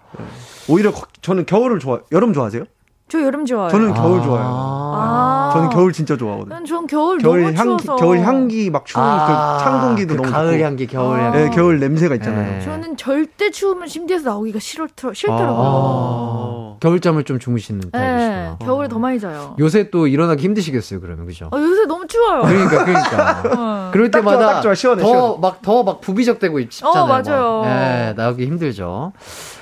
[0.68, 2.00] 오히려 거- 저는 겨울을 좋아.
[2.12, 2.64] 여름 좋아하세요?
[3.12, 3.68] 저 여름 좋아요.
[3.68, 4.22] 저는 겨울 아.
[4.22, 4.48] 좋아해요.
[4.94, 5.50] 아.
[5.52, 6.54] 저는 겨울 진짜 좋아하거든요.
[6.54, 7.96] 난전 겨울, 겨울 너무 향기, 추워서.
[8.02, 10.64] 겨울 향기 막 추운 아, 그찬 공기도 그 너무 가을 좋고.
[10.64, 11.24] 향기, 겨울 아.
[11.24, 11.38] 향기.
[11.38, 12.52] 네, 겨울 냄새가 있잖아요.
[12.52, 12.60] 네.
[12.64, 15.56] 저는 절대 추우면 침대에서 나오기가 싫어, 싫더라고요.
[15.58, 16.76] 아.
[16.80, 18.56] 겨울잠을 좀 주무시는 네, 타입이시구나.
[18.62, 19.56] 겨울에 더 많이 자요.
[19.58, 21.26] 요새 또 일어나기 힘드시겠어요, 그러면.
[21.26, 21.50] 그죠?
[21.52, 22.42] 아, 요새 너무 추워요.
[22.44, 23.42] 그러니까, 그러니까.
[23.58, 23.90] 어.
[23.92, 24.74] 그럴 때마다 딱 좋아.
[24.74, 25.36] 시원해, 더 시원해.
[25.38, 27.02] 막더 막 부비적대고 싶잖아요.
[27.02, 27.60] 어, 맞아요.
[27.60, 27.66] 막.
[27.68, 29.12] 예, 나오기 힘들죠.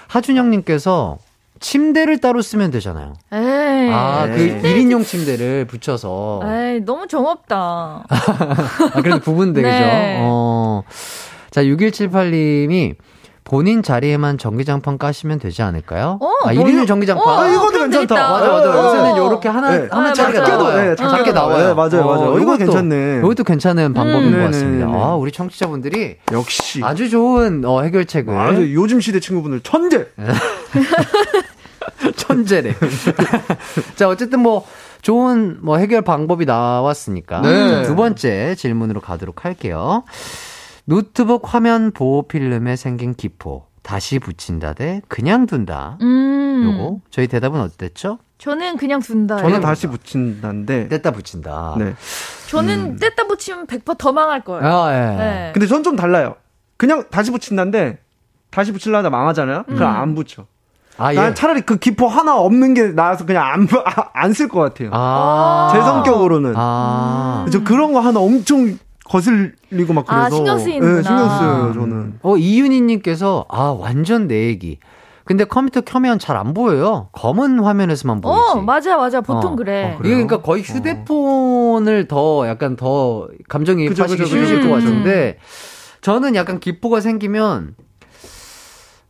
[0.06, 1.18] 하준영님께서
[1.60, 3.14] 침대를 따로 쓰면 되잖아요.
[3.32, 3.90] 에이.
[3.92, 4.62] 아, 그 네.
[4.62, 6.40] 1인용 침대를 붙여서.
[6.44, 8.04] 에이, 너무 정없다.
[8.08, 9.74] 아, 그래도 부분대, 그죠?
[9.74, 10.18] 네.
[10.22, 10.82] 어.
[11.50, 12.96] 자, 6178님이
[13.44, 16.18] 본인 자리에만 전기장판 까시면 되지 않을까요?
[16.20, 17.26] 어, 아, 뭐, 1인용 전기장판.
[17.26, 18.14] 어, 아, 이거도 괜찮다.
[18.14, 18.70] 맞아, 맞아.
[18.70, 19.18] 어, 요새는 어.
[19.18, 19.88] 요렇게 하나, 네.
[19.90, 20.56] 하나 아, 작게 맞아요.
[20.56, 20.90] 나와요.
[20.90, 21.66] 네, 작게 작게 나와요.
[21.68, 22.38] 네, 맞아요, 맞아요.
[22.38, 23.18] 이거 괜찮네.
[23.18, 24.32] 이것도 괜찮은 방법인 음.
[24.32, 24.86] 것 네, 같습니다.
[24.86, 25.04] 네, 네, 네.
[25.04, 26.80] 아, 우리 청취자분들이 역시.
[26.84, 28.34] 아주 좋은 어, 해결책을.
[28.34, 30.06] 아주 요즘 시대 친구분들 천재.
[32.16, 32.74] 천재래.
[33.97, 34.66] 자, 어쨌든 뭐,
[35.02, 37.40] 좋은 뭐 해결 방법이 나왔으니까.
[37.43, 37.82] 네.
[37.85, 40.05] 두 번째 질문으로 가도록 할게요.
[40.85, 43.66] 노트북 화면 보호 필름에 생긴 기포.
[43.82, 45.98] 다시 붙인다 대 그냥 둔다.
[46.02, 46.62] 음.
[46.78, 46.98] 요거.
[47.10, 48.18] 저희 대답은 어땠죠?
[48.39, 49.39] 저는 그냥 둔다.
[49.39, 50.89] 저는 다시 붙인다인데.
[50.89, 51.77] 뗐다 붙인다.
[51.78, 51.94] 네.
[52.48, 54.66] 저는 뗐다 붙이면 100%더 망할 거예요.
[54.66, 55.16] 아, 예.
[55.16, 55.51] 네.
[55.55, 56.36] 근데 전 좀 달라요.
[56.77, 57.98] 그냥 다시 붙인다인데
[58.51, 59.64] 다시 붙이려다 망하잖아요.
[59.68, 59.74] 음.
[59.74, 60.47] 그럼 안 붙여.
[60.98, 61.16] 아, 예.
[61.16, 63.66] 난 차라리 그 기포 하나 없는 게 나아서 그냥
[64.12, 64.90] 안 쓸 것 같아요.
[64.92, 65.70] 아.
[65.72, 66.52] 제 성격으로는.
[66.56, 67.46] 아.
[67.50, 70.24] 저 그런 거 하나 엄청 거슬리고 막 그래서.
[70.26, 70.96] 아, 신경 쓰이는구나.
[70.96, 72.14] 네, 신경 쓰여요, 저는.
[72.22, 74.78] 어, 이윤희님께서, 아, 완전 내 얘기.
[75.24, 77.08] 근데 컴퓨터 켜면 잘 안 보여요.
[77.12, 78.40] 검은 화면에서만 보이지.
[78.58, 79.20] 어, 맞아, 맞아.
[79.20, 79.56] 보통 어.
[79.56, 79.92] 그래.
[79.96, 84.68] 어, 이게 그러니까 거의 휴대폰을 더 약간 더 감정이입하시기 그죠, 쉬우실 그죠.
[84.68, 85.38] 것 같은데
[86.00, 87.74] 저는 약간 기포가 생기면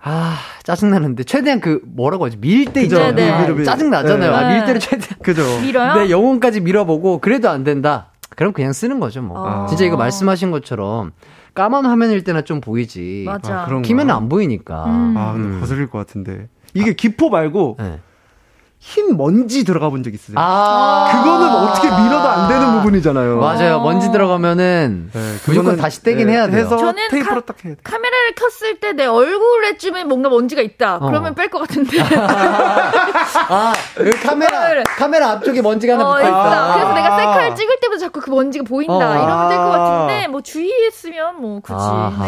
[0.02, 3.12] 아 짜증나는데 최대한 그 뭐라고 하지 밀 때 있잖아요.
[3.14, 3.64] 네, 아, 밀, 밀.
[3.64, 4.30] 짜증 나잖아요.
[4.30, 4.36] 네.
[4.36, 5.42] 아, 밀 때를 최대한 그죠.
[5.60, 5.94] 밀어요?
[5.94, 8.06] 내 영혼까지 밀어보고 그래도 안 된다.
[8.36, 9.46] 그럼 그냥 쓰는 거죠 뭐.
[9.46, 9.66] 아.
[9.66, 11.12] 진짜 이거 말씀하신 것처럼
[11.54, 13.24] 까만 화면일 때나 좀 보이지.
[13.26, 13.62] 맞아.
[13.62, 14.84] 아, 그런 키면 안 보이니까.
[14.86, 15.14] 음.
[15.18, 15.60] 아, 근데 음.
[15.60, 16.48] 거슬릴 것 같은데.
[16.72, 17.98] 이게 기포 말고 네.
[18.78, 20.36] 흰 먼지 들어가 본 적 있으세요?
[20.38, 23.36] 아 그거는 어떻게 밀어도 안 되는 부분이잖아요.
[23.38, 23.76] 맞아요.
[23.76, 23.82] 어.
[23.82, 24.56] 먼지 들어가면
[25.12, 26.60] 네, 무조건 다시 떼긴 해야 돼요.
[26.64, 27.74] 해서 저는 테이프로 카- 딱해
[28.30, 30.96] 카메라를 켰을 때 내 얼굴에쯤에 뭔가 먼지가 있다.
[30.96, 31.06] 어.
[31.06, 31.98] 그러면 뺄것 같은데.
[33.48, 34.82] 아, 여기 카메라, 그래.
[34.96, 36.28] 카메라 앞쪽에 먼지가 하나 어, 붙어 있다.
[36.48, 36.74] 있다.
[36.74, 38.94] 그래서 내가 셀카를 찍을 때마다 자꾸 그 먼지가 보인다.
[38.94, 38.98] 어.
[39.24, 39.78] 이러면 될것 아.
[39.78, 41.78] 같은데, 뭐 주의했으면 뭐 굳이.
[41.78, 42.24] 네.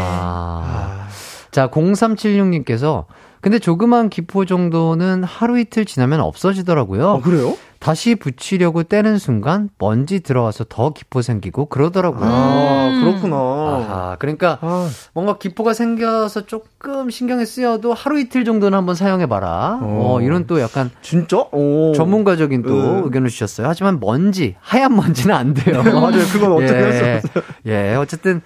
[1.51, 3.05] 자, 0376님께서
[3.41, 7.11] 근데 조그만 기포 정도는 하루 이틀 지나면 없어지더라고요.
[7.11, 7.57] 아, 그래요?
[7.83, 12.25] 다시 붙이려고 떼는 순간 먼지 들어와서 더 기포 생기고 그러더라고요.
[12.25, 13.01] 아, 음.
[13.01, 13.37] 그렇구나.
[13.37, 19.81] 아하, 그러니까 아, 뭔가 기포가 생겨서 조금 신경이 쓰여도 하루 이틀 정도는 한번 사용해 봐라.
[19.83, 20.21] 어, 어.
[20.21, 21.39] 이런 또 약간 진짜?
[21.51, 21.93] 오.
[21.93, 23.01] 전문가적인 또 네.
[23.05, 23.67] 의견을 주셨어요.
[23.67, 25.83] 하지만 먼지, 하얀 먼지는 안 돼요.
[25.83, 26.25] 맞아요.
[26.33, 27.21] 그건 어떻게 할수 예.
[27.25, 27.45] 없어요.
[27.67, 28.43] 예, 어쨌든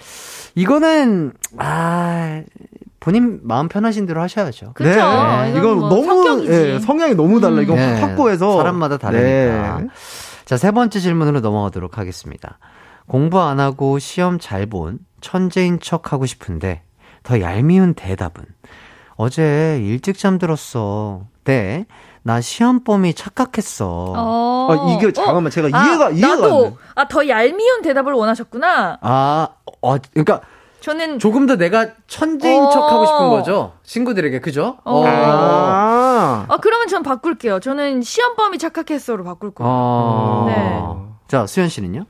[0.55, 2.43] 이거는 아
[3.07, 4.73] 본인 마음 편하신 대로 하셔야죠.
[4.75, 4.89] 그쵸.
[4.91, 4.97] 네.
[4.97, 6.53] 이건 이건 뭐 너무 성격이지.
[6.53, 7.63] 예, 성향이 너무 달라.
[7.63, 9.79] 이건 네, 확고해서 사람마다 다르니까.
[9.79, 9.87] 네.
[10.45, 12.59] 자, 세 번째 질문으로 넘어가도록 하겠습니다.
[13.07, 16.83] 공부 안 하고 시험 잘 본 천재인 척 하고 싶은데
[17.23, 18.45] 더 얄미운 대답은
[19.15, 21.27] 어제 일찍 잠들었어.
[21.45, 21.87] 네.
[22.25, 24.15] 나 시험범이 착각했어.
[24.17, 24.69] 어.
[24.69, 26.77] 아, 이게 잠깐만 제가 이해가 이해가 안 나도 돼.
[26.97, 28.99] 아더 얄미운 대답을 원하셨구나.
[29.01, 29.49] 아,
[29.81, 30.41] 어, 그러니까
[30.81, 32.71] 저는 조금 더 내가 천재인 어.
[32.71, 33.73] 척 하고 싶은 거죠.
[33.83, 34.79] 친구들에게 그죠?
[34.85, 35.05] 어.
[35.07, 36.47] 아.
[36.49, 37.61] 아 그러면 전 바꿀게요.
[37.61, 39.71] 저는 시험범이 착각했어로 바꿀 거예요.
[39.73, 40.47] 어.
[40.49, 41.17] 네.
[41.29, 42.07] 자, 수현 씨는요?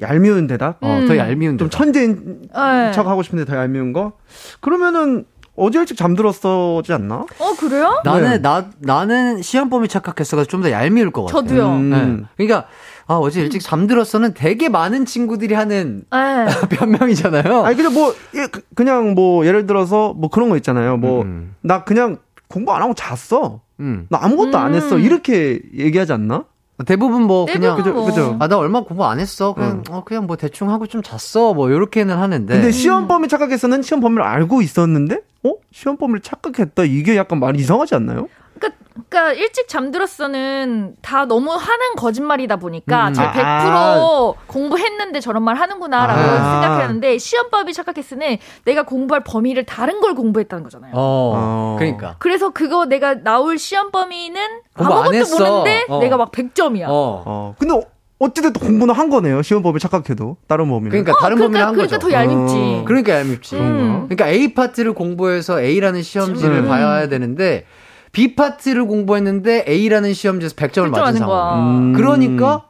[0.00, 0.76] 얄미운 대답?
[0.80, 1.06] 어, 음.
[1.08, 1.78] 더 얄미운 좀 대답.
[1.78, 2.92] 천재인 네.
[2.92, 4.12] 척 하고 싶은데 더 얄미운 거?
[4.60, 5.24] 그러면은
[5.56, 7.16] 어제 일찍 잠들었어지 않나?
[7.38, 8.00] 어 그래요?
[8.04, 8.38] 나는 네.
[8.38, 11.42] 나 나는 시험범이 착각했어가 좀 더 얄미울 것 같아요.
[11.42, 11.66] 저도요.
[11.68, 11.90] 음.
[11.90, 12.46] 네.
[12.46, 12.68] 그러니까
[13.08, 16.46] 아 어제 일찍 잠들었어는 되게 많은 친구들이 하는 네.
[16.76, 17.64] 변명이잖아요.
[17.64, 20.96] 아니 그냥 뭐 예, 그- 그냥 뭐 예를 들어서 뭐 그런 거 있잖아요.
[20.98, 21.54] 뭐나 음.
[21.86, 22.18] 그냥
[22.48, 23.60] 공부 안 하고 잤어.
[23.80, 24.06] 음.
[24.10, 24.96] 나 아무것도 안 했어.
[24.96, 25.00] 음.
[25.00, 26.44] 이렇게 얘기하지 않나?
[26.86, 28.04] 대부분 뭐 그냥 대부분 뭐.
[28.06, 28.36] 그죠.
[28.38, 29.52] 아 나 얼마 공부 안 했어.
[29.54, 31.54] 그냥 어 그냥 뭐 대충 하고 좀 잤어.
[31.54, 32.52] 뭐 요렇게는 하는데.
[32.54, 35.54] 근데 시험 범위 착각했어는 시험 범위를 알고 있었는데 어?
[35.72, 36.84] 시험 범위를 착각했다.
[36.84, 38.28] 이게 약간 말이 이상하지 않나요?
[38.58, 38.70] 그러니까,
[39.08, 43.14] 그러니까 일찍 잠들었어는 다 너무 하는 거짓말이다 보니까 음.
[43.14, 46.60] 저 아, 100% 공부했는데 저런 말 하는구나라고 아.
[46.62, 50.92] 생각했는데 시험법이 착각했으는 내가 공부할 범위를 다른 걸 공부했다는 거잖아요.
[50.94, 50.98] 어.
[51.36, 51.76] 어.
[51.78, 52.16] 그러니까.
[52.18, 54.40] 그래서 그거 내가 나올 시험 범위는
[54.74, 55.10] 아무것도.
[55.10, 56.00] 모르는데 어.
[56.00, 56.84] 내가 막 100점이야.
[56.88, 57.22] 어.
[57.26, 57.54] 어.
[57.58, 57.82] 근데 어-
[58.20, 59.42] 어찌됐든 공부는 한 거네요.
[59.42, 60.90] 시험 범위 착각해도 다른 범위는.
[60.90, 62.08] 그러니까 다른 범위를 그러니까 한 그러니까 거죠.
[62.08, 62.54] 더 얄밉지.
[62.56, 62.84] 어.
[62.84, 63.56] 그러니까 얄밉지.
[63.56, 64.06] 음.
[64.08, 66.68] 그러니까 A 파트를 공부해서 A라는 시험지를 음.
[66.68, 67.64] 봐야 되는데
[68.12, 71.28] B 파트를 공부했는데 A라는 시험지에서 100점을 100점 맞은 맞은 상황.
[71.28, 71.54] 거야.
[71.56, 71.92] 음.
[71.92, 72.64] 그러니까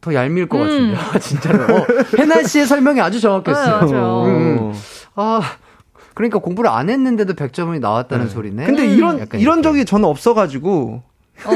[0.00, 0.94] 더 얄미울 것 음.
[0.94, 1.18] 같은데요.
[1.20, 1.74] 진짜로.
[1.76, 1.86] 어,
[2.18, 3.80] 해나 씨의 설명이 아주 정확했어요.
[3.86, 4.22] 네, 맞아요.
[4.24, 4.72] 음.
[5.14, 5.40] 아,
[6.14, 8.66] 그러니까 공부를 안 했는데도 100점이 나왔다는 소리네.
[8.66, 8.90] 근데 음.
[8.96, 9.62] 이런 이런.
[9.62, 11.02] 적이 저는 없어가지고
[11.44, 11.50] 어.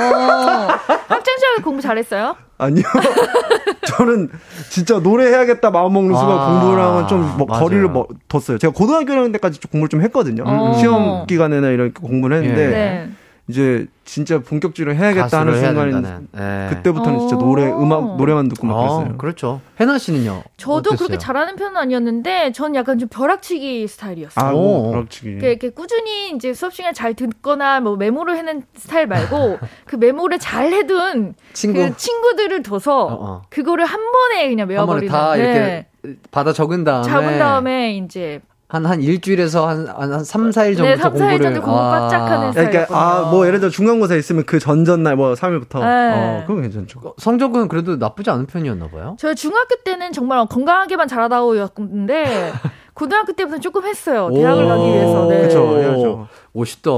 [1.09, 2.37] 학창 시절에 공부 잘했어요?
[2.63, 2.85] 아니요.
[3.87, 4.29] 저는
[4.71, 7.47] 진짜 노래해야겠다 마음 먹는 순간 아, 공부랑은 좀 뭐.
[7.47, 8.59] 거리를 뭐 뒀어요.
[8.59, 10.45] 제가 고등학교 1학년 때까지 좀 공부를 좀 했거든요.
[10.45, 10.79] 음.
[10.79, 12.69] 시험 기간에나 이렇게 공부를 했는데 예.
[12.71, 13.11] 네.
[13.49, 16.29] 이제 진짜 본격적으로 해야겠다 하는 된다는.
[16.37, 16.75] 예.
[16.75, 17.39] 그때부터는 진짜 어.
[17.39, 19.19] 노래 음악 노래만 듣고 막 어, 그랬어요.
[19.19, 19.61] 그렇죠.
[19.81, 20.45] 해나 씨는요?
[20.57, 20.97] 저도 어땠어요?
[20.97, 24.45] 그렇게 잘하는 편은 아니었는데 전 약간 좀 벼락치기 스타일이었어요.
[24.45, 24.55] 아, 오.
[24.61, 25.27] 뭐, 그렇지.
[25.27, 30.39] 이렇게, 이렇게 꾸준히 이제 수업 시간에 잘 듣거나 뭐 메모를 해는 스타일 말고 그 메모를
[30.39, 31.81] 잘 해둔 친구.
[31.81, 33.43] 그 친구들을 둬서 어, 어.
[33.51, 35.43] 그거를 한 번에 그냥 한 번에 외워버리는 다 네.
[35.43, 38.41] 이렇게 받아 적은 다음에 잡은 다음에 이제
[38.73, 41.41] 한, 한 일주일에서 한, 한, 한 3, 4일 전부터 네, 3, 4일 공부를.
[41.43, 42.53] 전에 공부 바짝 하는 아.
[42.53, 45.85] 그러니까 아, 뭐 예를 들어 중간고사 있으면 그 전전날 뭐 3일부터 네.
[46.15, 47.01] 어, 그건 괜찮죠.
[47.05, 49.17] 어, 성적은 그래도 나쁘지 않은 편이었나 봐요.
[49.19, 52.53] 저 중학교 때는 정말 건강하게만 자라다오 였는데
[52.95, 54.31] 고등학교 때부터 조금 했어요.
[54.35, 55.27] 대학을 오, 가기 위해서.
[55.27, 55.43] 네.
[55.43, 56.29] 그쵸, 해야죠.
[56.53, 56.91] 멋있다.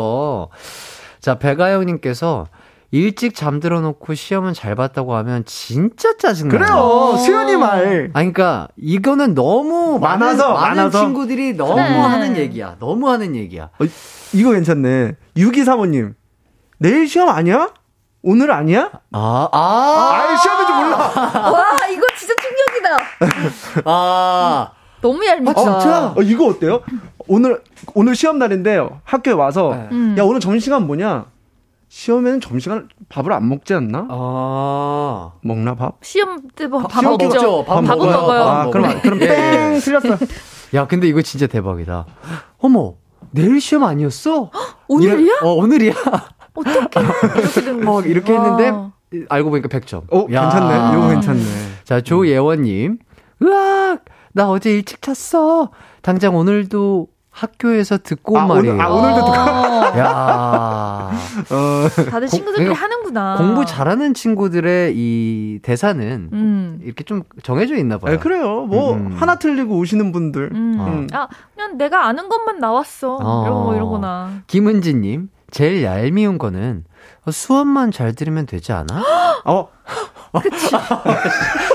[1.18, 2.46] 자, 배가영님께서
[2.94, 6.60] 일찍 잠들어 놓고 시험은 잘 봤다고 하면 진짜 짜증나요.
[6.60, 6.76] 그래요.
[6.78, 7.16] 어.
[7.16, 8.10] 수연이 말.
[8.12, 11.00] 아니, 그니까, 이거는 너무 많아서, 많은, 많은 많아서.
[11.00, 11.82] 친구들이 너무 그래.
[11.82, 12.76] 하는 얘기야.
[12.78, 13.64] 너무 하는 얘기야.
[13.64, 13.84] 어,
[14.32, 15.16] 이거 괜찮네.
[15.36, 16.14] 6235님.
[16.78, 17.70] 내일 시험 아니야?
[18.22, 18.92] 오늘 아니야?
[19.10, 21.50] 아, 아, 아예 시험인지 몰라.
[21.50, 23.82] 와 이거 진짜 충격이다.
[23.90, 24.70] 아.
[25.00, 25.60] 너무 얄밉다.
[25.60, 26.14] 아, 진짜?
[26.16, 26.80] 어, 이거 어때요?
[27.26, 27.60] 오늘,
[27.94, 29.88] 오늘 시험 날인데 학교에 와서, 네.
[29.90, 30.14] 음.
[30.16, 31.26] 야, 오늘 점심시간 뭐냐?
[31.98, 34.08] 시험에는 점심시간 밥을 안 먹지 않나?
[34.10, 35.32] 아.
[35.42, 35.98] 먹나 밥?
[36.02, 37.26] 시험 때밥 시험 먹죠.
[37.28, 37.64] 먹죠.
[37.64, 38.10] 밥 밥은 먹어요.
[38.16, 38.42] 먹어요.
[38.42, 39.00] 아, 밥 그럼.
[39.00, 39.74] 그럼 예, 뺑!
[39.76, 39.78] 예.
[39.78, 40.08] 틀렸어.
[40.74, 42.04] 야, 근데 이거 진짜 대박이다.
[42.58, 42.94] 어머,
[43.30, 44.50] 내일 시험 아니었어?
[44.88, 45.18] 오늘이야?
[45.36, 45.94] 이런- 어, 오늘이야.
[46.54, 48.08] 어떻게 이렇게 된 어, 거지?
[48.08, 48.56] 이렇게 와.
[48.56, 50.02] 했는데, 알고 보니까 100점.
[50.10, 50.96] 어, 괜찮네.
[50.98, 51.40] 이거 괜찮네.
[51.84, 52.98] 자, 조예원 님.
[53.40, 54.04] 으악!
[54.32, 55.70] 나 어제 일찍 잤어.
[56.02, 58.74] 당장 오늘도 학교에서 듣고 온 아, 말이에요.
[58.74, 61.10] 오늘- 아, 오늘도 어, 야
[61.50, 63.34] 어, 다들 친구들끼리 그러니까 하는구나.
[63.38, 66.80] 공부 잘하는 친구들의 이 대사는 음.
[66.84, 68.14] 이렇게 좀 정해져 있나 봐요.
[68.14, 68.62] 아, 그래요.
[68.66, 69.16] 뭐, 음.
[69.18, 70.50] 하나 틀리고 오시는 분들.
[70.52, 70.76] 음.
[70.78, 71.08] 음.
[71.12, 73.18] 아, 그냥 내가 아는 것만 나왔어.
[73.20, 73.42] 어.
[73.44, 74.30] 이런 거, 이런 거나.
[74.46, 76.84] 김은지 님, 제일 얄미운 거는
[77.28, 79.02] 수업만 잘 들으면 되지 않아?
[79.44, 79.68] 어,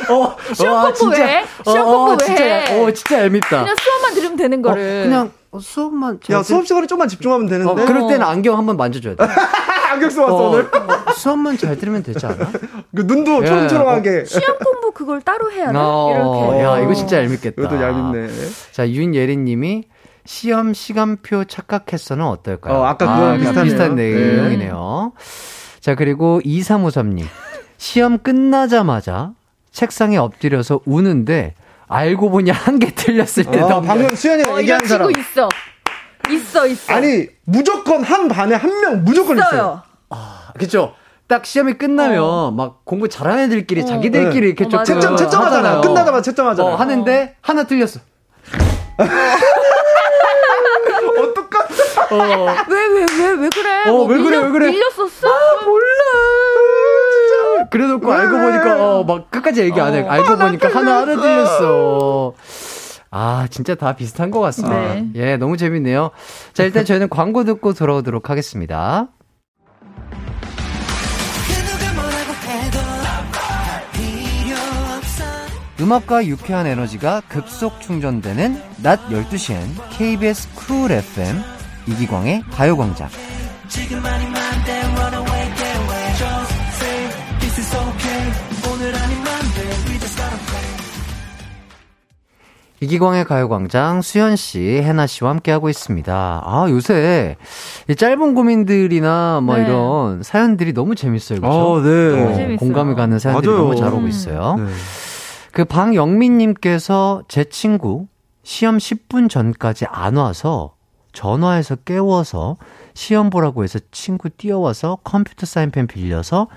[0.10, 1.45] 어, 시험 와, 공부 왜?
[1.65, 2.81] 시험 공부 왜?
[2.81, 3.60] 어, 진짜 얄밉다.
[3.61, 5.03] 그냥 수업만 들으면 되는 어, 거를.
[5.03, 7.71] 그냥 수업만 잘 야, 수업 시간에 좀만 집중하면 되는데.
[7.71, 9.23] 어, 그럴 때는 안경 한번 만져줘야 돼.
[9.91, 10.65] 안경 써왔어, 오늘.
[10.65, 12.51] 어, 수업만 잘 들으면 되지 않아?
[12.95, 13.47] 그 눈도 예.
[13.47, 14.26] 초롱초롱하게.
[14.26, 15.77] 시험 공부 그걸 따로 해야 돼?
[15.77, 16.63] 어, 이렇게.
[16.63, 17.61] 야, 이거 진짜 얄밉겠다.
[17.61, 18.30] 이것도 얄밉네.
[18.71, 19.85] 자, 윤예린 님이
[20.26, 22.76] 시험 시간표 착각했어는 어떨까요?
[22.76, 23.63] 어, 아까 그거랑 비슷하네요.
[23.63, 24.11] 비슷한 네.
[24.13, 25.13] 내용이네요.
[25.80, 27.26] 자, 그리고 2353님.
[27.77, 29.31] 시험 끝나자마자
[29.71, 31.55] 책상에 엎드려서 우는데
[31.90, 35.10] 알고 보니 한 개 틀렸을 때 어, 너무 방금 수현이가 어, 얘기한 사람.
[35.11, 35.49] 있어.
[36.30, 36.94] 있어, 있어.
[36.94, 39.49] 아니, 무조건 한 반에 한 명 무조건 있어요.
[39.49, 39.84] 있어요.
[40.57, 40.94] 그쵸?
[41.28, 44.48] 딱 시험이 끝나면 막 공부 잘하는 애들끼리 자기들끼리 네.
[44.48, 44.84] 이렇게 어.
[44.84, 45.45] 채점, 채점하잖아요.
[45.45, 45.82] 하잖아요.
[45.82, 46.74] 끝나자마자 채점하잖아요.
[46.74, 47.99] 어, 하는데 하나 틀렸어.
[51.20, 51.60] 어떡하
[52.11, 53.84] 어, 왜, 왜, 왜, 왜 그래?
[53.90, 54.72] 어, 뭐왜 그래, 왜 그래?
[54.72, 55.28] 밀렸었어?
[57.69, 60.01] 그래놓고 알고 보니까 어, 막 끝까지 얘기 안 해.
[60.01, 60.09] 어.
[60.09, 62.33] 알고 보니까 하나 하나 틀렸어.
[63.11, 64.93] 아, 진짜 다 비슷한 것 같습니다.
[64.93, 65.07] 네.
[65.15, 66.11] 예, 너무 재밌네요.
[66.53, 69.07] 자, 일단 저희는 광고 듣고 돌아오도록 하겠습니다.
[75.81, 81.41] 음악과 유쾌한 에너지가 급속 충전되는 낮 12시엔 KBS 쿨 FM
[81.87, 83.07] 이기광의 가요광장.
[92.81, 96.41] 이기광의 가요광장 수현 씨, 해나 씨와 함께하고 있습니다.
[96.45, 97.35] 아, 요새
[97.89, 99.64] 이 짧은 고민들이나 뭐 네.
[99.64, 101.41] 이런 사연들이 너무 재밌어요.
[101.41, 101.57] 그렇죠?
[101.57, 102.10] 어, 네.
[102.10, 102.57] 너무 재밌어요.
[102.57, 103.64] 공감이 가는 사연들이 맞아요.
[103.64, 104.07] 너무 잘 오고 음.
[104.07, 104.56] 있어요.
[104.57, 104.65] 네.
[105.51, 108.07] 그 방영민님께서 제 친구
[108.43, 110.76] 시험 10분 전까지 안 와서
[111.11, 112.57] 전화해서 깨워서
[112.93, 116.47] 시험 보라고 해서 친구 뛰어와서 컴퓨터 사인펜 빌려서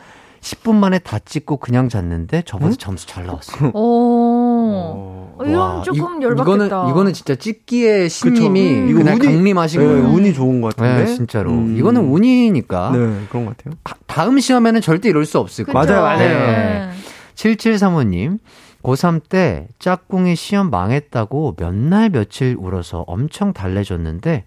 [0.41, 3.69] 10분 만에 다 찍고 그냥 잤는데 저보다 점수 잘 나왔어요.
[3.69, 3.73] 어.
[3.75, 6.65] 어, 이건 와, 조금 이- 열받겠다.
[6.67, 8.95] 이거는 이거는 진짜 찍기의 신님이 음.
[8.95, 10.05] 그냥 운이- 강림하신 네, 거예요.
[10.09, 11.05] 운이 좋은 것 같은데.
[11.05, 11.51] 네, 진짜로.
[11.51, 11.77] 음.
[11.77, 12.99] 이거는 운이니까 네,
[13.31, 13.75] 그런 것 같아요.
[13.85, 15.65] 가- 다음 시험에는 절대 이럴 수 없을?
[15.65, 15.75] 거예요.
[15.87, 16.19] 맞아요, 맞아요.
[16.29, 16.91] 네.
[17.35, 18.39] 7735님,
[18.83, 24.45] 고3 때 짝꿍이 시험 망했다고 몇 날 며칠 울어서 엄청 달래줬는데,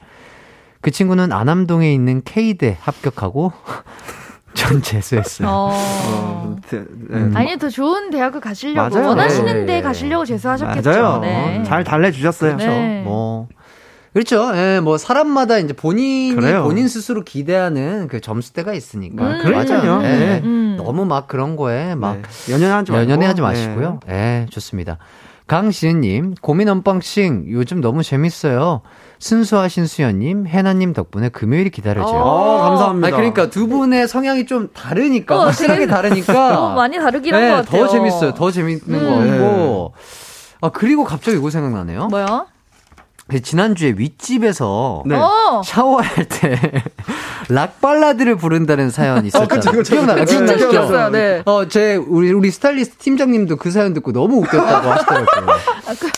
[0.81, 3.51] 그 친구는 안암동에 있는 K대 합격하고,
[4.55, 5.47] 전 재수했어요.
[5.47, 5.69] 어.
[5.73, 7.17] 어, 네, 네.
[7.17, 7.31] 음.
[7.35, 9.09] 아니 더 좋은 대학을 가시려고 맞아요.
[9.09, 9.75] 원하시는 네.
[9.75, 10.89] 데 가시려고 재수하셨겠죠.
[10.89, 11.19] 맞아요.
[11.19, 11.63] 네.
[11.65, 12.55] 잘 달래주셨어요.
[12.57, 12.65] 네.
[12.65, 13.03] 그렇죠.
[13.03, 13.47] 뭐.
[14.13, 14.51] 그렇죠.
[14.55, 16.63] 예, 뭐, 사람마다 이제 본인이 그래요.
[16.63, 19.25] 본인 스스로 기대하는 그 점수대가 있으니까.
[19.25, 19.51] 음.
[19.51, 20.01] 맞아요.
[20.03, 20.07] 예.
[20.07, 20.41] 네.
[20.41, 20.75] 음.
[20.77, 22.53] 너무 막 그런 거에 막 네.
[22.53, 23.03] 연연하지 말고.
[23.03, 23.99] 연연해하지 마시고요.
[24.07, 24.99] 예, 좋습니다.
[25.47, 28.81] 강시은님, 고민 언빵싱 요즘 너무 재밌어요.
[29.19, 32.21] 순수하신 수연님, 해나님 덕분에 금요일이 기다려져요.
[32.21, 33.07] 어, 감사합니다.
[33.07, 36.59] 아니, 그러니까 두 분의 성향이 좀 다르니까, 어, 확실하게 다르니까.
[36.71, 37.85] 어, 많이 다르긴 한 네, 것 같아요.
[37.85, 38.33] 더 재밌어요.
[38.33, 38.99] 더 재밌는 음.
[38.99, 39.93] 것 같고.
[40.61, 42.07] 아, 그리고 갑자기 이거 생각나네요.
[42.07, 42.47] 뭐요?
[43.27, 45.15] 그 지난주에 윗집에서 네.
[45.15, 45.61] 어.
[45.65, 46.59] 샤워할 때
[47.49, 49.47] 락발라드를 부른다는 사연이 있었잖아요.
[49.59, 50.25] 그쵸, 그쵸, 기억나요?
[50.25, 50.53] 진짜?
[50.55, 51.09] 웃겼어요.
[51.09, 51.41] 네.
[51.45, 55.55] 어, 제 우리 우리 스타일리스트 팀장님도 그 사연 듣고 너무 웃겼다고 하시더라고요.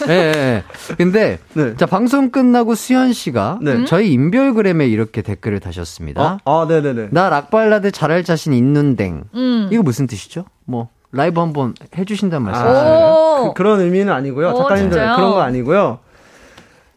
[0.09, 0.33] 예, 예.
[0.35, 0.63] 예.
[0.97, 1.75] 근데 네.
[1.77, 3.85] 자 방송 끝나고 수현 씨가 네.
[3.85, 6.39] 저희 인별그램에 이렇게 댓글을 다셨습니다.
[6.43, 7.07] 아, 아, 네 네 네.
[7.11, 9.23] 나 락발라드 잘할 자신 있는댕.
[9.33, 9.69] 음.
[9.71, 10.45] 이거 무슨 뜻이죠?
[10.65, 13.47] 뭐 라이브 한번 해주신단 아, 말씀이세요?
[13.47, 13.53] 오.
[13.53, 14.49] 그, 런 의미는 아니고요.
[14.49, 15.15] 오, 작가님들 진짜요?
[15.15, 15.99] 그런 거 아니고요.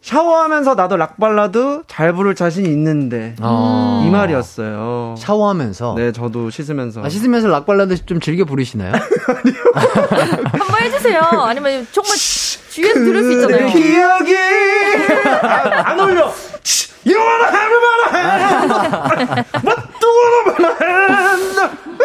[0.03, 4.03] 샤워하면서 나도 락발라드 잘 부를 자신이 있는데 어.
[4.07, 5.15] 이 말이었어요.
[5.19, 5.95] 샤워하면서.
[5.97, 7.05] 네, 저도 씻으면서.
[7.05, 8.93] 아, 씻으면서 락발라드 좀 즐겨 부르시나요?
[9.75, 11.21] 한번 해주세요.
[11.21, 12.17] 아니면 정말
[12.71, 13.67] 주위에서 들을 수 있잖아요.
[13.67, 14.37] 내 기억이
[15.43, 15.99] 아, 안.
[16.01, 17.49] What do you wanna
[18.17, 19.85] have?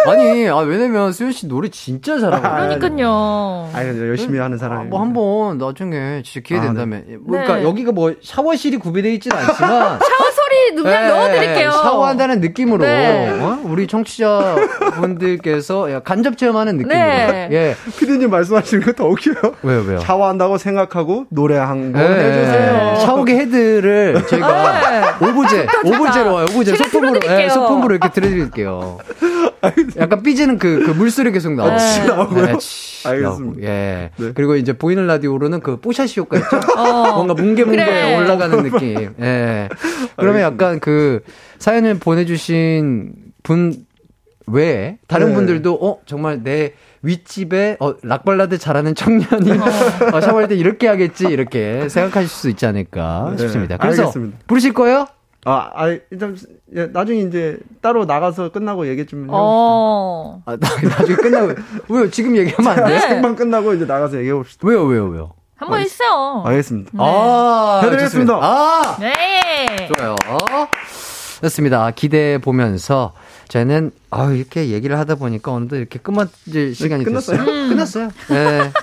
[0.07, 2.79] 아니, 아, 왜냐면 수현 씨 노래 진짜 잘하거든요.
[2.79, 3.69] 그러니까요.
[3.73, 4.89] 아니, 열심히 하는 아, 사람이.
[4.89, 7.63] 뭐 한번 나중에 진짜 기회 아, 된다면 뭐 그러니까 네.
[7.63, 9.59] 여기가 뭐 샤워실이 구비되어 있지는 않지만
[9.99, 10.31] 샤워
[10.75, 11.71] 소리 그냥 예, 넣어드릴게요.
[11.71, 13.29] 샤워한다는 느낌으로 네.
[13.41, 13.59] 어?
[13.63, 14.55] 우리 청취자
[14.95, 17.47] 분들께서 야, 간접 체험하는 느낌으로 네.
[17.51, 19.35] 예 피디님 말씀하시는 거더 웃겨요.
[19.63, 22.95] 왜요 왜요 샤워한다고 생각하고 노래 한번 예, 해주세요.
[23.05, 25.27] 샤워기 헤드를 저희가 네.
[25.27, 27.19] 오브제 오브제로 와요 오브제 제가 소품으로.
[27.41, 28.97] 예, 소품으로 이렇게 들어드릴게요
[29.97, 32.45] 약간 삐지는 그, 그 물소리 계속 나오고 아, 치 나오고요?
[32.45, 33.43] 네, 치 알겠습니다.
[33.45, 33.61] 나오고.
[33.63, 34.31] 예 네.
[34.33, 37.13] 그리고 이제 보이는 라디오로는 그 뽀샤시 효과 있죠 어.
[37.15, 38.17] 뭔가 뭉게뭉게 그래.
[38.17, 39.13] 올라가는 느낌.
[39.21, 39.69] 예.
[40.17, 41.21] 그러면 약간 그
[41.59, 43.13] 사연을 보내주신
[43.43, 43.73] 분
[44.47, 45.33] 외에 다른 네.
[45.35, 49.51] 분들도 어 정말 내 윗집에 어 락발라드 잘하는 청년이
[50.13, 53.77] 어, 샤워할 때 이렇게 하겠지 이렇게 생각하실 수 있지 않을까 네, 싶습니다.
[53.77, 54.37] 그래서 알겠습니다.
[54.47, 55.07] 부르실 거예요?
[55.47, 56.35] 아, 아, 일단
[56.75, 59.37] 예, 나중에 이제 따로 나가서 끝나고 얘기 좀 해봅시다.
[59.39, 60.41] 어.
[60.45, 61.53] 아, 나, 나중에 끝나고
[61.87, 62.09] 왜요?
[62.09, 62.93] 지금 얘기하면 안 돼?
[62.95, 62.99] 네.
[62.99, 64.67] 생방 끝나고 이제 나가서 얘기해 봅시다.
[64.67, 64.83] 왜요?
[64.85, 65.05] 왜요?
[65.07, 65.33] 왜요?
[65.55, 66.43] 한번 있어요.
[66.45, 66.91] 알겠습니다.
[66.97, 68.33] 아, 해드리겠습니다.
[68.33, 68.39] 좋습니다.
[68.41, 69.89] 아, 네.
[69.95, 70.15] 좋아요.
[71.41, 71.91] 좋습니다.
[71.91, 73.13] 기대해 보면서
[73.47, 77.37] 저희는 아 이렇게 얘기를 하다 보니까 어느덧 이렇게 끝마칠 시간이 끝났어요?
[77.37, 77.55] 됐어요.
[77.55, 77.69] 음.
[77.69, 78.09] 끝났어요.
[78.29, 78.71] 네.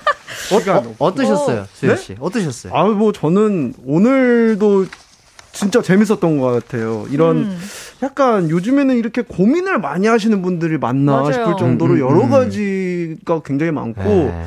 [0.53, 2.03] 어, 어, 떠셨어요 수현 네?
[2.03, 2.17] 씨?
[2.19, 2.75] 어떠셨어요?
[2.75, 4.87] 아, 뭐 저는 오늘도
[5.53, 7.05] 진짜 재밌었던 것 같아요.
[7.11, 7.59] 이런 음.
[8.03, 11.33] 약간 요즘에는 이렇게 고민을 많이 하시는 분들이 많나 맞아요.
[11.33, 12.31] 싶을 정도로 음, 음, 여러 음.
[12.31, 14.45] 가지가 굉장히 많고 네.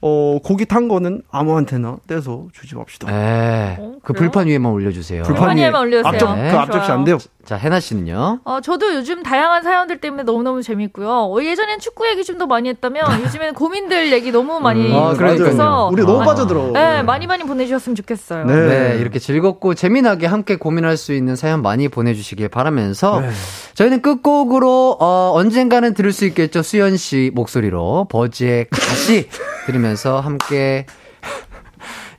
[0.00, 3.10] 어 고기 탄 거는 아무한테나 떼서 주지 맙시다.
[3.10, 3.76] 네.
[3.78, 4.12] 어, 그?
[4.12, 5.22] 불판 위에만 올려주세요.
[5.22, 6.06] 불판 위에만 올려주세요.
[6.08, 6.50] 앞접 네.
[6.50, 7.18] 그 앞접시 안 돼요.
[7.44, 8.40] 자 해나 씨는요?
[8.44, 11.08] 어, 저도 요즘 다양한 사연들 때문에 너무너무 재밌고요.
[11.08, 15.14] 어, 예전엔 축구 얘기 좀 더 많이 했다면 요즘에는 고민들 얘기 너무 많이 음, 아.
[15.14, 16.24] 해서 우리 너무 아.
[16.24, 16.72] 빠져들어.
[16.72, 18.44] 네, 많이 많이 보내주셨으면 좋겠어요.
[18.44, 18.54] 네.
[18.54, 23.30] 네, 이렇게 즐겁고 재미나게 함께 고민할 수 있는 사연 많이 보내주시길 바라면서 네.
[23.74, 29.28] 저희는 끝곡으로 어, 언젠가는 들을 수 있겠죠 수연 씨 목소리로 버즈의 가시
[29.66, 30.86] 들으면서 함께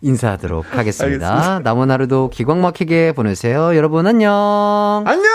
[0.05, 1.27] 인사하도록 하겠습니다.
[1.31, 1.59] 알겠습니다.
[1.63, 3.75] 남은 하루도 기광 막히게 보내세요.
[3.75, 5.03] 여러분 안녕.
[5.05, 5.25] 안녕!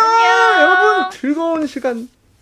[0.61, 2.09] 여러분 즐거운 시간